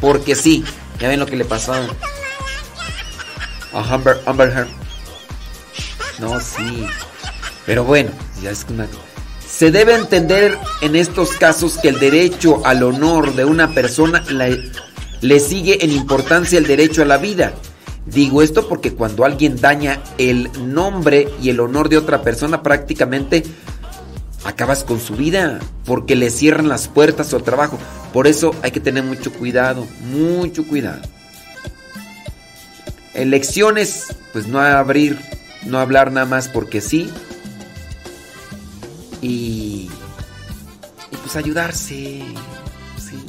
Porque 0.00 0.34
sí, 0.34 0.64
ya 0.98 1.08
ven 1.08 1.20
lo 1.20 1.26
que 1.26 1.36
le 1.36 1.44
pasó 1.44 1.74
a 3.74 3.94
Amber, 3.94 4.20
Amber 4.26 4.48
Heard. 4.50 4.68
No, 6.18 6.40
sí. 6.40 6.86
Pero 7.66 7.84
bueno, 7.84 8.10
ya 8.42 8.50
es 8.50 8.64
una... 8.68 8.86
Se 9.46 9.70
debe 9.70 9.94
entender 9.94 10.58
en 10.80 10.96
estos 10.96 11.32
casos 11.32 11.78
que 11.78 11.88
el 11.88 12.00
derecho 12.00 12.66
al 12.66 12.82
honor 12.82 13.34
de 13.34 13.44
una 13.44 13.72
persona 13.72 14.24
le, 15.20 15.40
sigue 15.40 15.84
en 15.84 15.92
importancia 15.92 16.58
el 16.58 16.66
derecho 16.66 17.02
a 17.02 17.04
la 17.04 17.18
vida. 17.18 17.54
Digo 18.04 18.42
esto 18.42 18.68
porque 18.68 18.94
cuando 18.94 19.24
alguien 19.24 19.60
daña 19.60 20.02
el 20.18 20.50
nombre 20.74 21.28
y 21.40 21.50
el 21.50 21.60
honor 21.60 21.88
de 21.88 21.98
otra 21.98 22.22
persona 22.22 22.62
prácticamente 22.62 23.44
acabas 24.44 24.82
con 24.82 25.00
su 25.00 25.14
vida 25.14 25.60
porque 25.84 26.16
le 26.16 26.30
cierran 26.30 26.68
las 26.68 26.88
puertas 26.88 27.32
al 27.32 27.44
trabajo. 27.44 27.78
Por 28.12 28.26
eso 28.26 28.54
hay 28.62 28.72
que 28.72 28.80
tener 28.80 29.04
mucho 29.04 29.32
cuidado, 29.32 29.86
mucho 30.10 30.66
cuidado. 30.66 31.02
Elecciones, 33.14 34.14
pues 34.32 34.46
no 34.46 34.60
abrir, 34.60 35.18
no 35.66 35.78
hablar 35.78 36.12
nada 36.12 36.26
más 36.26 36.48
porque 36.48 36.80
sí. 36.80 37.10
Y, 39.22 39.88
y 41.10 41.16
pues 41.22 41.36
ayudarse. 41.36 42.22
Sí. 42.98 43.24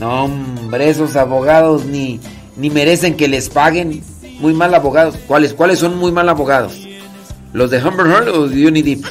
No, 0.00 0.24
hombre, 0.24 0.88
esos 0.88 1.16
abogados 1.16 1.84
ni, 1.84 2.20
ni 2.56 2.70
merecen 2.70 3.16
que 3.16 3.28
les 3.28 3.48
paguen. 3.48 4.02
Muy 4.38 4.54
mal 4.54 4.72
abogados. 4.74 5.16
¿Cuáles, 5.26 5.52
¿Cuáles 5.52 5.80
son 5.80 5.98
muy 5.98 6.12
mal 6.12 6.28
abogados? 6.28 6.74
¿Los 7.52 7.70
de 7.70 7.82
Humber 7.82 8.06
Heard 8.06 8.28
o 8.28 8.46
de 8.46 8.70
Depp? 8.70 9.04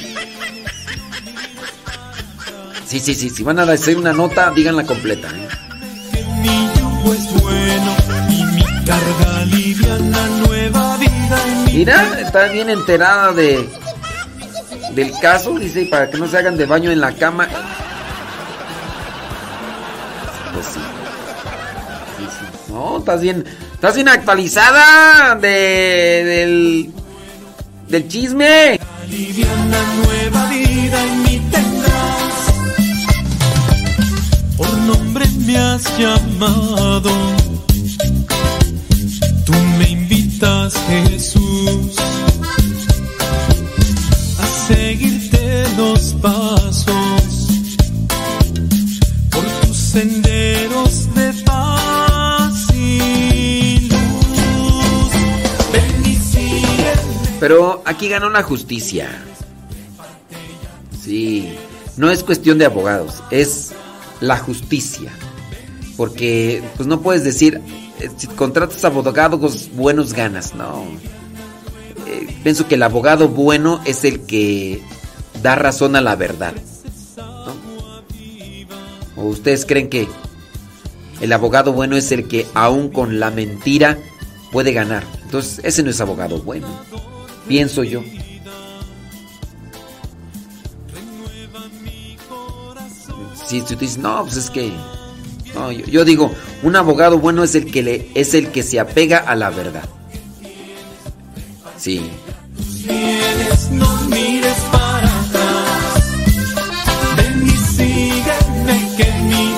Sí, 2.86 3.00
sí, 3.00 3.14
sí. 3.14 3.28
Si 3.28 3.42
van 3.42 3.58
a 3.58 3.64
hacer 3.64 3.98
una 3.98 4.14
nota, 4.14 4.50
díganla 4.50 4.84
completa. 4.84 5.28
¿eh? 5.28 5.47
Mira, 11.78 12.18
está 12.18 12.48
bien 12.48 12.68
enterada 12.70 13.32
de 13.32 13.68
del 14.96 15.12
caso, 15.20 15.56
dice, 15.60 15.86
para 15.86 16.10
que 16.10 16.18
no 16.18 16.26
se 16.26 16.36
hagan 16.36 16.56
de 16.56 16.66
baño 16.66 16.90
en 16.90 17.00
la 17.00 17.12
cama. 17.12 17.46
Pues 20.52 20.66
sí. 20.66 20.80
No, 22.68 22.98
estás 22.98 23.20
bien, 23.20 23.44
estás 23.74 23.94
bien 23.94 24.08
actualizada 24.08 25.36
de 25.36 26.24
del 26.24 26.92
del 27.86 28.08
chisme. 28.08 28.80
liviana 29.08 29.78
nueva 30.02 30.50
vida 30.50 31.04
en 31.04 31.22
mí 31.22 31.42
tendrás. 31.48 32.54
Por 34.56 34.78
nombre 34.78 35.26
me 35.46 35.56
has 35.56 35.96
llamado. 35.96 37.12
Jesús, 40.40 41.96
a 44.38 44.46
seguirte 44.46 45.64
los 45.76 46.14
pasos 46.14 47.48
por 49.30 49.44
tus 49.62 49.76
senderos 49.76 51.12
de 51.12 51.32
paz 51.44 52.72
y 52.72 53.88
luz. 53.90 55.10
Pero 57.40 57.82
aquí 57.84 58.08
ganó 58.08 58.30
la 58.30 58.44
justicia. 58.44 59.10
Sí, 61.02 61.52
no 61.96 62.10
es 62.12 62.22
cuestión 62.22 62.58
de 62.58 62.66
abogados, 62.66 63.24
es 63.32 63.72
la 64.20 64.38
justicia. 64.38 65.10
Porque 65.96 66.62
pues 66.76 66.86
no 66.86 67.00
puedes 67.00 67.24
decir 67.24 67.60
si 68.16 68.26
contratas 68.28 68.84
abogados 68.84 69.70
buenos 69.72 70.12
ganas, 70.12 70.54
no. 70.54 70.84
Eh, 72.06 72.38
pienso 72.42 72.68
que 72.68 72.76
el 72.76 72.82
abogado 72.82 73.28
bueno 73.28 73.80
es 73.84 74.04
el 74.04 74.20
que 74.20 74.82
da 75.42 75.54
razón 75.54 75.96
a 75.96 76.00
la 76.00 76.16
verdad. 76.16 76.54
¿no? 77.16 77.54
¿O 79.16 79.26
ustedes 79.26 79.66
creen 79.66 79.88
que 79.88 80.08
el 81.20 81.32
abogado 81.32 81.72
bueno 81.72 81.96
es 81.96 82.12
el 82.12 82.28
que 82.28 82.46
aún 82.54 82.88
con 82.88 83.20
la 83.20 83.30
mentira 83.30 83.98
puede 84.52 84.72
ganar? 84.72 85.04
Entonces, 85.24 85.60
ese 85.64 85.82
no 85.82 85.90
es 85.90 86.00
abogado 86.00 86.40
bueno. 86.42 86.66
Pienso 87.46 87.82
yo. 87.84 88.02
Si 93.46 93.62
tú 93.62 93.76
dices, 93.76 93.98
no, 93.98 94.22
pues 94.24 94.36
es 94.36 94.50
que. 94.50 94.72
Yo, 95.86 96.04
digo, 96.04 96.34
un 96.62 96.76
abogado 96.76 97.18
bueno 97.18 97.42
es 97.44 97.54
el 97.54 97.70
que 97.70 98.10
es 98.14 98.34
el 98.34 98.48
que 98.48 98.62
se 98.62 98.80
apega 98.80 99.18
a 99.18 99.34
la 99.34 99.50
verdad. 99.50 99.84
Sí. 101.76 102.10
Que 108.96 109.12
mi 109.22 109.52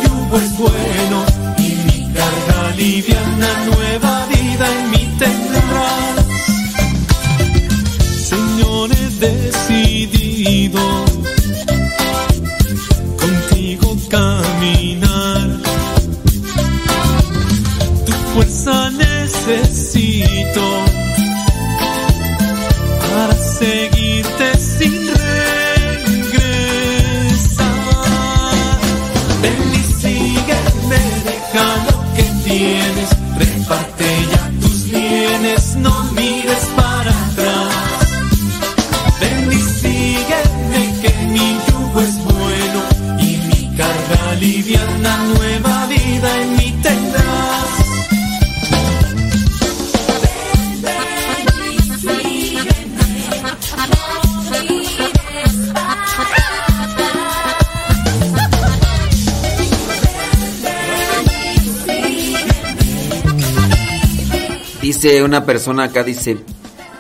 Dice 65.03 65.23
una 65.23 65.47
persona 65.47 65.85
acá, 65.85 66.05
dice, 66.05 66.37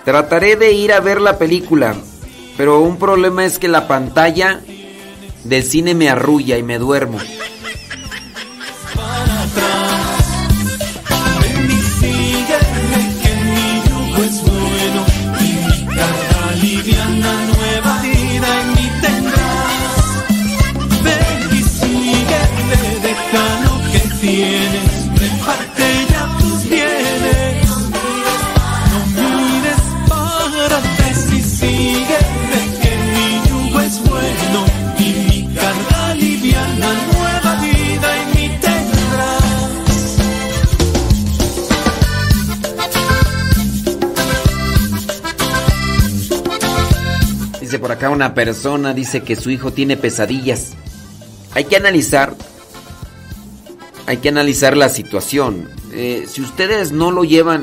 trataré 0.06 0.56
de 0.56 0.72
ir 0.72 0.90
a 0.90 1.01
ver 1.01 1.20
la 1.20 1.36
película, 1.36 1.94
pero 2.56 2.81
un 2.81 2.97
problema 2.97 3.44
es 3.44 3.59
que 3.59 3.68
la 3.68 3.89
pantalla 3.89 4.62
del 5.44 5.62
cine 5.62 5.94
me 5.94 6.09
arrulla 6.09 6.56
y 6.56 6.62
me 6.62 6.78
duermo. 6.78 7.18
Acá 48.01 48.09
una 48.09 48.32
persona, 48.32 48.94
dice 48.94 49.20
que 49.20 49.36
su 49.36 49.51
hijo 49.51 49.74
tiene 49.74 49.98
pesadillas. 49.98 50.72
Hay 51.52 51.64
que 51.64 51.77
analizar, 51.77 52.35
hay 54.06 54.16
que 54.16 54.31
analizar 54.31 54.74
la 54.74 54.89
situación. 54.89 55.68
Eh, 55.93 56.24
si 56.27 56.40
ustedes 56.40 56.93
no 56.93 57.10
lo 57.10 57.24
llevan 57.24 57.62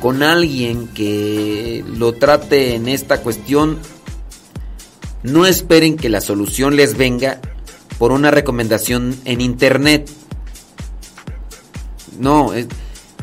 con 0.00 0.22
alguien 0.22 0.88
que 0.88 1.84
lo 1.94 2.14
trate 2.14 2.74
en 2.74 2.88
esta 2.88 3.20
cuestión, 3.20 3.78
no 5.22 5.44
esperen 5.44 5.98
que 5.98 6.08
la 6.08 6.22
solución 6.22 6.76
les 6.76 6.96
venga 6.96 7.38
por 7.98 8.12
una 8.12 8.30
recomendación 8.30 9.14
en 9.26 9.42
internet. 9.42 10.08
No, 12.18 12.52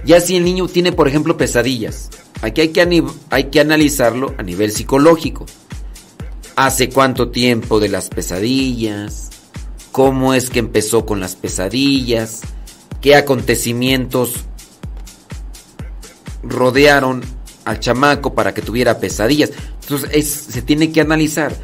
ya 0.06 0.22
si 0.22 0.36
el 0.36 0.44
niño 0.44 0.68
tiene, 0.68 0.92
por 0.92 1.08
ejemplo, 1.08 1.36
pesadillas, 1.36 2.12
aquí 2.44 2.62
hay 2.62 2.70
que, 2.70 3.04
hay 3.32 3.46
que 3.46 3.60
analizarlo 3.60 4.36
a 4.38 4.44
nivel 4.44 4.72
psicológico. 4.72 5.48
¿Hace 6.56 6.90
cuánto 6.90 7.30
tiempo 7.30 7.80
de 7.80 7.90
las 7.90 8.10
pesadillas? 8.10 9.30
¿Cómo 9.92 10.34
es 10.34 10.50
que 10.50 10.60
empezó 10.60 11.06
con 11.06 11.20
las 11.20 11.36
pesadillas? 11.36 12.42
¿Qué 13.02 13.16
acontecimientos 13.16 14.34
rodearon 16.44 17.24
al 17.66 17.80
chamaco 17.80 18.34
para 18.34 18.54
que 18.54 18.62
tuviera 18.62 19.00
pesadillas? 19.00 19.52
Entonces 19.82 20.10
es- 20.14 20.32
se 20.54 20.62
tiene 20.62 20.92
que 20.92 21.02
analizar. 21.02 21.56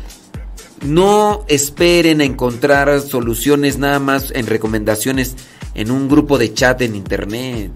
No 0.86 1.46
esperen 1.48 2.22
a 2.22 2.26
encontrar 2.26 3.00
soluciones 3.02 3.78
nada 3.78 4.00
más 4.00 4.32
en 4.32 4.48
recomendaciones 4.48 5.36
en 5.74 5.92
un 5.92 6.10
grupo 6.10 6.38
de 6.38 6.54
chat 6.54 6.82
en 6.82 6.96
internet. 6.96 7.72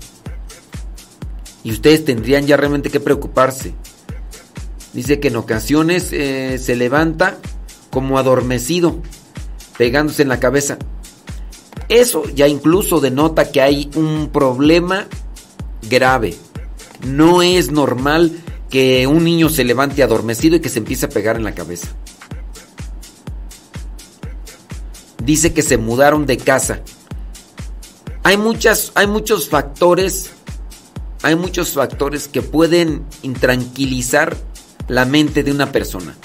Y 1.64 1.72
ustedes 1.72 2.04
tendrían 2.04 2.46
ya 2.46 2.58
realmente 2.58 2.90
que 2.90 3.00
preocuparse. 3.00 3.74
Dice 4.96 5.20
que 5.20 5.28
en 5.28 5.36
ocasiones 5.36 6.14
eh, 6.14 6.58
se 6.58 6.78
levanta 6.78 7.38
como 7.90 8.18
adormecido, 8.18 9.02
pegándose 9.78 10.22
en 10.22 10.30
la 10.30 10.40
cabeza. 10.40 10.78
Eso 11.90 12.24
ya 12.34 12.48
incluso 12.48 13.02
denota 13.02 13.52
que 13.52 13.62
hay 13.62 13.92
un 13.96 14.30
problema 14.32 15.06
grave. 15.90 16.36
No 17.06 17.42
es 17.42 17.72
normal 17.72 18.32
que 18.70 19.06
un 19.06 19.26
niño 19.26 19.50
se 19.50 19.66
levante 19.66 20.02
adormecido 20.02 20.56
y 20.56 20.60
que 20.62 20.70
se 20.70 20.80
empiece 20.80 21.08
a 21.08 21.10
pegar 21.10 21.36
en 21.36 21.44
la 21.44 21.54
cabeza. 21.54 21.90
Dice 25.26 25.54
que 25.54 25.62
se 25.62 25.78
mudaron 25.78 26.26
de 26.26 26.38
casa. 26.38 26.80
Hay 28.24 28.38
muchas, 28.38 28.94
hay 28.96 29.08
muchos 29.08 29.50
factores, 29.50 30.32
hay 31.22 31.36
muchos 31.36 31.72
factores 31.74 32.30
que 32.30 32.42
pueden 32.42 33.04
intranquilizar 33.24 34.38
la 34.88 35.06
mente 35.06 35.44
de 35.44 35.52
una 35.52 35.72
persona. 35.72 36.16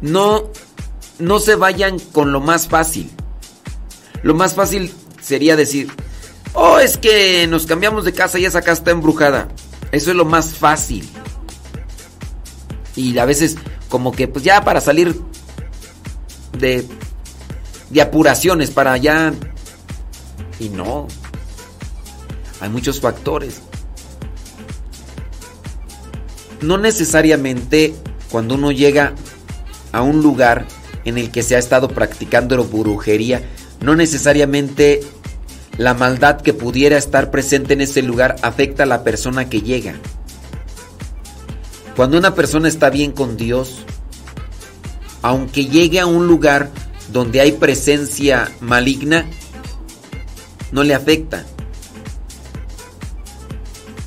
No, 0.00 0.50
no 1.18 1.38
se 1.40 1.54
vayan 1.54 1.98
con 1.98 2.32
lo 2.32 2.40
más 2.40 2.68
fácil. 2.68 3.10
Lo 4.22 4.34
más 4.34 4.54
fácil 4.54 4.92
sería 5.20 5.56
decir, 5.56 5.90
oh, 6.54 6.78
es 6.78 6.96
que 6.96 7.46
nos 7.46 7.66
cambiamos 7.66 8.04
de 8.04 8.12
casa 8.12 8.38
y 8.38 8.44
esa 8.44 8.60
casa 8.60 8.80
está 8.80 8.90
embrujada. 8.90 9.48
Eso 9.92 10.10
es 10.10 10.16
lo 10.16 10.24
más 10.24 10.54
fácil. 10.54 11.08
Y 12.96 13.16
a 13.18 13.24
veces 13.24 13.56
como 13.88 14.12
que 14.12 14.28
pues 14.28 14.44
ya 14.44 14.64
para 14.64 14.80
salir 14.80 15.20
de, 16.58 16.86
de 17.90 18.02
apuraciones, 18.02 18.70
para 18.70 18.96
ya... 18.96 19.32
Y 20.60 20.70
no. 20.70 21.06
Hay 22.60 22.68
muchos 22.68 23.00
factores. 23.00 23.62
No 26.60 26.78
necesariamente 26.78 27.94
cuando 28.30 28.54
uno 28.56 28.72
llega 28.72 29.12
a 29.92 30.02
un 30.02 30.22
lugar 30.22 30.66
en 31.04 31.18
el 31.18 31.30
que 31.30 31.42
se 31.42 31.56
ha 31.56 31.58
estado 31.58 31.88
practicando 31.88 32.62
brujería, 32.64 33.42
no 33.80 33.94
necesariamente 33.94 35.00
la 35.78 35.94
maldad 35.94 36.40
que 36.40 36.52
pudiera 36.52 36.98
estar 36.98 37.30
presente 37.30 37.74
en 37.74 37.80
ese 37.80 38.02
lugar 38.02 38.36
afecta 38.42 38.82
a 38.82 38.86
la 38.86 39.04
persona 39.04 39.48
que 39.48 39.62
llega. 39.62 39.94
Cuando 41.96 42.18
una 42.18 42.34
persona 42.34 42.68
está 42.68 42.90
bien 42.90 43.12
con 43.12 43.36
Dios, 43.36 43.84
aunque 45.22 45.66
llegue 45.66 46.00
a 46.00 46.06
un 46.06 46.26
lugar 46.26 46.70
donde 47.12 47.40
hay 47.40 47.52
presencia 47.52 48.50
maligna, 48.60 49.26
no 50.72 50.82
le 50.84 50.94
afecta. 50.94 51.44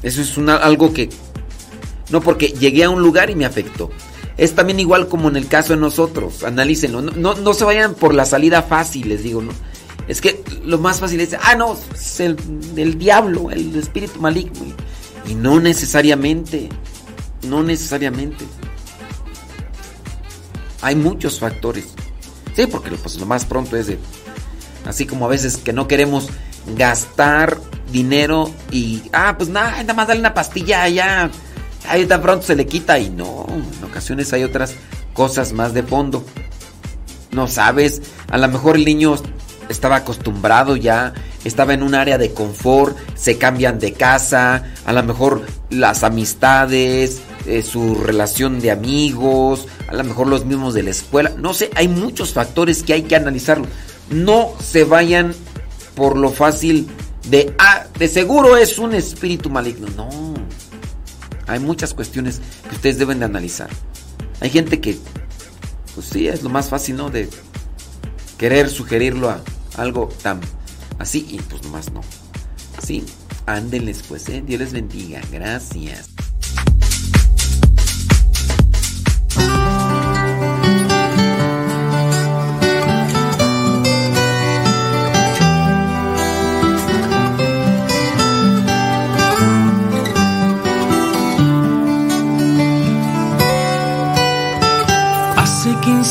Eso 0.03 0.21
es 0.21 0.37
una- 0.37 0.57
algo 0.57 0.93
que... 0.93 1.09
No 2.11 2.21
porque 2.21 2.49
llegué 2.49 2.83
a 2.83 2.89
un 2.89 3.01
lugar 3.01 3.29
y 3.29 3.35
me 3.35 3.45
afectó. 3.45 3.89
Es 4.37 4.55
también 4.55 4.79
igual 4.79 5.07
como 5.07 5.29
en 5.29 5.35
el 5.35 5.47
caso 5.47 5.73
de 5.73 5.79
nosotros. 5.79 6.43
Analícenlo. 6.43 7.01
No, 7.01 7.35
no, 7.35 7.53
se 7.53 7.63
vayan 7.63 7.93
por 7.93 8.13
la 8.13 8.25
salida 8.25 8.63
fácil, 8.63 9.09
les 9.09 9.23
digo. 9.23 9.41
¿no? 9.41 9.51
Es 10.07 10.21
que 10.21 10.43
lo 10.65 10.77
más 10.77 10.99
fácil 10.99 11.21
es, 11.21 11.35
ah, 11.39 11.55
no, 11.55 11.77
es 11.93 12.19
el, 12.19 12.97
diablo, 12.97 13.51
el 13.51 13.75
espíritu 13.75 14.19
maligno. 14.19 14.59
Y 15.27 15.35
no 15.35 15.59
necesariamente. 15.59 16.69
No 17.47 17.63
necesariamente. 17.63 18.45
Hay 20.81 20.95
muchos 20.95 21.39
factores. 21.39 21.85
Sí, 22.55 22.67
porque 22.67 22.91
pues, 22.91 23.17
lo 23.17 23.25
más 23.25 23.45
pronto 23.45 23.77
es 23.77 23.87
de... 23.87 23.99
Así 24.85 25.05
como 25.05 25.25
a 25.25 25.29
veces 25.29 25.57
que 25.57 25.73
no 25.73 25.87
queremos 25.87 26.29
gastar 26.75 27.59
dinero 27.91 28.51
y... 28.71 29.03
Ah, 29.13 29.35
pues 29.37 29.49
nada, 29.49 29.71
nada 29.81 29.93
más 29.93 30.07
dale 30.07 30.19
una 30.19 30.33
pastilla 30.33 30.87
ya. 30.89 31.29
Ahí 31.87 32.05
tan 32.05 32.21
pronto 32.21 32.45
se 32.45 32.55
le 32.55 32.65
quita 32.65 32.99
y 32.99 33.09
no. 33.09 33.45
En 33.49 33.83
ocasiones 33.83 34.31
hay 34.33 34.43
otras 34.43 34.75
cosas 35.13 35.53
más 35.53 35.73
de 35.73 35.83
fondo. 35.83 36.25
No 37.31 37.47
sabes, 37.47 38.01
a 38.29 38.37
lo 38.37 38.47
mejor 38.47 38.75
el 38.75 38.85
niño 38.85 39.15
estaba 39.69 39.97
acostumbrado 39.97 40.75
ya, 40.75 41.13
estaba 41.45 41.73
en 41.73 41.81
un 41.81 41.95
área 41.95 42.17
de 42.17 42.33
confort, 42.33 42.97
se 43.15 43.37
cambian 43.37 43.79
de 43.79 43.93
casa, 43.93 44.65
a 44.85 44.93
lo 44.93 45.01
mejor 45.01 45.45
las 45.69 46.03
amistades, 46.03 47.21
eh, 47.45 47.63
su 47.63 47.95
relación 47.95 48.59
de 48.59 48.71
amigos, 48.71 49.67
a 49.87 49.93
lo 49.93 50.03
mejor 50.03 50.27
los 50.27 50.45
mismos 50.45 50.73
de 50.73 50.83
la 50.83 50.91
escuela, 50.91 51.31
no 51.37 51.53
sé, 51.53 51.71
hay 51.75 51.87
muchos 51.87 52.33
factores 52.33 52.83
que 52.83 52.93
hay 52.93 53.03
que 53.03 53.15
analizarlo. 53.15 53.65
No 54.09 54.51
se 54.61 54.83
vayan 54.83 55.33
por 55.95 56.17
lo 56.17 56.31
fácil 56.31 56.89
de, 57.29 57.53
ah, 57.57 57.85
de 57.97 58.07
seguro 58.07 58.57
es 58.57 58.77
un 58.77 58.93
espíritu 58.93 59.49
maligno, 59.49 59.87
no. 59.95 60.30
Hay 61.47 61.59
muchas 61.59 61.93
cuestiones 61.93 62.41
que 62.69 62.75
ustedes 62.75 62.97
deben 62.97 63.19
de 63.19 63.25
analizar. 63.25 63.69
Hay 64.39 64.49
gente 64.49 64.79
que, 64.79 64.97
pues 65.93 66.07
sí, 66.07 66.27
es 66.27 66.43
lo 66.43 66.49
más 66.49 66.69
fácil, 66.69 66.97
¿no? 66.97 67.09
De 67.09 67.29
querer 68.37 68.69
sugerirlo 68.69 69.29
a 69.29 69.41
algo 69.77 70.09
tan 70.21 70.41
así 70.99 71.27
y 71.29 71.39
pues 71.39 71.63
nomás 71.63 71.91
no. 71.91 72.01
Sí, 72.83 73.05
ándenles 73.45 74.03
pues, 74.07 74.27
¿eh? 74.29 74.43
Dios 74.45 74.59
les 74.59 74.73
bendiga. 74.73 75.21
Gracias. 75.31 76.09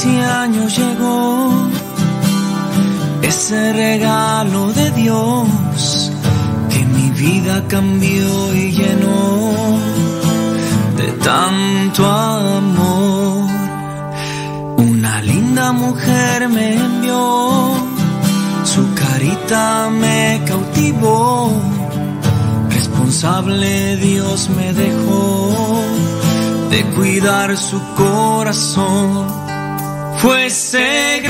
15 0.02 0.24
años 0.24 0.78
llegó 0.78 1.68
ese 3.20 3.72
regalo 3.74 4.72
de 4.72 4.90
Dios 4.92 6.10
que 6.70 6.86
mi 6.86 7.10
vida 7.10 7.62
cambió 7.68 8.54
y 8.54 8.72
llenó 8.72 9.52
de 10.96 11.12
tanto 11.22 12.06
amor. 12.10 13.50
Una 14.78 15.20
linda 15.20 15.72
mujer 15.72 16.48
me 16.48 16.76
envió, 16.76 17.74
su 18.64 18.94
carita 18.94 19.90
me 19.90 20.40
cautivó. 20.46 21.52
Responsable 22.70 23.98
Dios 23.98 24.48
me 24.48 24.72
dejó 24.72 25.78
de 26.70 26.84
cuidar 26.96 27.54
su 27.58 27.78
corazón. 27.96 29.49
Fue 30.20 30.44
ese 30.44 31.22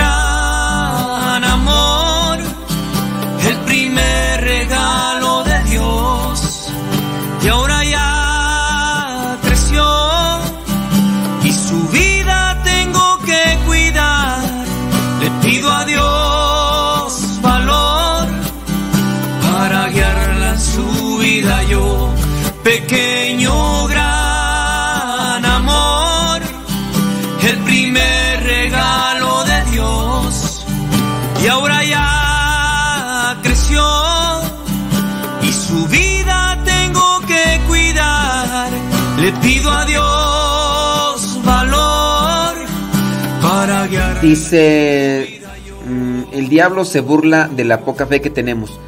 Dice, 44.23 45.41
mm, 45.87 46.23
el 46.33 46.49
diablo 46.49 46.85
se 46.85 47.01
burla 47.01 47.49
de 47.49 47.65
la 47.65 47.81
poca 47.81 48.07
fe 48.07 48.21
que 48.21 48.31
tenemos. 48.31 48.79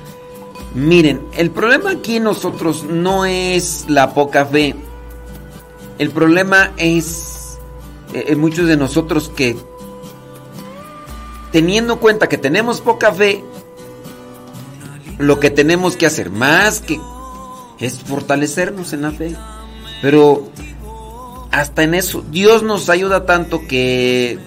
Miren, 0.75 1.23
el 1.37 1.51
problema 1.51 1.91
aquí 1.91 2.21
nosotros 2.21 2.85
no 2.85 3.25
es 3.25 3.87
la 3.89 4.13
poca 4.15 4.45
fe. 4.45 4.75
El 5.99 6.11
problema 6.11 6.73
es 6.77 7.59
eh, 8.13 8.25
en 8.29 8.41
muchos 8.41 8.67
de 8.67 8.77
nosotros 8.77 9.31
que 9.35 9.57
teniendo 11.51 11.95
en 11.95 11.99
cuenta 11.99 12.29
que 12.29 12.39
tenemos 12.39 12.81
poca 12.81 13.13
fe, 13.13 13.45
lo 15.19 15.39
que 15.39 15.51
tenemos 15.51 15.97
que 15.97 16.07
hacer 16.07 16.31
más 16.31 16.81
que 16.81 16.99
es 17.79 18.01
fortalecernos 18.01 18.93
en 18.93 19.03
la 19.03 19.13
fe. 19.13 19.37
Pero 20.01 20.49
hasta 21.51 21.83
en 21.83 21.95
eso, 21.95 22.25
Dios 22.31 22.63
nos 22.63 22.89
ayuda 22.89 23.27
tanto 23.27 23.67
que 23.69 24.39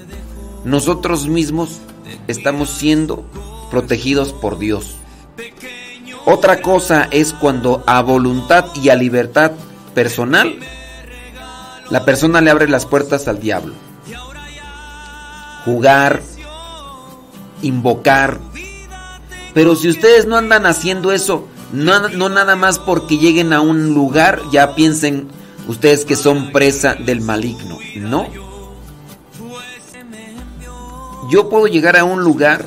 nosotros 0.66 1.28
mismos 1.28 1.80
estamos 2.28 2.70
siendo 2.70 3.24
protegidos 3.72 4.34
por 4.34 4.58
Dios. 4.58 4.98
Otra 6.26 6.62
cosa 6.62 7.08
es 7.12 7.34
cuando 7.34 7.84
a 7.86 8.02
voluntad 8.02 8.66
y 8.82 8.90
a 8.90 8.96
libertad 8.96 9.52
personal 9.94 10.60
la 11.90 12.04
persona 12.04 12.42
le 12.42 12.52
abre 12.52 12.68
las 12.68 12.86
puertas 12.86 13.28
al 13.28 13.40
diablo. 13.40 13.74
Jugar, 15.64 16.22
invocar. 17.62 18.40
Pero 19.54 19.76
si 19.76 19.90
ustedes 19.90 20.26
no 20.26 20.36
andan 20.36 20.66
haciendo 20.66 21.12
eso, 21.12 21.48
no, 21.72 22.30
nada 22.30 22.56
más 22.56 22.80
porque 22.80 23.18
lleguen 23.18 23.54
a 23.54 23.62
un 23.62 23.94
lugar, 23.94 24.42
ya 24.52 24.76
piensen 24.76 25.28
ustedes 25.68 26.06
que 26.06 26.16
son 26.16 26.52
presa 26.52 26.96
del 26.96 27.22
maligno. 27.22 27.78
No. 27.96 28.28
Yo 31.30 31.50
puedo 31.50 31.68
llegar 31.68 31.98
a 31.98 32.04
un 32.04 32.24
lugar 32.24 32.66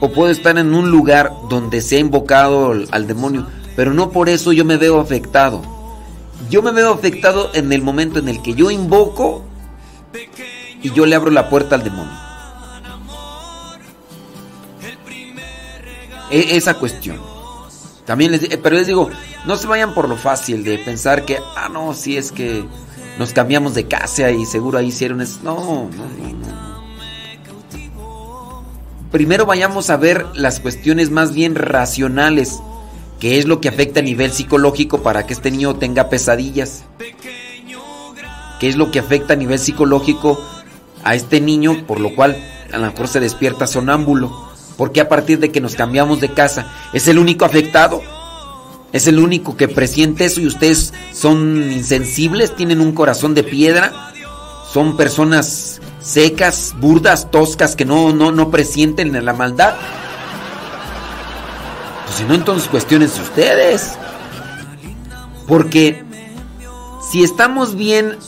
o 0.00 0.10
puedo 0.10 0.30
estar 0.30 0.58
en 0.58 0.74
un 0.74 0.90
lugar 0.90 1.32
donde 1.48 1.80
se 1.80 1.96
ha 1.96 1.98
invocado 1.98 2.74
al, 2.90 3.06
demonio, 3.06 3.46
pero 3.74 3.92
no 3.92 4.10
por 4.10 4.28
eso 4.28 4.52
yo 4.52 4.64
me 4.64 4.76
veo 4.76 5.00
afectado. 5.00 5.62
Yo 6.50 6.62
me 6.62 6.72
veo 6.72 6.92
afectado 6.92 7.50
en 7.54 7.72
el 7.72 7.82
momento 7.82 8.18
en 8.18 8.28
el 8.28 8.42
que 8.42 8.54
yo 8.54 8.70
invoco 8.70 9.44
y 10.82 10.90
yo 10.92 11.06
le 11.06 11.16
abro 11.16 11.30
la 11.30 11.48
puerta 11.48 11.74
al 11.74 11.82
demonio. 11.82 12.12
E- 16.30 16.56
esa 16.56 16.74
cuestión. 16.74 17.20
También 18.04 18.32
les, 18.32 18.42
eh, 18.44 18.58
pero 18.62 18.76
les 18.76 18.86
digo, 18.86 19.10
no 19.46 19.56
se 19.56 19.66
vayan 19.66 19.94
por 19.94 20.08
lo 20.08 20.16
fácil 20.16 20.62
de 20.62 20.78
pensar 20.78 21.24
que, 21.24 21.38
ah, 21.56 21.68
no, 21.68 21.92
si 21.94 22.16
es 22.16 22.30
que 22.30 22.64
nos 23.18 23.32
cambiamos 23.32 23.74
de 23.74 23.86
casa 23.86 24.30
y 24.30 24.46
seguro 24.46 24.78
ahí 24.78 24.86
hicieron 24.88 25.20
eso. 25.20 25.40
No, 25.42 25.56
no, 25.56 26.04
no. 26.06 26.65
Primero 29.10 29.46
vayamos 29.46 29.90
a 29.90 29.96
ver 29.96 30.26
las 30.34 30.60
cuestiones 30.60 31.10
más 31.10 31.32
bien 31.32 31.54
racionales, 31.54 32.60
que 33.20 33.38
es 33.38 33.46
lo 33.46 33.60
que 33.60 33.68
afecta 33.68 34.00
a 34.00 34.02
nivel 34.02 34.32
psicológico 34.32 35.02
para 35.02 35.26
que 35.26 35.32
este 35.32 35.50
niño 35.50 35.76
tenga 35.76 36.08
pesadillas. 36.08 36.84
¿Qué 38.60 38.68
es 38.68 38.76
lo 38.76 38.90
que 38.90 38.98
afecta 38.98 39.34
a 39.34 39.36
nivel 39.36 39.58
psicológico 39.58 40.40
a 41.04 41.14
este 41.14 41.40
niño, 41.40 41.86
por 41.86 42.00
lo 42.00 42.14
cual 42.14 42.36
a 42.72 42.78
lo 42.78 42.86
mejor 42.86 43.06
se 43.08 43.20
despierta 43.20 43.66
sonámbulo? 43.66 44.50
Porque 44.76 45.00
a 45.00 45.08
partir 45.08 45.38
de 45.38 45.52
que 45.52 45.60
nos 45.60 45.76
cambiamos 45.76 46.20
de 46.20 46.32
casa, 46.32 46.66
es 46.92 47.06
el 47.08 47.18
único 47.18 47.44
afectado. 47.44 48.02
Es 48.92 49.06
el 49.06 49.18
único 49.18 49.56
que 49.56 49.68
presiente 49.68 50.24
eso 50.24 50.40
y 50.40 50.46
ustedes 50.46 50.94
son 51.12 51.70
insensibles, 51.70 52.54
tienen 52.56 52.80
un 52.80 52.92
corazón 52.92 53.34
de 53.34 53.42
piedra, 53.42 54.12
son 54.76 54.94
personas 54.94 55.80
secas, 56.02 56.74
burdas, 56.78 57.30
toscas 57.30 57.74
que 57.76 57.86
no, 57.86 58.12
no, 58.12 58.30
no 58.30 58.50
presienten 58.50 59.24
la 59.24 59.32
maldad. 59.32 59.72
Pues 62.04 62.16
si 62.18 62.24
no, 62.24 62.34
entonces 62.34 62.68
cuestionense 62.68 63.22
ustedes. 63.22 63.92
Porque 65.48 66.04
si 67.10 67.24
estamos 67.24 67.74
bien 67.74 68.18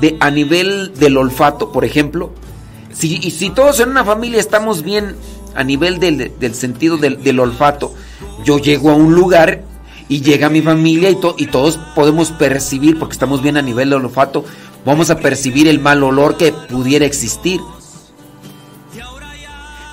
de, 0.00 0.16
a 0.18 0.32
nivel 0.32 0.92
del 0.98 1.16
olfato, 1.16 1.70
por 1.70 1.84
ejemplo, 1.84 2.32
si, 2.92 3.20
y 3.22 3.30
si 3.30 3.50
todos 3.50 3.78
en 3.78 3.90
una 3.90 4.04
familia 4.04 4.40
estamos 4.40 4.82
bien 4.82 5.14
a 5.54 5.62
nivel 5.62 6.00
del, 6.00 6.32
del 6.40 6.54
sentido 6.56 6.96
del, 6.96 7.22
del 7.22 7.38
olfato, 7.38 7.94
yo 8.44 8.58
llego 8.58 8.90
a 8.90 8.94
un 8.94 9.14
lugar 9.14 9.62
y 10.08 10.20
llega 10.20 10.48
mi 10.48 10.62
familia 10.62 11.10
y, 11.10 11.14
to- 11.14 11.36
y 11.38 11.46
todos 11.46 11.78
podemos 11.94 12.32
percibir, 12.32 12.98
porque 12.98 13.12
estamos 13.12 13.40
bien 13.40 13.56
a 13.56 13.62
nivel 13.62 13.90
del 13.90 14.00
olfato, 14.04 14.44
vamos 14.84 15.10
a 15.10 15.18
percibir 15.18 15.68
el 15.68 15.80
mal 15.80 16.02
olor 16.02 16.36
que 16.36 16.52
pudiera 16.52 17.06
existir. 17.06 17.60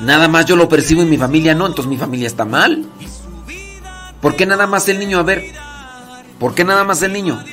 Nada 0.01 0.27
más 0.27 0.45
yo 0.45 0.55
lo 0.55 0.67
percibo 0.67 1.01
y 1.01 1.05
mi 1.05 1.17
familia 1.17 1.55
no, 1.55 1.65
entonces 1.65 1.89
mi 1.89 1.97
familia 1.97 2.27
está 2.27 2.45
mal. 2.45 2.85
¿Por 4.21 4.35
qué 4.35 4.45
nada 4.45 4.67
más 4.67 4.87
el 4.89 4.99
niño? 4.99 5.19
A 5.19 5.23
ver, 5.23 5.45
¿por 6.39 6.53
qué 6.53 6.63
nada 6.63 6.83
más 6.83 7.01
el 7.01 7.13
niño? 7.13 7.43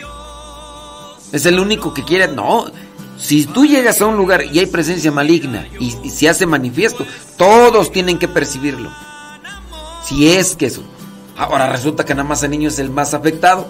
Es 1.30 1.46
el 1.46 1.60
único 1.60 1.94
que 1.94 2.02
quiere. 2.02 2.28
No, 2.28 2.66
si 3.16 3.46
tú 3.46 3.64
llegas 3.64 4.00
a 4.00 4.06
un 4.06 4.16
lugar 4.16 4.44
y 4.44 4.58
hay 4.58 4.66
presencia 4.66 5.12
maligna 5.12 5.66
y, 5.78 5.94
y 6.02 6.10
se 6.10 6.28
hace 6.28 6.46
manifiesto, 6.46 7.06
todos 7.36 7.92
tienen 7.92 8.18
que 8.18 8.28
percibirlo. 8.28 8.90
Si 10.04 10.30
es 10.32 10.56
que 10.56 10.66
eso. 10.66 10.82
Ahora 11.36 11.70
resulta 11.70 12.04
que 12.04 12.14
nada 12.14 12.28
más 12.28 12.42
el 12.42 12.50
niño 12.50 12.68
es 12.68 12.78
el 12.78 12.90
más 12.90 13.14
afectado. 13.14 13.66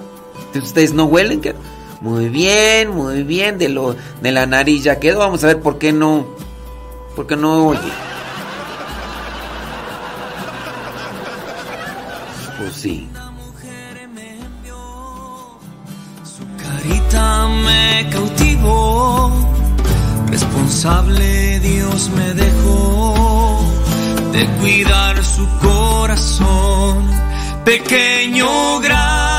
Ustedes 0.54 0.92
no 0.92 1.04
huelen. 1.04 1.40
que 1.40 1.54
Muy 2.02 2.28
bien, 2.28 2.90
muy 2.90 3.22
bien. 3.22 3.58
De, 3.58 3.68
lo, 3.68 3.94
de 4.20 4.32
la 4.32 4.44
nariz 4.44 4.84
ya 4.84 4.98
quedó. 4.98 5.20
Vamos 5.20 5.42
a 5.44 5.46
ver 5.46 5.60
por 5.60 5.78
qué 5.78 5.92
no. 5.92 6.26
¿Por 7.14 7.26
qué 7.26 7.36
no 7.36 7.68
oye? 7.68 7.80
Pues 12.58 12.74
sí. 12.74 13.08
carita 16.82 17.48
me 17.64 18.08
cautivó, 18.10 19.30
responsable 20.28 21.60
Dios 21.60 22.10
me 22.10 22.34
dejó 22.34 23.60
de 24.32 24.46
cuidar 24.60 25.24
su 25.24 25.46
corazón, 25.60 27.08
pequeño 27.64 28.80
gran 28.80 29.31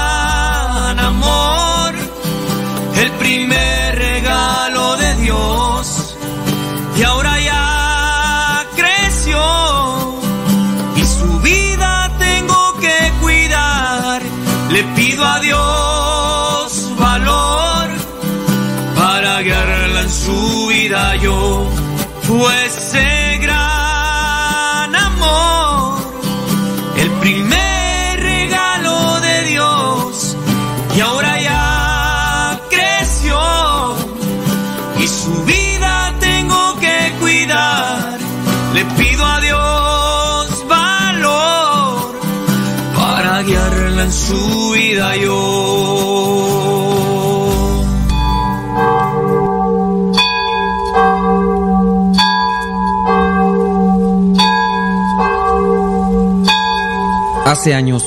Hace 57.53 57.75
años, 57.75 58.03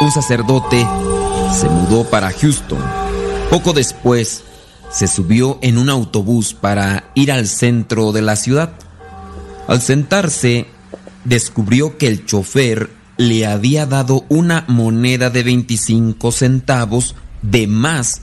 un 0.00 0.10
sacerdote 0.10 0.84
se 1.56 1.68
mudó 1.68 2.10
para 2.10 2.32
Houston. 2.32 2.80
Poco 3.48 3.72
después, 3.72 4.42
se 4.90 5.06
subió 5.06 5.60
en 5.62 5.78
un 5.78 5.88
autobús 5.88 6.54
para 6.54 7.04
ir 7.14 7.30
al 7.30 7.46
centro 7.46 8.10
de 8.10 8.22
la 8.22 8.34
ciudad. 8.34 8.72
Al 9.68 9.80
sentarse, 9.80 10.66
descubrió 11.22 11.98
que 11.98 12.08
el 12.08 12.26
chofer 12.26 12.90
le 13.16 13.46
había 13.46 13.86
dado 13.86 14.24
una 14.28 14.64
moneda 14.66 15.30
de 15.30 15.44
25 15.44 16.32
centavos 16.32 17.14
de 17.42 17.68
más 17.68 18.22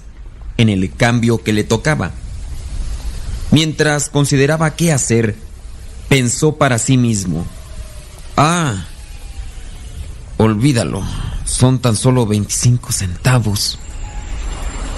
en 0.57 0.67
el 0.67 0.93
cambio 0.93 1.41
que 1.41 1.53
le 1.53 1.63
tocaba. 1.63 2.11
Mientras 3.51 4.09
consideraba 4.09 4.75
qué 4.75 4.91
hacer, 4.91 5.37
pensó 6.09 6.57
para 6.57 6.77
sí 6.77 6.97
mismo, 6.97 7.45
ah, 8.35 8.87
olvídalo, 10.41 11.03
son 11.45 11.80
tan 11.80 11.95
solo 11.95 12.26
25 12.26 12.91
centavos. 12.91 13.77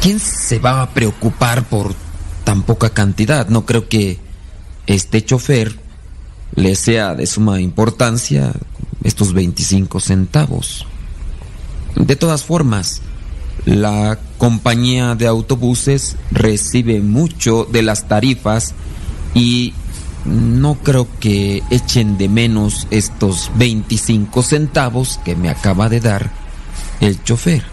¿Quién 0.01 0.19
se 0.19 0.59
va 0.59 0.81
a 0.81 0.89
preocupar 0.91 1.65
por 1.65 1.93
tan 2.45 2.63
poca 2.63 2.91
cantidad? 2.91 3.47
No 3.49 3.65
creo 3.65 3.89
que 3.89 4.19
este 4.87 5.23
chofer 5.23 5.77
le 6.55 6.75
sea 6.75 7.15
de 7.15 7.25
suma 7.25 7.59
importancia 7.59 8.53
estos 9.03 9.33
25 9.33 9.99
centavos. 9.99 10.85
De 11.95 12.15
todas 12.15 12.43
formas, 12.43 13.01
la 13.65 14.19
compañía 14.37 15.15
de 15.15 15.27
autobuses 15.27 16.15
recibe 16.31 17.01
mucho 17.01 17.67
de 17.69 17.81
las 17.81 18.07
tarifas 18.07 18.73
y 19.33 19.73
no 20.25 20.75
creo 20.75 21.07
que 21.19 21.63
echen 21.69 22.17
de 22.17 22.29
menos 22.29 22.87
estos 22.91 23.51
25 23.55 24.41
centavos 24.43 25.19
que 25.25 25.35
me 25.35 25.49
acaba 25.49 25.89
de 25.89 25.99
dar 25.99 26.31
el 27.01 27.23
chofer. 27.23 27.63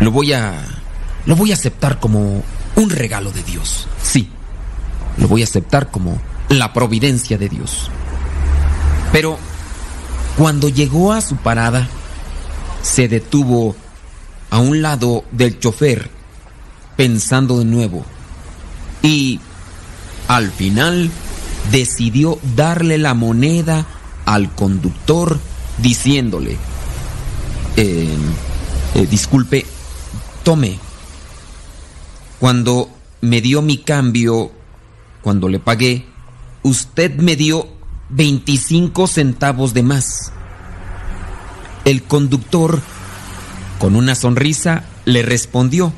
Lo 0.00 0.10
voy 0.10 0.32
a 0.32 0.64
lo 1.26 1.36
voy 1.36 1.52
a 1.52 1.54
aceptar 1.54 2.00
como 2.00 2.42
un 2.76 2.90
regalo 2.90 3.30
de 3.32 3.42
Dios. 3.42 3.86
Sí. 4.02 4.28
Lo 5.16 5.28
voy 5.28 5.42
a 5.42 5.44
aceptar 5.44 5.90
como 5.90 6.20
la 6.48 6.72
providencia 6.72 7.38
de 7.38 7.48
Dios. 7.48 7.90
Pero 9.12 9.38
cuando 10.36 10.68
llegó 10.68 11.12
a 11.12 11.20
su 11.20 11.36
parada, 11.36 11.88
se 12.82 13.08
detuvo 13.08 13.76
a 14.50 14.58
un 14.58 14.82
lado 14.82 15.24
del 15.30 15.58
chofer, 15.58 16.10
pensando 16.96 17.58
de 17.58 17.64
nuevo. 17.64 18.04
Y 19.02 19.40
al 20.28 20.50
final 20.50 21.10
decidió 21.70 22.38
darle 22.56 22.98
la 22.98 23.14
moneda 23.14 23.86
al 24.24 24.54
conductor 24.54 25.38
diciéndole, 25.78 26.56
eh, 27.76 28.16
eh, 28.94 29.06
disculpe, 29.06 29.66
tome. 30.42 30.78
Cuando 32.38 32.90
me 33.20 33.40
dio 33.40 33.62
mi 33.62 33.78
cambio, 33.78 34.52
cuando 35.22 35.48
le 35.48 35.58
pagué, 35.58 36.06
usted 36.62 37.14
me 37.16 37.36
dio 37.36 37.68
25 38.10 39.06
centavos 39.06 39.74
de 39.74 39.82
más. 39.82 40.32
El 41.84 42.02
conductor, 42.02 42.80
con 43.78 43.96
una 43.96 44.14
sonrisa, 44.14 44.84
le 45.04 45.22
respondió, 45.22 45.92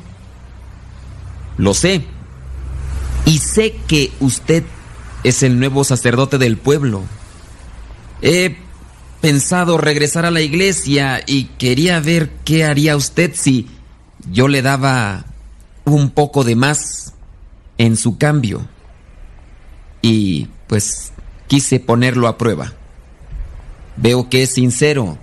lo 1.57 1.73
sé, 1.73 2.05
y 3.25 3.39
sé 3.39 3.75
que 3.87 4.11
usted 4.19 4.63
es 5.27 5.43
el 5.43 5.59
nuevo 5.59 5.83
sacerdote 5.83 6.37
del 6.37 6.55
pueblo. 6.55 7.03
He 8.21 8.55
pensado 9.19 9.77
regresar 9.77 10.25
a 10.25 10.31
la 10.31 10.39
iglesia 10.39 11.21
y 11.25 11.45
quería 11.57 11.99
ver 11.99 12.29
qué 12.45 12.63
haría 12.63 12.95
usted 12.95 13.31
si 13.35 13.67
yo 14.31 14.47
le 14.47 14.61
daba 14.61 15.25
un 15.83 16.11
poco 16.11 16.45
de 16.45 16.55
más 16.55 17.13
en 17.77 17.97
su 17.97 18.17
cambio. 18.17 18.67
Y 20.01 20.47
pues 20.67 21.11
quise 21.47 21.81
ponerlo 21.81 22.29
a 22.29 22.37
prueba. 22.37 22.71
Veo 23.97 24.29
que 24.29 24.43
es 24.43 24.53
sincero 24.53 25.17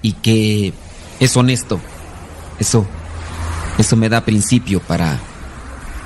y 0.00 0.14
que 0.14 0.72
es 1.20 1.36
honesto. 1.36 1.78
Eso 2.58 2.86
eso 3.76 3.96
me 3.96 4.08
da 4.08 4.24
principio 4.24 4.80
para 4.80 5.18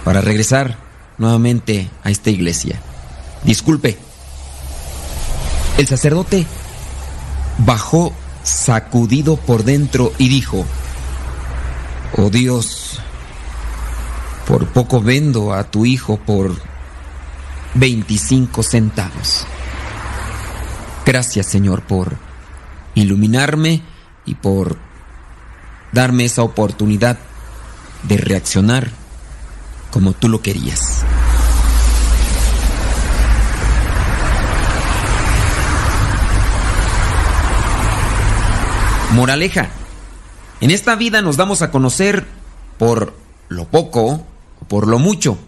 para 0.02 0.20
regresar 0.20 0.78
nuevamente 1.18 1.88
a 2.02 2.10
esta 2.10 2.30
iglesia. 2.30 2.80
Disculpe. 3.46 3.96
El 5.78 5.86
sacerdote 5.86 6.44
bajó 7.58 8.12
sacudido 8.42 9.36
por 9.36 9.62
dentro 9.62 10.12
y 10.18 10.28
dijo, 10.28 10.66
Oh 12.16 12.28
Dios, 12.28 13.00
por 14.48 14.66
poco 14.68 15.00
vendo 15.00 15.54
a 15.54 15.64
tu 15.64 15.86
hijo 15.86 16.16
por 16.16 16.56
25 17.74 18.64
centavos. 18.64 19.46
Gracias 21.04 21.46
Señor 21.46 21.82
por 21.82 22.16
iluminarme 22.96 23.82
y 24.24 24.34
por 24.34 24.76
darme 25.92 26.24
esa 26.24 26.42
oportunidad 26.42 27.16
de 28.02 28.16
reaccionar 28.16 28.90
como 29.92 30.14
tú 30.14 30.28
lo 30.28 30.42
querías. 30.42 31.04
Moraleja. 39.16 39.70
En 40.60 40.70
esta 40.70 40.94
vida 40.94 41.22
nos 41.22 41.38
damos 41.38 41.62
a 41.62 41.70
conocer 41.70 42.26
por 42.78 43.14
lo 43.48 43.64
poco 43.64 44.26
o 44.60 44.64
por 44.68 44.86
lo 44.86 44.98
mucho. 44.98 45.38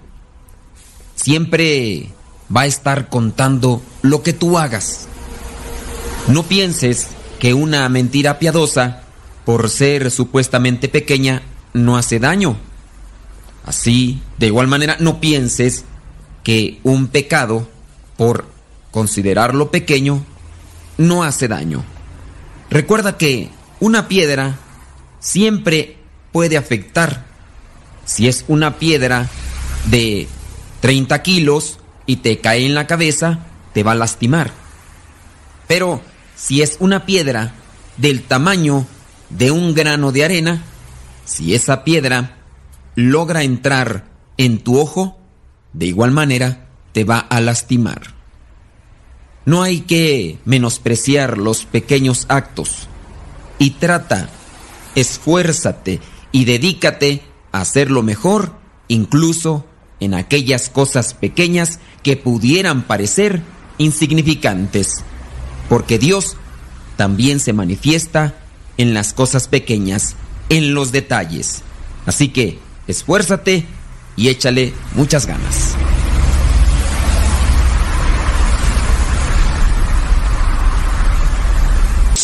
Siempre 1.16 2.08
va 2.54 2.62
a 2.62 2.66
estar 2.66 3.10
contando 3.10 3.82
lo 4.00 4.22
que 4.22 4.32
tú 4.32 4.58
hagas. 4.58 5.06
No 6.28 6.44
pienses 6.44 7.08
que 7.38 7.52
una 7.52 7.86
mentira 7.90 8.38
piadosa, 8.38 9.02
por 9.44 9.68
ser 9.68 10.10
supuestamente 10.10 10.88
pequeña, 10.88 11.42
no 11.74 11.98
hace 11.98 12.18
daño. 12.18 12.56
Así, 13.66 14.22
de 14.38 14.46
igual 14.46 14.68
manera, 14.68 14.96
no 14.98 15.20
pienses 15.20 15.84
que 16.42 16.80
un 16.84 17.08
pecado, 17.08 17.68
por 18.16 18.46
considerarlo 18.92 19.70
pequeño, 19.70 20.24
no 20.96 21.22
hace 21.22 21.48
daño. 21.48 21.84
Recuerda 22.70 23.18
que 23.18 23.50
una 23.80 24.08
piedra 24.08 24.58
siempre 25.20 25.96
puede 26.32 26.56
afectar. 26.56 27.24
Si 28.04 28.28
es 28.28 28.44
una 28.48 28.78
piedra 28.78 29.28
de 29.86 30.28
30 30.80 31.22
kilos 31.22 31.78
y 32.06 32.16
te 32.16 32.38
cae 32.38 32.66
en 32.66 32.74
la 32.74 32.86
cabeza, 32.86 33.40
te 33.74 33.82
va 33.82 33.92
a 33.92 33.96
lastimar. 33.96 34.52
Pero 35.66 36.00
si 36.36 36.62
es 36.62 36.76
una 36.80 37.04
piedra 37.04 37.52
del 37.96 38.22
tamaño 38.22 38.86
de 39.30 39.50
un 39.50 39.74
grano 39.74 40.12
de 40.12 40.24
arena, 40.24 40.62
si 41.24 41.54
esa 41.54 41.84
piedra 41.84 42.38
logra 42.94 43.42
entrar 43.42 44.06
en 44.38 44.58
tu 44.58 44.78
ojo, 44.78 45.18
de 45.72 45.86
igual 45.86 46.10
manera 46.10 46.68
te 46.92 47.04
va 47.04 47.18
a 47.18 47.40
lastimar. 47.40 48.14
No 49.44 49.62
hay 49.62 49.80
que 49.80 50.38
menospreciar 50.44 51.38
los 51.38 51.64
pequeños 51.64 52.26
actos 52.28 52.88
y 53.58 53.70
trata, 53.70 54.28
esfuérzate 54.94 56.00
y 56.32 56.44
dedícate 56.44 57.22
a 57.52 57.60
hacerlo 57.60 58.02
mejor, 58.02 58.52
incluso 58.88 59.66
en 60.00 60.14
aquellas 60.14 60.68
cosas 60.68 61.14
pequeñas 61.14 61.80
que 62.02 62.16
pudieran 62.16 62.82
parecer 62.82 63.42
insignificantes, 63.78 65.04
porque 65.68 65.98
Dios 65.98 66.36
también 66.96 67.40
se 67.40 67.52
manifiesta 67.52 68.34
en 68.76 68.94
las 68.94 69.12
cosas 69.12 69.48
pequeñas, 69.48 70.14
en 70.48 70.74
los 70.74 70.92
detalles. 70.92 71.62
Así 72.06 72.28
que 72.28 72.58
esfuérzate 72.86 73.66
y 74.16 74.28
échale 74.28 74.72
muchas 74.94 75.26
ganas. 75.26 75.74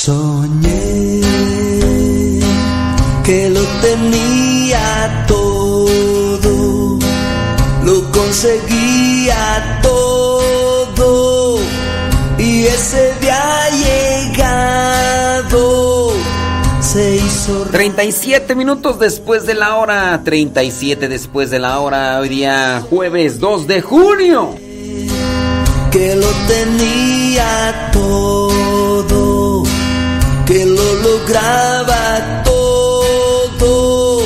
Soñé 0.05 1.22
que 3.24 3.48
lo 3.48 3.62
tenía 3.81 5.24
todo, 5.26 6.98
lo 7.85 8.10
conseguía 8.10 9.81
todo 9.82 11.56
y 12.39 12.66
ese 12.66 13.14
día 13.22 13.70
llegado 14.35 16.12
se 16.82 17.16
hizo 17.16 17.62
37 17.72 18.55
minutos 18.55 18.98
después 18.98 19.47
de 19.47 19.55
la 19.55 19.76
hora, 19.76 20.20
37 20.22 21.09
después 21.09 21.48
de 21.48 21.60
la 21.60 21.81
hora, 21.81 22.20
hoy 22.20 22.28
día 22.28 22.82
jueves 22.90 23.40
2 23.40 23.66
de 23.66 23.81
junio. 23.81 24.55
que 25.90 26.14
lo 26.16 26.28
tenía 26.47 27.90
todo, 27.90 29.23
que 30.47 30.66
lo 30.66 30.95
lograba 30.97 32.43
todo, 32.45 34.23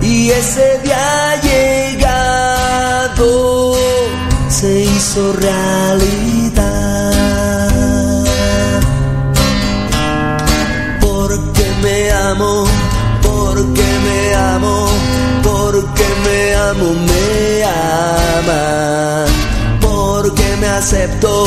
y 0.00 0.30
ese 0.30 0.80
día 0.82 1.40
llegado 1.42 3.24
se 4.48 4.80
hizo 4.80 5.32
realidad. 5.34 6.64
Porque 11.00 11.64
me 11.82 12.10
amo, 12.10 12.64
porque 13.22 13.84
me 14.06 14.34
amo, 14.34 14.88
porque 15.42 16.06
me 16.24 16.54
amo, 16.54 16.94
me 17.08 17.64
ama 17.64 17.74
porque 19.80 20.56
me 20.60 20.66
acepto, 20.66 21.46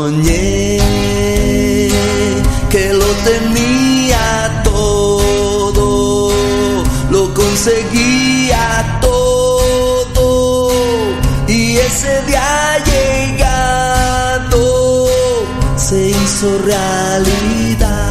realidad. 17.19 18.10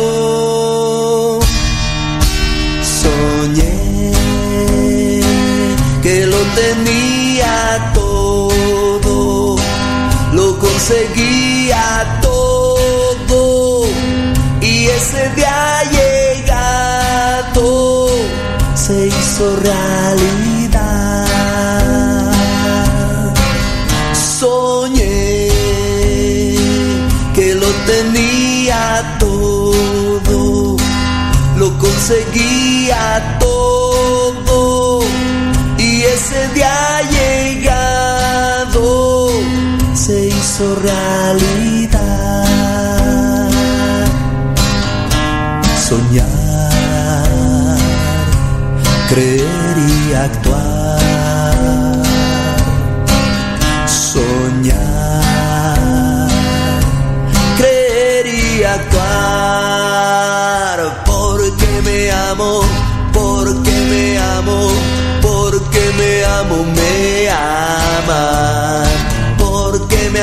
Lo 32.11 32.17
conseguía 32.17 33.37
todo 33.39 35.01
y 35.77 36.01
ese 36.03 36.47
día 36.53 37.01
llegado 37.09 38.81
se 39.93 40.27
hizo 40.27 40.75
realidad. 40.75 41.50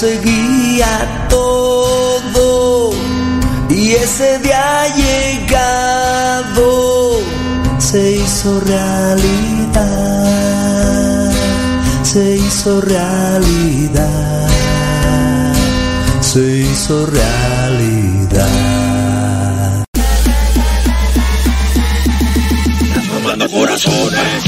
conseguía 0.00 1.26
todo 1.28 2.90
y 3.68 3.94
ese 3.94 4.38
día 4.38 4.86
llegado 4.94 6.70
se 7.78 8.12
hizo 8.12 8.60
realidad, 8.60 9.82
se 12.04 12.36
hizo 12.36 12.80
realidad, 12.80 14.48
se 16.20 16.58
hizo 16.58 17.06
realidad. 17.06 18.38
Corazones. 23.50 24.47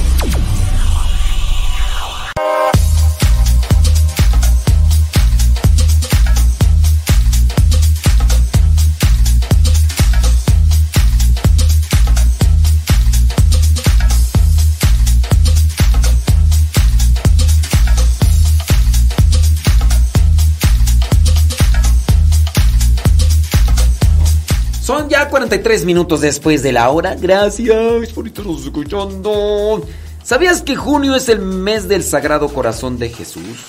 Son 25.51 25.57
ya 25.57 25.63
43 25.63 25.85
minutos 25.85 26.21
después 26.21 26.63
de 26.63 26.71
la 26.71 26.89
hora. 26.89 27.15
Gracias 27.15 28.13
por 28.13 28.25
estarnos 28.25 28.63
escuchando. 28.63 29.85
¿Sabías 30.23 30.61
que 30.61 30.77
junio 30.77 31.13
es 31.13 31.27
el 31.27 31.39
mes 31.39 31.89
del 31.89 32.05
Sagrado 32.05 32.47
Corazón 32.47 32.97
de 32.97 33.09
Jesús? 33.09 33.65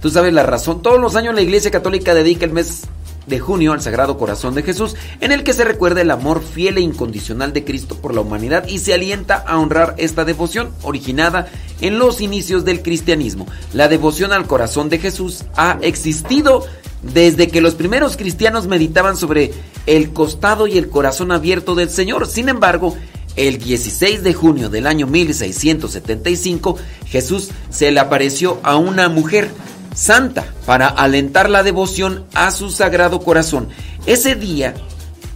Tú 0.00 0.08
sabes 0.08 0.32
la 0.32 0.44
razón. 0.44 0.80
Todos 0.80 1.00
los 1.00 1.16
años 1.16 1.34
la 1.34 1.40
Iglesia 1.40 1.72
Católica 1.72 2.14
dedica 2.14 2.44
el 2.44 2.52
mes 2.52 2.82
de 3.26 3.40
junio 3.40 3.72
al 3.72 3.82
Sagrado 3.82 4.18
Corazón 4.18 4.54
de 4.54 4.62
Jesús, 4.62 4.94
en 5.20 5.32
el 5.32 5.42
que 5.42 5.52
se 5.52 5.64
recuerda 5.64 6.00
el 6.00 6.12
amor 6.12 6.44
fiel 6.44 6.78
e 6.78 6.80
incondicional 6.80 7.52
de 7.52 7.64
Cristo 7.64 7.96
por 7.96 8.14
la 8.14 8.20
humanidad 8.20 8.68
y 8.68 8.78
se 8.78 8.94
alienta 8.94 9.34
a 9.34 9.58
honrar 9.58 9.96
esta 9.98 10.24
devoción 10.24 10.70
originada 10.82 11.48
en 11.80 11.98
los 11.98 12.20
inicios 12.20 12.64
del 12.64 12.82
cristianismo. 12.82 13.48
La 13.72 13.88
devoción 13.88 14.32
al 14.32 14.46
corazón 14.46 14.88
de 14.90 14.98
Jesús 14.98 15.42
ha 15.56 15.78
existido 15.82 16.64
desde 17.02 17.48
que 17.48 17.60
los 17.60 17.74
primeros 17.74 18.16
cristianos 18.16 18.66
meditaban 18.66 19.16
sobre 19.16 19.52
el 19.86 20.12
costado 20.12 20.66
y 20.66 20.78
el 20.78 20.88
corazón 20.88 21.32
abierto 21.32 21.74
del 21.74 21.90
Señor. 21.90 22.26
Sin 22.26 22.48
embargo, 22.48 22.96
el 23.36 23.58
16 23.58 24.22
de 24.22 24.34
junio 24.34 24.68
del 24.68 24.86
año 24.86 25.06
1675, 25.06 26.76
Jesús 27.06 27.50
se 27.70 27.90
le 27.90 28.00
apareció 28.00 28.58
a 28.62 28.76
una 28.76 29.08
mujer 29.08 29.50
santa 29.94 30.46
para 30.66 30.88
alentar 30.88 31.48
la 31.48 31.62
devoción 31.62 32.24
a 32.34 32.50
su 32.50 32.70
sagrado 32.70 33.20
corazón. 33.20 33.68
Ese 34.06 34.34
día, 34.34 34.74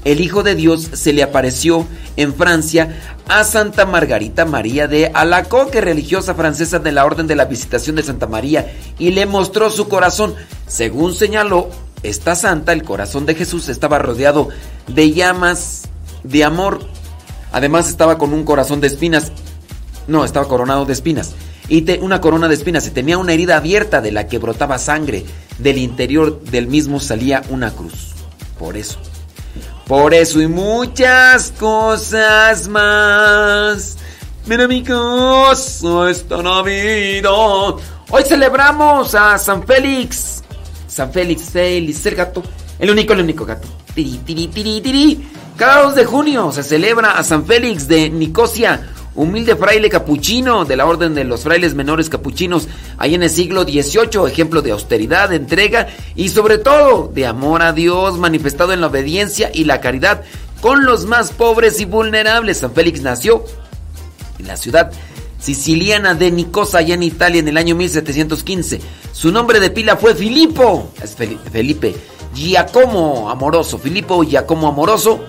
el 0.04 0.20
Hijo 0.20 0.42
de 0.42 0.54
Dios 0.54 0.90
se 0.94 1.12
le 1.12 1.22
apareció 1.22 1.86
en 2.16 2.34
Francia 2.34 3.00
a 3.28 3.44
Santa 3.44 3.86
Margarita 3.86 4.44
María 4.44 4.88
de 4.88 5.06
Alacoque, 5.14 5.80
religiosa 5.80 6.34
francesa 6.34 6.78
de 6.80 6.92
la 6.92 7.04
Orden 7.04 7.26
de 7.26 7.36
la 7.36 7.44
Visitación 7.44 7.96
de 7.96 8.02
Santa 8.02 8.26
María, 8.26 8.72
y 8.98 9.12
le 9.12 9.26
mostró 9.26 9.70
su 9.70 9.88
corazón. 9.88 10.34
Según 10.66 11.14
señaló 11.14 11.68
esta 12.02 12.34
santa, 12.34 12.72
el 12.72 12.82
corazón 12.82 13.26
de 13.26 13.34
Jesús 13.34 13.68
estaba 13.68 13.98
rodeado 13.98 14.48
de 14.88 15.12
llamas 15.12 15.82
de 16.24 16.44
amor. 16.44 16.80
Además 17.52 17.88
estaba 17.88 18.18
con 18.18 18.32
un 18.32 18.44
corazón 18.44 18.80
de 18.80 18.88
espinas. 18.88 19.30
No, 20.08 20.24
estaba 20.24 20.48
coronado 20.48 20.84
de 20.84 20.94
espinas. 20.94 21.34
Y 21.68 21.88
una 22.00 22.20
corona 22.20 22.48
de 22.48 22.54
espinas. 22.54 22.86
Y 22.86 22.90
tenía 22.90 23.18
una 23.18 23.34
herida 23.34 23.56
abierta 23.56 24.00
de 24.00 24.10
la 24.10 24.26
que 24.26 24.38
brotaba 24.38 24.78
sangre. 24.78 25.24
Del 25.58 25.78
interior 25.78 26.42
del 26.42 26.66
mismo 26.66 26.98
salía 26.98 27.42
una 27.50 27.70
cruz. 27.70 28.14
Por 28.58 28.76
eso. 28.76 28.98
Por 29.92 30.14
eso 30.14 30.40
y 30.40 30.48
muchas 30.48 31.52
cosas 31.60 32.66
más. 32.66 33.98
Mira 34.46 34.66
mi 34.66 34.82
casa 34.82 36.08
esta 36.08 36.42
Navidad. 36.42 37.74
Hoy 38.08 38.22
celebramos 38.26 39.14
a 39.14 39.36
San 39.36 39.66
Félix. 39.66 40.42
San 40.86 41.12
Félix, 41.12 41.50
Félix, 41.50 42.06
el 42.06 42.14
gato. 42.14 42.42
El 42.78 42.90
único, 42.90 43.12
el 43.12 43.20
único 43.20 43.44
gato. 43.44 43.68
Tiri, 43.94 44.16
tiri, 44.24 44.48
tiri, 44.48 44.80
tiri. 44.80 45.30
Cada 45.58 45.82
2 45.82 45.94
de 45.94 46.06
junio 46.06 46.50
se 46.52 46.62
celebra 46.62 47.18
a 47.18 47.22
San 47.22 47.44
Félix 47.44 47.86
de 47.86 48.08
Nicosia, 48.08 48.91
humilde 49.14 49.56
fraile 49.56 49.88
capuchino 49.90 50.64
de 50.64 50.76
la 50.76 50.86
orden 50.86 51.14
de 51.14 51.24
los 51.24 51.42
frailes 51.42 51.74
menores 51.74 52.08
capuchinos, 52.08 52.68
ahí 52.98 53.14
en 53.14 53.22
el 53.22 53.30
siglo 53.30 53.64
XVIII, 53.64 54.26
ejemplo 54.26 54.62
de 54.62 54.72
austeridad, 54.72 55.28
de 55.28 55.36
entrega 55.36 55.88
y 56.16 56.28
sobre 56.30 56.58
todo 56.58 57.10
de 57.14 57.26
amor 57.26 57.62
a 57.62 57.72
Dios 57.72 58.18
manifestado 58.18 58.72
en 58.72 58.80
la 58.80 58.86
obediencia 58.86 59.50
y 59.52 59.64
la 59.64 59.80
caridad 59.80 60.22
con 60.60 60.84
los 60.84 61.06
más 61.06 61.32
pobres 61.32 61.80
y 61.80 61.84
vulnerables. 61.84 62.58
San 62.58 62.72
Félix 62.72 63.02
nació 63.02 63.44
en 64.38 64.46
la 64.46 64.56
ciudad 64.56 64.90
siciliana 65.38 66.14
de 66.14 66.30
Nicosa, 66.30 66.78
allá 66.78 66.94
en 66.94 67.02
Italia, 67.02 67.40
en 67.40 67.48
el 67.48 67.56
año 67.56 67.74
1715. 67.74 68.80
Su 69.12 69.32
nombre 69.32 69.58
de 69.60 69.70
pila 69.70 69.96
fue 69.96 70.14
Fel- 70.16 71.38
Felipe 71.50 71.94
Giacomo 72.34 73.28
Amoroso. 73.28 73.76
Filipo 73.78 74.22
Giacomo 74.22 74.68
Amoroso, 74.68 75.20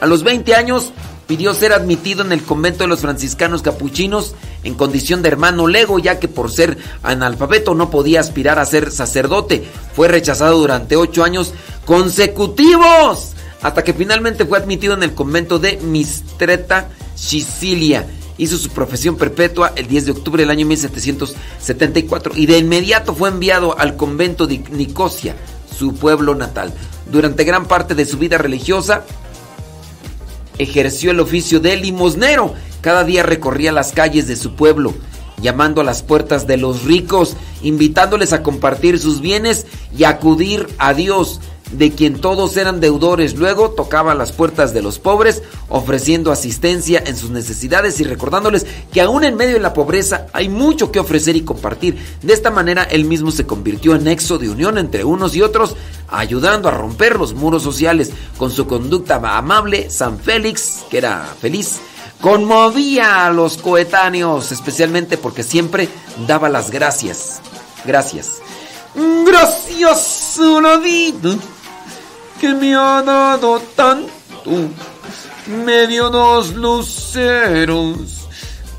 a 0.00 0.06
los 0.06 0.22
20 0.24 0.54
años, 0.54 0.92
pidió 1.28 1.54
ser 1.54 1.74
admitido 1.74 2.24
en 2.24 2.32
el 2.32 2.42
convento 2.42 2.82
de 2.82 2.88
los 2.88 3.00
franciscanos 3.00 3.62
capuchinos 3.62 4.34
en 4.64 4.74
condición 4.74 5.22
de 5.22 5.28
hermano 5.28 5.68
lego, 5.68 5.98
ya 5.98 6.18
que 6.18 6.26
por 6.26 6.50
ser 6.50 6.78
analfabeto 7.02 7.74
no 7.74 7.90
podía 7.90 8.18
aspirar 8.18 8.58
a 8.58 8.64
ser 8.64 8.90
sacerdote. 8.90 9.62
Fue 9.94 10.08
rechazado 10.08 10.58
durante 10.58 10.96
ocho 10.96 11.22
años 11.22 11.52
consecutivos, 11.84 13.34
hasta 13.60 13.84
que 13.84 13.92
finalmente 13.92 14.46
fue 14.46 14.56
admitido 14.56 14.94
en 14.94 15.02
el 15.02 15.14
convento 15.14 15.58
de 15.58 15.76
Mistreta, 15.76 16.88
Sicilia. 17.14 18.06
Hizo 18.38 18.56
su 18.56 18.70
profesión 18.70 19.16
perpetua 19.16 19.72
el 19.76 19.86
10 19.86 20.06
de 20.06 20.12
octubre 20.12 20.42
del 20.42 20.50
año 20.50 20.64
1774 20.64 22.32
y 22.36 22.46
de 22.46 22.56
inmediato 22.56 23.14
fue 23.14 23.28
enviado 23.28 23.78
al 23.78 23.96
convento 23.96 24.46
de 24.46 24.58
Nicosia, 24.70 25.36
su 25.76 25.94
pueblo 25.94 26.34
natal. 26.34 26.72
Durante 27.10 27.44
gran 27.44 27.66
parte 27.66 27.94
de 27.94 28.06
su 28.06 28.16
vida 28.16 28.38
religiosa, 28.38 29.04
ejerció 30.58 31.10
el 31.10 31.20
oficio 31.20 31.60
de 31.60 31.76
limosnero. 31.76 32.54
Cada 32.80 33.04
día 33.04 33.22
recorría 33.22 33.72
las 33.72 33.92
calles 33.92 34.28
de 34.28 34.36
su 34.36 34.54
pueblo, 34.54 34.94
llamando 35.40 35.80
a 35.80 35.84
las 35.84 36.02
puertas 36.02 36.46
de 36.46 36.56
los 36.56 36.84
ricos, 36.84 37.36
invitándoles 37.62 38.32
a 38.32 38.42
compartir 38.42 38.98
sus 38.98 39.20
bienes 39.20 39.66
y 39.96 40.04
acudir 40.04 40.68
a 40.78 40.94
Dios, 40.94 41.40
de 41.72 41.92
quien 41.92 42.20
todos 42.20 42.56
eran 42.56 42.80
deudores. 42.80 43.36
Luego 43.36 43.70
tocaba 43.70 44.14
las 44.14 44.32
puertas 44.32 44.72
de 44.72 44.82
los 44.82 44.98
pobres, 44.98 45.42
ofreciendo 45.68 46.32
asistencia 46.32 47.02
en 47.06 47.16
sus 47.16 47.30
necesidades 47.30 48.00
y 48.00 48.04
recordándoles 48.04 48.66
que 48.92 49.00
aún 49.00 49.24
en 49.24 49.36
medio 49.36 49.54
de 49.54 49.60
la 49.60 49.74
pobreza 49.74 50.26
hay 50.32 50.48
mucho 50.48 50.90
que 50.90 51.00
ofrecer 51.00 51.36
y 51.36 51.42
compartir. 51.42 51.98
De 52.22 52.32
esta 52.32 52.50
manera 52.50 52.84
él 52.84 53.04
mismo 53.04 53.30
se 53.30 53.46
convirtió 53.46 53.94
en 53.94 54.04
nexo 54.04 54.38
de 54.38 54.50
unión 54.50 54.78
entre 54.78 55.04
unos 55.04 55.34
y 55.36 55.42
otros, 55.42 55.76
ayudando 56.08 56.68
a 56.68 56.72
romper 56.72 57.18
los 57.18 57.34
muros 57.34 57.62
sociales. 57.62 58.10
Con 58.36 58.50
su 58.50 58.66
conducta 58.66 59.16
amable, 59.16 59.90
San 59.90 60.18
Félix, 60.18 60.84
que 60.90 60.98
era 60.98 61.34
feliz, 61.40 61.80
conmovía 62.20 63.26
a 63.26 63.32
los 63.32 63.58
coetáneos, 63.58 64.52
especialmente 64.52 65.18
porque 65.18 65.42
siempre 65.42 65.88
daba 66.26 66.48
las 66.48 66.70
gracias. 66.70 67.40
Gracias. 67.84 68.40
Gracias 69.24 70.38
que 72.40 72.54
me 72.54 72.74
ha 72.74 73.02
dado 73.02 73.60
tanto. 73.74 74.10
Me 75.64 75.86
dio 75.86 76.10
dos 76.10 76.54
luceros 76.54 78.28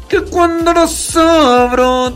que 0.08 0.22
cuando 0.22 0.74
los 0.74 1.16
abro. 1.16 2.14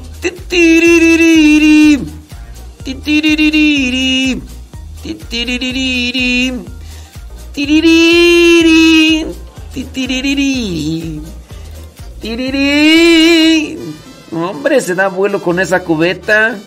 Hombre, 14.32 14.82
se 14.82 14.96
da 14.96 15.08
vuelo 15.10 15.42
con 15.42 15.60
esa 15.60 15.84
cubeta. 15.84 16.58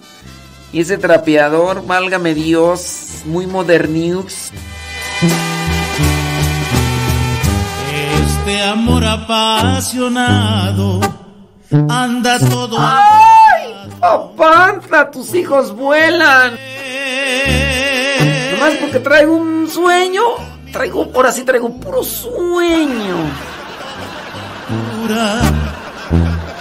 Y 0.73 0.81
ese 0.81 0.99
trapeador, 0.99 1.87
válgame 1.87 2.35
Dios, 2.35 3.23
muy 3.25 3.47
moderniux. 3.47 4.51
Este 8.27 8.63
amor 8.63 9.05
apasionado 9.05 11.01
anda 11.89 12.39
todo. 12.39 12.77
¡Ay! 12.79 13.91
¡Papantla! 14.01 15.11
¡Tus 15.11 15.35
hijos 15.35 15.75
vuelan! 15.75 16.59
Nomás 18.53 18.75
porque 18.81 19.01
traigo 19.01 19.37
un 19.37 19.69
sueño. 19.69 20.23
Traigo, 20.73 21.11
ahora 21.15 21.33
sí 21.33 21.43
traigo 21.45 21.71
puro 21.81 22.03
sueño. 22.03 23.17
Pura 24.69 25.41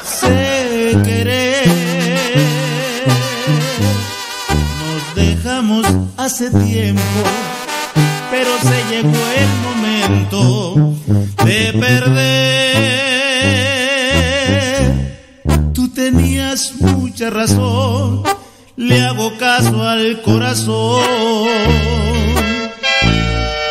sé 0.03 0.97
querer. 1.03 1.54
Dejamos 5.65 5.87
hace 6.17 6.51
tiempo, 6.51 7.01
pero 8.29 8.51
se 8.61 8.83
llegó 8.91 9.09
el 9.09 9.49
momento 9.63 10.93
de 11.43 11.73
perder 11.73 12.75
mucha 16.79 17.31
razón, 17.31 18.23
le 18.75 19.01
hago 19.01 19.35
caso 19.37 19.81
al 19.81 20.21
corazón 20.21 21.01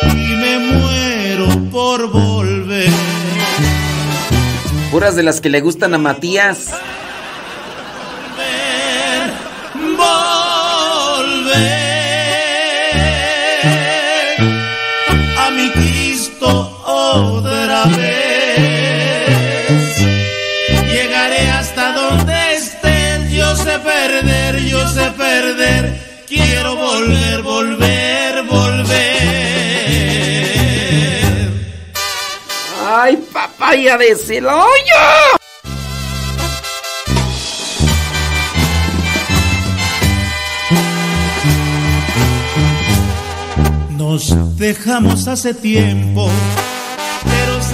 y 0.03 0.35
me 0.35 0.59
muero 0.59 1.47
por 1.71 2.11
volver. 2.11 2.91
Puras 4.91 5.15
de 5.15 5.23
las 5.23 5.39
que 5.39 5.49
le 5.49 5.61
gustan 5.61 5.93
a 5.93 5.97
Matías. 5.97 6.73
volver 11.15 11.84
otra 17.15 17.85
vez. 17.85 19.27
Llegaré 20.91 21.49
hasta 21.49 21.91
donde 21.93 22.55
estén, 22.55 23.29
yo 23.31 23.55
sé 23.55 23.79
perder, 23.79 24.59
yo 24.65 24.87
sé 24.89 25.11
perder. 25.11 26.23
Quiero 26.27 26.75
volver, 26.75 27.41
volver, 27.41 28.43
volver. 28.43 28.95
¡Ay, 32.87 33.17
papaya 33.33 33.97
de 33.97 34.15
Celoyo! 34.15 35.35
Nos 43.97 44.57
dejamos 44.57 45.27
hace 45.27 45.53
tiempo, 45.53 46.29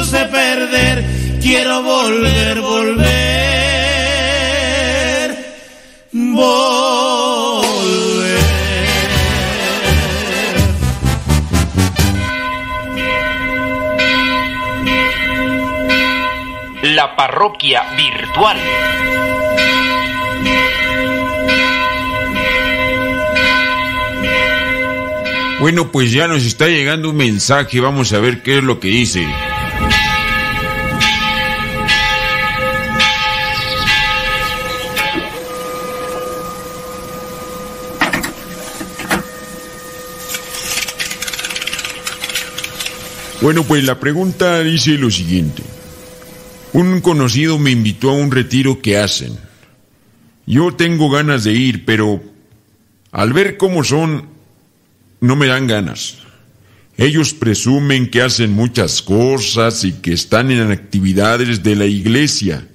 yo 0.00 0.04
sé 0.04 0.24
perder, 0.26 1.04
quiero 1.42 1.82
volver, 1.82 2.60
volver, 2.60 3.06
volver. 6.12 6.70
La 16.82 17.14
parroquia 17.14 17.82
virtual. 17.96 18.56
Bueno, 25.60 25.92
pues 25.92 26.10
ya 26.10 26.26
nos 26.26 26.46
está 26.46 26.68
llegando 26.68 27.10
un 27.10 27.16
mensaje, 27.16 27.80
vamos 27.80 28.14
a 28.14 28.18
ver 28.18 28.42
qué 28.42 28.58
es 28.58 28.64
lo 28.64 28.80
que 28.80 28.88
dice. 28.88 29.26
Bueno, 43.42 43.64
pues 43.64 43.84
la 43.84 43.98
pregunta 43.98 44.62
dice 44.62 44.98
lo 44.98 45.10
siguiente. 45.10 45.62
Un 46.74 47.00
conocido 47.00 47.58
me 47.58 47.70
invitó 47.70 48.10
a 48.10 48.14
un 48.14 48.30
retiro 48.30 48.82
que 48.82 48.98
hacen. 48.98 49.38
Yo 50.46 50.74
tengo 50.74 51.08
ganas 51.08 51.44
de 51.44 51.54
ir, 51.54 51.86
pero 51.86 52.22
al 53.12 53.32
ver 53.32 53.56
cómo 53.56 53.82
son, 53.82 54.28
no 55.20 55.36
me 55.36 55.46
dan 55.46 55.66
ganas. 55.66 56.18
Ellos 56.98 57.32
presumen 57.32 58.10
que 58.10 58.20
hacen 58.20 58.52
muchas 58.52 59.00
cosas 59.00 59.84
y 59.84 59.92
que 59.92 60.12
están 60.12 60.50
en 60.50 60.70
actividades 60.70 61.62
de 61.62 61.76
la 61.76 61.86
iglesia. 61.86 62.68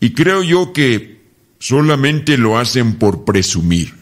Y 0.00 0.10
creo 0.10 0.42
yo 0.42 0.72
que 0.72 1.20
solamente 1.60 2.36
lo 2.36 2.58
hacen 2.58 2.96
por 2.96 3.24
presumir. 3.24 3.94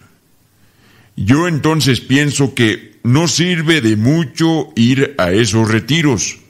Yo 1.17 1.49
entonces 1.49 2.01
pienso 2.01 2.55
que 2.55 2.96
no 3.07 3.29
sirve 3.29 3.81
de 3.81 3.97
mucho 3.97 4.71
ir 4.75 5.15
a 5.17 5.31
esos 5.31 5.71
retiros, 5.71 6.41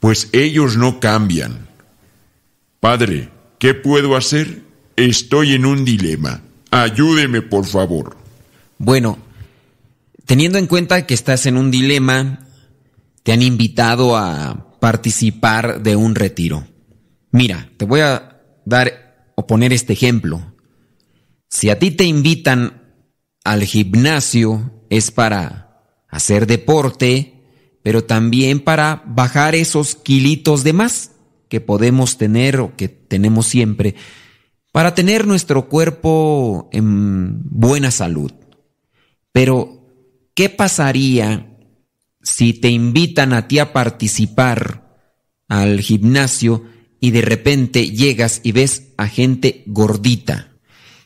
pues 0.00 0.28
ellos 0.32 0.76
no 0.76 0.98
cambian. 0.98 1.68
Padre, 2.80 3.28
¿qué 3.60 3.72
puedo 3.74 4.16
hacer? 4.16 4.62
Estoy 4.96 5.54
en 5.54 5.64
un 5.64 5.84
dilema. 5.84 6.42
Ayúdeme, 6.72 7.40
por 7.40 7.66
favor. 7.66 8.16
Bueno, 8.78 9.16
teniendo 10.26 10.58
en 10.58 10.66
cuenta 10.66 11.06
que 11.06 11.14
estás 11.14 11.46
en 11.46 11.56
un 11.56 11.70
dilema, 11.70 12.48
te 13.22 13.32
han 13.32 13.42
invitado 13.42 14.16
a 14.16 14.78
participar 14.80 15.84
de 15.84 15.94
un 15.94 16.16
retiro. 16.16 16.66
Mira, 17.30 17.70
te 17.76 17.84
voy 17.84 18.00
a 18.00 18.40
dar 18.64 19.30
o 19.36 19.46
poner 19.46 19.72
este 19.72 19.92
ejemplo. 19.92 20.52
Si 21.48 21.70
a 21.70 21.78
ti 21.78 21.92
te 21.92 22.04
invitan 22.04 22.82
al 23.44 23.62
gimnasio 23.62 24.84
es 24.90 25.12
para 25.12 25.61
hacer 26.12 26.46
deporte, 26.46 27.32
pero 27.82 28.04
también 28.04 28.60
para 28.60 29.02
bajar 29.06 29.56
esos 29.56 29.96
kilitos 29.96 30.62
de 30.62 30.74
más 30.74 31.10
que 31.48 31.60
podemos 31.60 32.18
tener 32.18 32.60
o 32.60 32.76
que 32.76 32.88
tenemos 32.88 33.48
siempre, 33.48 33.96
para 34.70 34.94
tener 34.94 35.26
nuestro 35.26 35.68
cuerpo 35.68 36.68
en 36.72 37.42
buena 37.50 37.90
salud. 37.90 38.32
Pero, 39.32 39.86
¿qué 40.34 40.48
pasaría 40.48 41.58
si 42.22 42.52
te 42.52 42.68
invitan 42.68 43.32
a 43.32 43.48
ti 43.48 43.58
a 43.58 43.72
participar 43.72 44.96
al 45.48 45.80
gimnasio 45.80 46.64
y 47.00 47.10
de 47.10 47.22
repente 47.22 47.90
llegas 47.90 48.40
y 48.44 48.52
ves 48.52 48.92
a 48.96 49.08
gente 49.08 49.62
gordita, 49.66 50.52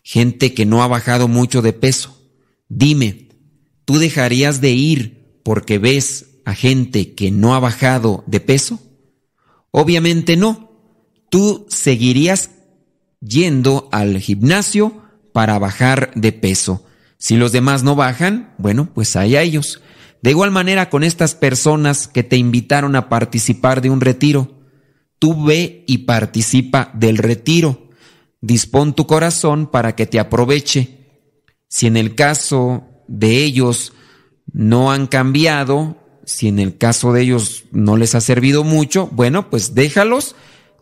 gente 0.02 0.52
que 0.52 0.66
no 0.66 0.82
ha 0.82 0.88
bajado 0.88 1.26
mucho 1.28 1.62
de 1.62 1.72
peso? 1.72 2.22
Dime, 2.68 3.25
¿tú 3.86 3.98
dejarías 3.98 4.60
de 4.60 4.72
ir 4.72 5.40
porque 5.42 5.78
ves 5.78 6.40
a 6.44 6.54
gente 6.54 7.14
que 7.14 7.30
no 7.30 7.54
ha 7.54 7.60
bajado 7.60 8.22
de 8.26 8.40
peso? 8.40 8.78
Obviamente 9.70 10.36
no. 10.36 10.70
Tú 11.30 11.66
seguirías 11.70 12.50
yendo 13.20 13.88
al 13.92 14.18
gimnasio 14.18 15.02
para 15.32 15.58
bajar 15.58 16.12
de 16.14 16.32
peso. 16.32 16.84
Si 17.18 17.36
los 17.36 17.52
demás 17.52 17.82
no 17.82 17.94
bajan, 17.96 18.54
bueno, 18.58 18.90
pues 18.92 19.16
hay 19.16 19.36
a 19.36 19.42
ellos. 19.42 19.82
De 20.22 20.30
igual 20.30 20.50
manera 20.50 20.90
con 20.90 21.04
estas 21.04 21.34
personas 21.34 22.08
que 22.08 22.22
te 22.22 22.36
invitaron 22.36 22.96
a 22.96 23.08
participar 23.08 23.80
de 23.80 23.90
un 23.90 24.00
retiro, 24.00 24.62
tú 25.18 25.44
ve 25.44 25.84
y 25.86 25.98
participa 25.98 26.90
del 26.94 27.18
retiro. 27.18 27.90
Dispón 28.40 28.94
tu 28.94 29.06
corazón 29.06 29.66
para 29.70 29.94
que 29.94 30.06
te 30.06 30.18
aproveche. 30.18 30.98
Si 31.68 31.86
en 31.86 31.96
el 31.96 32.14
caso 32.14 32.84
de 33.08 33.44
ellos 33.44 33.92
no 34.52 34.90
han 34.92 35.06
cambiado, 35.06 35.96
si 36.24 36.48
en 36.48 36.58
el 36.58 36.76
caso 36.76 37.12
de 37.12 37.22
ellos 37.22 37.64
no 37.72 37.96
les 37.96 38.14
ha 38.14 38.20
servido 38.20 38.64
mucho, 38.64 39.08
bueno, 39.12 39.50
pues 39.50 39.74
déjalos. 39.74 40.34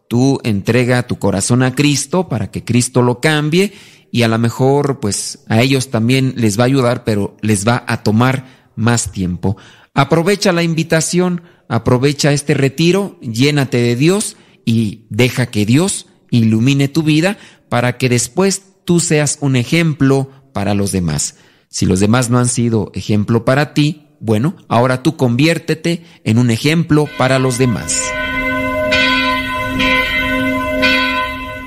Tú 0.08 0.38
entrega 0.44 1.06
tu 1.06 1.18
corazón 1.18 1.62
a 1.62 1.74
Cristo 1.74 2.28
para 2.28 2.50
que 2.50 2.62
Cristo 2.62 3.02
lo 3.02 3.20
cambie 3.20 3.72
y 4.10 4.22
a 4.22 4.28
lo 4.28 4.38
mejor 4.38 5.00
pues 5.00 5.40
a 5.48 5.60
ellos 5.60 5.90
también 5.90 6.34
les 6.36 6.58
va 6.58 6.64
a 6.64 6.66
ayudar, 6.66 7.04
pero 7.04 7.36
les 7.40 7.66
va 7.66 7.84
a 7.86 8.02
tomar 8.02 8.70
más 8.76 9.12
tiempo. 9.12 9.56
Aprovecha 9.92 10.52
la 10.52 10.62
invitación, 10.62 11.42
aprovecha 11.68 12.32
este 12.32 12.54
retiro, 12.54 13.18
llénate 13.20 13.78
de 13.78 13.96
Dios 13.96 14.36
y 14.64 15.06
deja 15.08 15.46
que 15.46 15.66
Dios 15.66 16.06
ilumine 16.30 16.88
tu 16.88 17.02
vida 17.02 17.38
para 17.68 17.96
que 17.96 18.08
después 18.08 18.62
tú 18.84 19.00
seas 19.00 19.38
un 19.40 19.56
ejemplo 19.56 20.30
para 20.52 20.74
los 20.74 20.92
demás. 20.92 21.36
Si 21.74 21.86
los 21.86 21.98
demás 21.98 22.30
no 22.30 22.38
han 22.38 22.46
sido 22.46 22.92
ejemplo 22.94 23.44
para 23.44 23.74
ti, 23.74 24.06
bueno, 24.20 24.54
ahora 24.68 25.02
tú 25.02 25.16
conviértete 25.16 26.06
en 26.22 26.38
un 26.38 26.52
ejemplo 26.52 27.08
para 27.18 27.40
los 27.40 27.58
demás. 27.58 28.00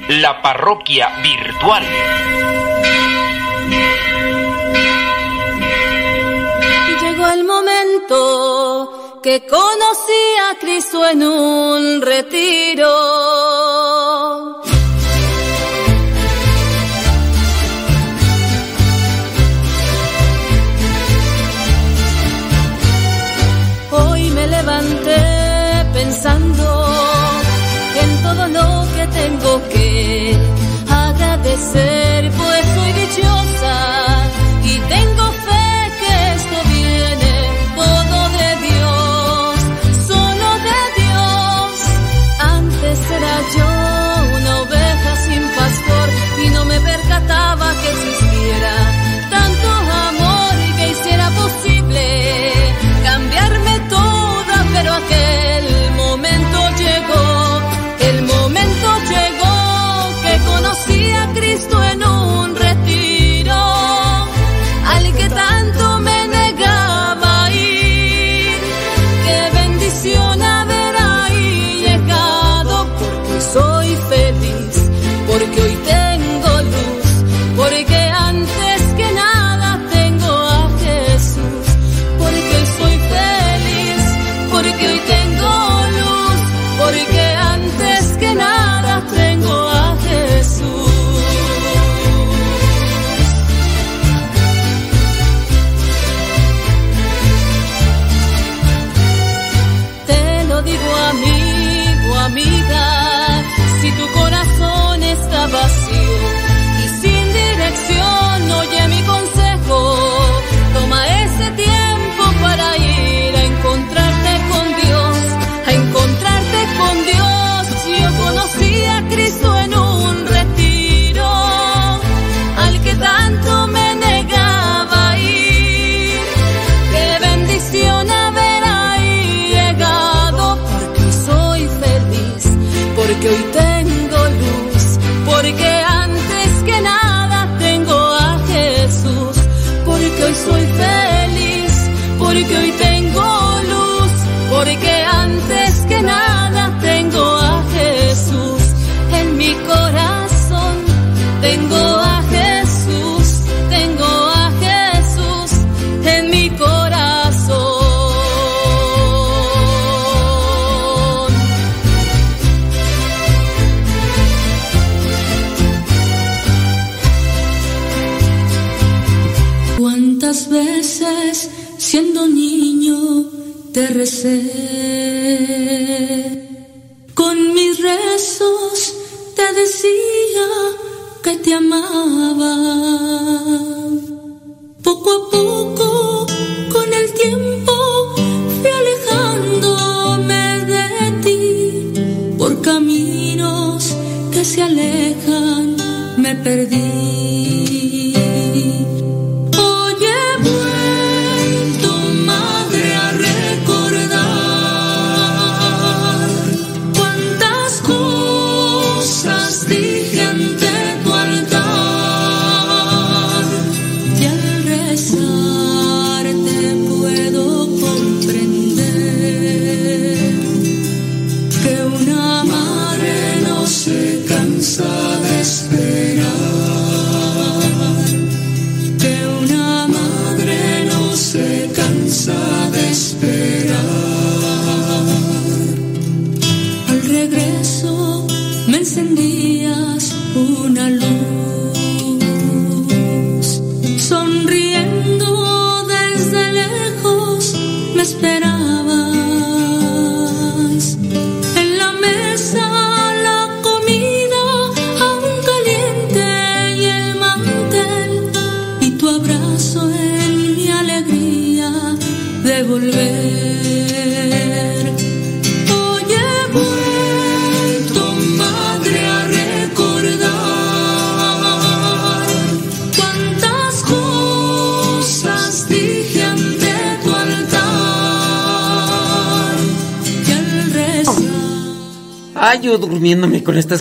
La 0.08 0.42
parroquia 0.42 1.10
virtual. 1.22 1.84
Llegó 7.02 7.28
el 7.28 7.44
momento 7.44 9.20
que 9.22 9.46
conocí 9.46 10.24
a 10.50 10.58
Cristo 10.58 11.06
en 11.06 11.22
un 11.22 12.02
retiro 12.02 13.87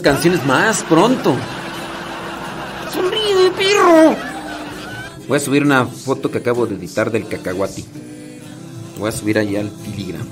canciones 0.01 0.45
más 0.47 0.83
pronto. 0.83 1.35
¡Sonríe, 2.93 3.51
perro! 3.57 4.17
Voy 5.29 5.37
a 5.37 5.41
subir 5.41 5.63
una 5.63 5.87
foto 5.87 6.31
que 6.31 6.39
acabo 6.39 6.67
de 6.67 6.77
editar 6.77 7.11
del 7.11 7.27
cacahuati. 7.27 7.85
Voy 8.99 9.09
a 9.09 9.13
subir 9.13 9.39
allá 9.39 9.61
al 9.61 9.71
filigrama. 9.71 10.27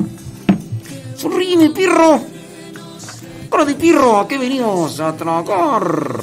¡Sonríe, 1.16 1.70
perro! 1.70 2.20
¡Cara 3.51 3.65
de 3.65 3.74
perro! 3.74 4.20
¿A 4.20 4.28
qué 4.28 4.39
venimos 4.39 5.01
a 5.01 5.16
tragar? 5.16 6.14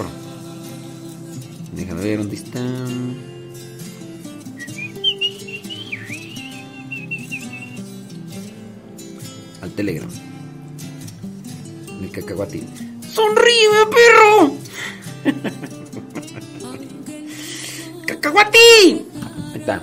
¡Cacahuate! 18.15 19.05
Ahí 19.53 19.59
está. 19.59 19.81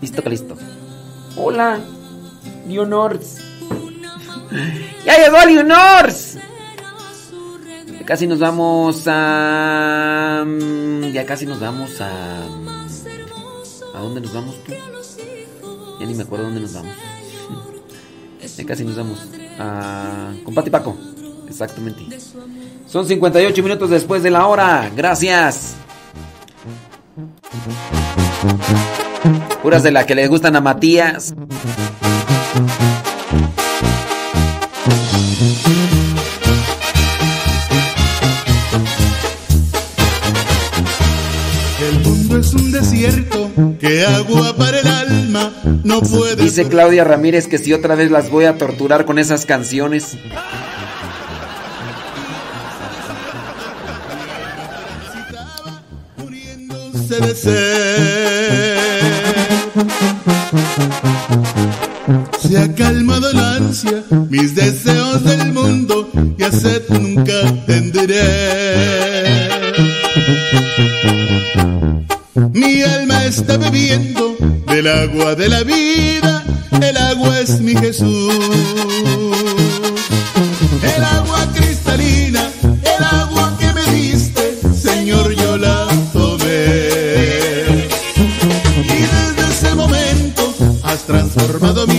Listo, 0.00 0.22
que 0.22 0.30
listo. 0.30 0.56
Hola, 1.36 1.78
Leonors. 2.66 3.36
¡Ya 5.04 5.18
llegó 5.18 5.44
Leonors! 5.44 6.38
Ya 7.98 8.06
casi 8.06 8.26
nos 8.26 8.38
vamos 8.38 9.02
a. 9.06 10.42
mm, 10.46 11.12
Ya 11.12 11.26
casi 11.26 11.44
nos 11.44 11.60
vamos 11.60 12.00
a. 12.00 12.38
¿A 13.94 14.00
dónde 14.00 14.20
nos 14.22 14.32
vamos 14.32 14.54
tú? 14.64 14.72
Ya 16.00 16.06
ni 16.06 16.14
me 16.14 16.22
acuerdo 16.22 16.46
dónde 16.46 16.60
nos 16.60 16.72
vamos. 16.74 16.92
Ya 18.56 18.64
casi 18.64 18.84
nos 18.84 18.96
vamos. 18.96 19.18
A. 19.58 20.32
Con 20.44 20.54
Pati 20.54 20.70
Paco. 20.70 20.96
Exactamente. 21.46 22.06
Son 22.86 23.06
58 23.06 23.62
minutos 23.62 23.90
después 23.90 24.22
de 24.22 24.30
la 24.30 24.46
hora. 24.46 24.90
Gracias. 24.96 25.75
Puras 29.62 29.82
de 29.82 29.90
la 29.90 30.06
que 30.06 30.14
le 30.14 30.28
gustan 30.28 30.56
a 30.56 30.60
Matías. 30.60 31.34
El 41.88 42.00
mundo 42.00 42.38
es 42.38 42.54
un 42.54 42.72
desierto 42.72 43.50
que 43.78 44.04
agua 44.04 44.54
para 44.56 44.80
el 44.80 44.86
alma 44.86 45.52
no 45.84 46.00
puede. 46.00 46.42
Dice 46.42 46.68
Claudia 46.68 47.04
Ramírez 47.04 47.46
que 47.46 47.58
si 47.58 47.72
otra 47.72 47.94
vez 47.94 48.10
las 48.10 48.30
voy 48.30 48.44
a 48.46 48.58
torturar 48.58 49.04
con 49.04 49.18
esas 49.18 49.46
canciones. 49.46 50.16
Se 57.16 57.26
de 57.26 57.34
sed. 57.34 58.76
Se 62.40 62.58
ha 62.58 62.74
calmado 62.74 63.28
ansia, 63.56 64.04
mis 64.30 64.54
deseos 64.54 65.24
del 65.24 65.52
mundo 65.52 66.08
y 66.38 66.42
a 66.42 66.52
sed 66.52 66.82
nunca 66.88 67.32
tendré. 67.66 68.22
Mi 72.52 72.82
alma 72.82 73.24
está 73.24 73.56
bebiendo 73.56 74.36
del 74.68 74.86
agua 74.86 75.34
de 75.34 75.48
la 75.48 75.62
vida, 75.62 76.44
el 76.80 76.96
agua 76.96 77.40
es 77.40 77.60
mi 77.60 77.74
Jesús. 77.74 79.35
Transformado 91.58 91.86
mi 91.86 91.95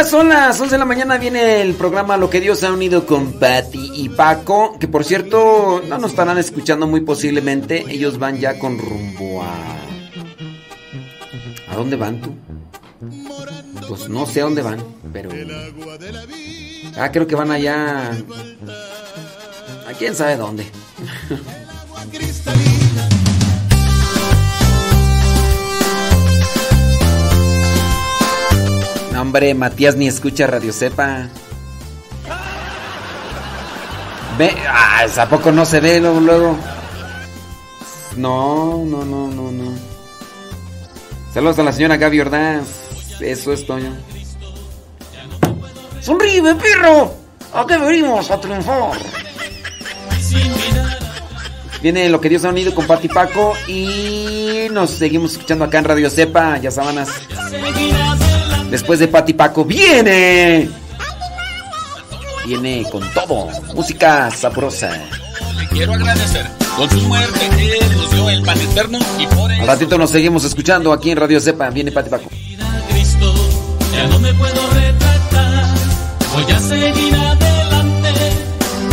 ya 0.00 0.06
son 0.06 0.30
las 0.30 0.58
11 0.58 0.74
de 0.74 0.78
la 0.78 0.86
mañana, 0.86 1.18
viene 1.18 1.60
el 1.60 1.74
programa 1.74 2.16
Lo 2.16 2.30
que 2.30 2.40
Dios 2.40 2.64
ha 2.64 2.72
unido 2.72 3.04
con 3.04 3.34
Patty 3.34 3.92
y 3.94 4.08
Paco, 4.08 4.78
que 4.78 4.88
por 4.88 5.04
cierto 5.04 5.82
no 5.86 5.98
nos 5.98 6.12
estarán 6.12 6.38
escuchando 6.38 6.86
muy 6.86 7.02
posiblemente, 7.02 7.84
ellos 7.86 8.18
van 8.18 8.38
ya 8.38 8.58
con 8.58 8.78
rumbo 8.78 9.42
a... 9.42 9.52
¿A 11.68 11.76
dónde 11.76 11.96
van 11.96 12.22
tú? 12.22 12.34
Pues 13.88 14.08
no 14.08 14.24
sé 14.24 14.40
a 14.40 14.44
dónde 14.44 14.62
van, 14.62 14.82
pero... 15.12 15.28
Ah, 16.96 17.12
creo 17.12 17.26
que 17.26 17.34
van 17.34 17.50
allá... 17.50 18.12
¿A 19.86 19.92
quién 19.98 20.14
sabe 20.14 20.36
dónde? 20.36 20.64
Hombre, 29.20 29.52
Matías 29.52 29.96
ni 29.96 30.08
escucha 30.08 30.46
Radio 30.46 30.72
Cepa. 30.72 31.28
Ve, 34.38 34.56
ah, 34.66 35.04
¿a 35.14 35.28
poco 35.28 35.52
no 35.52 35.66
se 35.66 35.78
ve 35.78 36.00
luego, 36.00 36.20
luego? 36.20 36.56
No, 38.16 38.82
no, 38.86 39.04
no, 39.04 39.28
no, 39.28 39.52
no. 39.52 39.72
Saludos 41.34 41.58
a 41.58 41.64
la 41.64 41.72
señora 41.72 41.98
Gaby 41.98 42.20
Ordaz. 42.20 42.64
Eso 43.20 43.52
es, 43.52 43.66
Toño. 43.66 43.94
¡Sonríe, 46.00 46.42
perro! 46.54 47.12
¿A 47.52 47.66
qué 47.66 47.76
venimos 47.76 48.30
a 48.30 48.40
triunfar? 48.40 48.92
Viene 51.82 52.08
lo 52.08 52.22
que 52.22 52.30
Dios 52.30 52.46
ha 52.46 52.48
unido 52.48 52.74
con 52.74 52.86
Pati 52.86 53.08
Paco 53.08 53.52
y 53.68 54.68
nos 54.70 54.90
seguimos 54.90 55.32
escuchando 55.32 55.66
acá 55.66 55.78
en 55.78 55.84
Radio 55.84 56.08
Cepa, 56.08 56.56
ya 56.56 56.70
sábanas. 56.70 57.10
Después 58.70 59.00
de 59.00 59.08
Pati 59.08 59.32
Paco 59.34 59.64
viene. 59.64 60.70
Viene 62.46 62.84
con 62.90 63.02
todo. 63.12 63.48
Música 63.74 64.30
sabrosa. 64.30 64.92
Le 65.58 65.68
quiero 65.68 65.94
agradecer. 65.94 66.46
Con 66.76 66.88
su 66.88 67.00
muerte 67.08 67.40
Él 67.58 67.96
nos 67.96 68.10
dio 68.12 68.30
el 68.30 68.42
pan 68.42 68.60
eterno 68.60 68.98
y 69.18 69.26
por 69.26 69.52
Al 69.52 69.66
ratito 69.66 69.98
nos 69.98 70.10
seguimos 70.10 70.44
escuchando 70.44 70.92
aquí 70.92 71.10
en 71.10 71.18
Radio 71.18 71.40
Cepa. 71.40 71.68
Viene 71.70 71.90
Pati 71.90 72.10
Paco. 72.10 72.30
Cristo, 72.90 73.34
ya 73.92 74.06
no 74.06 74.20
me 74.20 74.32
puedo 74.34 74.70
retratar. 74.70 75.66
Voy 76.32 76.52
a 76.52 76.58
seguir 76.60 77.14
adelante 77.14 78.12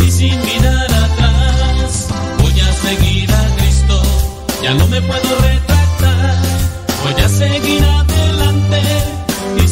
y 0.04 0.10
sin 0.10 0.44
mirar 0.44 0.92
atrás. 0.92 2.08
Voy 2.40 2.60
a 2.60 2.72
seguir 2.72 3.30
a 3.32 3.56
Cristo, 3.56 4.02
ya 4.60 4.74
no 4.74 4.86
me 4.88 5.00
puedo 5.00 5.40
retratar. 5.40 6.36
Voy 7.04 7.22
a 7.22 7.28
seguir 7.28 7.84
adelante 7.84 7.97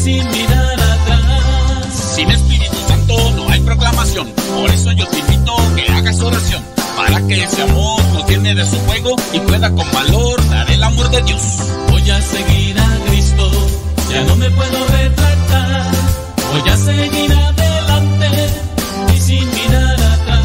sin 0.07 0.31
mirar 0.31 0.79
atrás. 0.79 2.15
Sin 2.15 2.31
Espíritu 2.31 2.77
Santo 2.87 3.13
no 3.35 3.49
hay 3.49 3.59
proclamación. 3.59 4.25
Por 4.55 4.69
eso 4.71 4.91
yo 4.93 5.05
te 5.07 5.19
invito 5.19 5.53
que 5.75 5.91
hagas 5.91 6.21
oración. 6.21 6.63
Para 6.95 7.27
que 7.27 7.43
ese 7.43 7.61
amor 7.61 8.01
nos 8.13 8.25
llene 8.29 8.55
de 8.55 8.65
su 8.65 8.77
fuego 8.87 9.15
y 9.33 9.39
pueda 9.41 9.69
con 9.69 9.91
valor 9.91 10.49
dar 10.49 10.71
el 10.71 10.81
amor 10.81 11.09
de 11.09 11.21
Dios. 11.23 11.41
Voy 11.91 12.09
a 12.09 12.21
seguir 12.21 12.79
a 12.79 12.89
Cristo, 13.07 13.51
ya 14.09 14.23
no 14.23 14.35
me 14.37 14.49
puedo 14.49 14.77
retratar. 14.87 15.91
Voy 16.53 16.69
a 16.69 16.77
seguir 16.77 17.31
adelante 17.33 18.29
y 19.13 19.19
sin 19.19 19.45
mirar 19.51 19.96